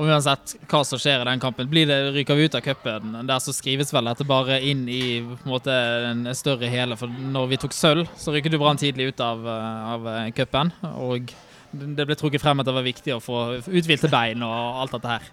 Og 0.00 0.08
uansett 0.08 0.54
hva 0.70 0.80
som 0.88 1.00
skjer 1.00 1.20
i 1.20 1.26
den 1.28 1.40
kampen, 1.42 1.68
blir 1.68 1.86
det, 1.88 1.98
ryker 2.14 2.38
vi 2.38 2.46
ut 2.48 2.56
av 2.56 2.64
cupen, 2.64 3.12
der 3.28 3.42
så 3.44 3.52
skrives 3.52 3.92
vel 3.92 4.08
dette 4.08 4.24
bare 4.24 4.56
inn 4.64 4.86
i 4.88 5.02
på 5.20 5.36
en 5.44 5.52
måte 5.52 5.74
en 6.08 6.24
større 6.36 6.70
hele. 6.72 6.96
For 6.96 7.12
når 7.12 7.50
vi 7.50 7.58
tok 7.60 7.76
sølv, 7.76 8.08
så 8.16 8.32
rykket 8.32 8.54
du 8.54 8.60
Brann 8.62 8.80
tidlig 8.80 9.10
ut 9.12 9.20
av, 9.24 9.44
eh, 9.44 9.90
av 9.92 10.08
eh, 10.14 10.30
cupen. 10.36 10.72
Og 10.96 11.34
det 11.72 12.06
ble 12.08 12.16
trukket 12.16 12.42
frem 12.42 12.60
at 12.60 12.68
det 12.68 12.76
var 12.76 12.86
viktig 12.86 13.14
å 13.16 13.20
få 13.22 13.42
uthvilte 13.68 14.10
bein 14.12 14.44
og 14.44 14.80
alt 14.84 14.96
dette 14.96 15.12
her. 15.12 15.28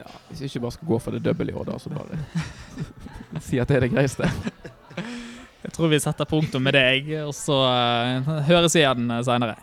ja, 0.00 0.08
Hvis 0.30 0.40
vi 0.40 0.50
ikke 0.52 0.64
bare 0.64 0.76
skal 0.78 0.90
gå 0.94 1.00
for 1.04 1.16
det 1.16 1.24
double 1.24 1.52
i 1.52 1.56
år, 1.56 1.68
da, 1.68 1.78
så 1.80 1.92
bare 1.92 2.20
si 3.46 3.60
at 3.60 3.68
det 3.68 3.76
er 3.76 3.86
det 3.86 3.92
greieste. 3.92 4.32
Jeg 5.64 5.72
tror 5.72 5.92
vi 5.92 6.00
setter 6.00 6.28
punktum 6.28 6.64
med 6.64 6.76
deg, 6.76 7.08
og 7.24 7.32
så 7.36 7.56
uh, 7.64 8.34
høres 8.48 8.76
vi 8.76 8.84
igjen 8.84 9.08
seinere. 9.24 9.56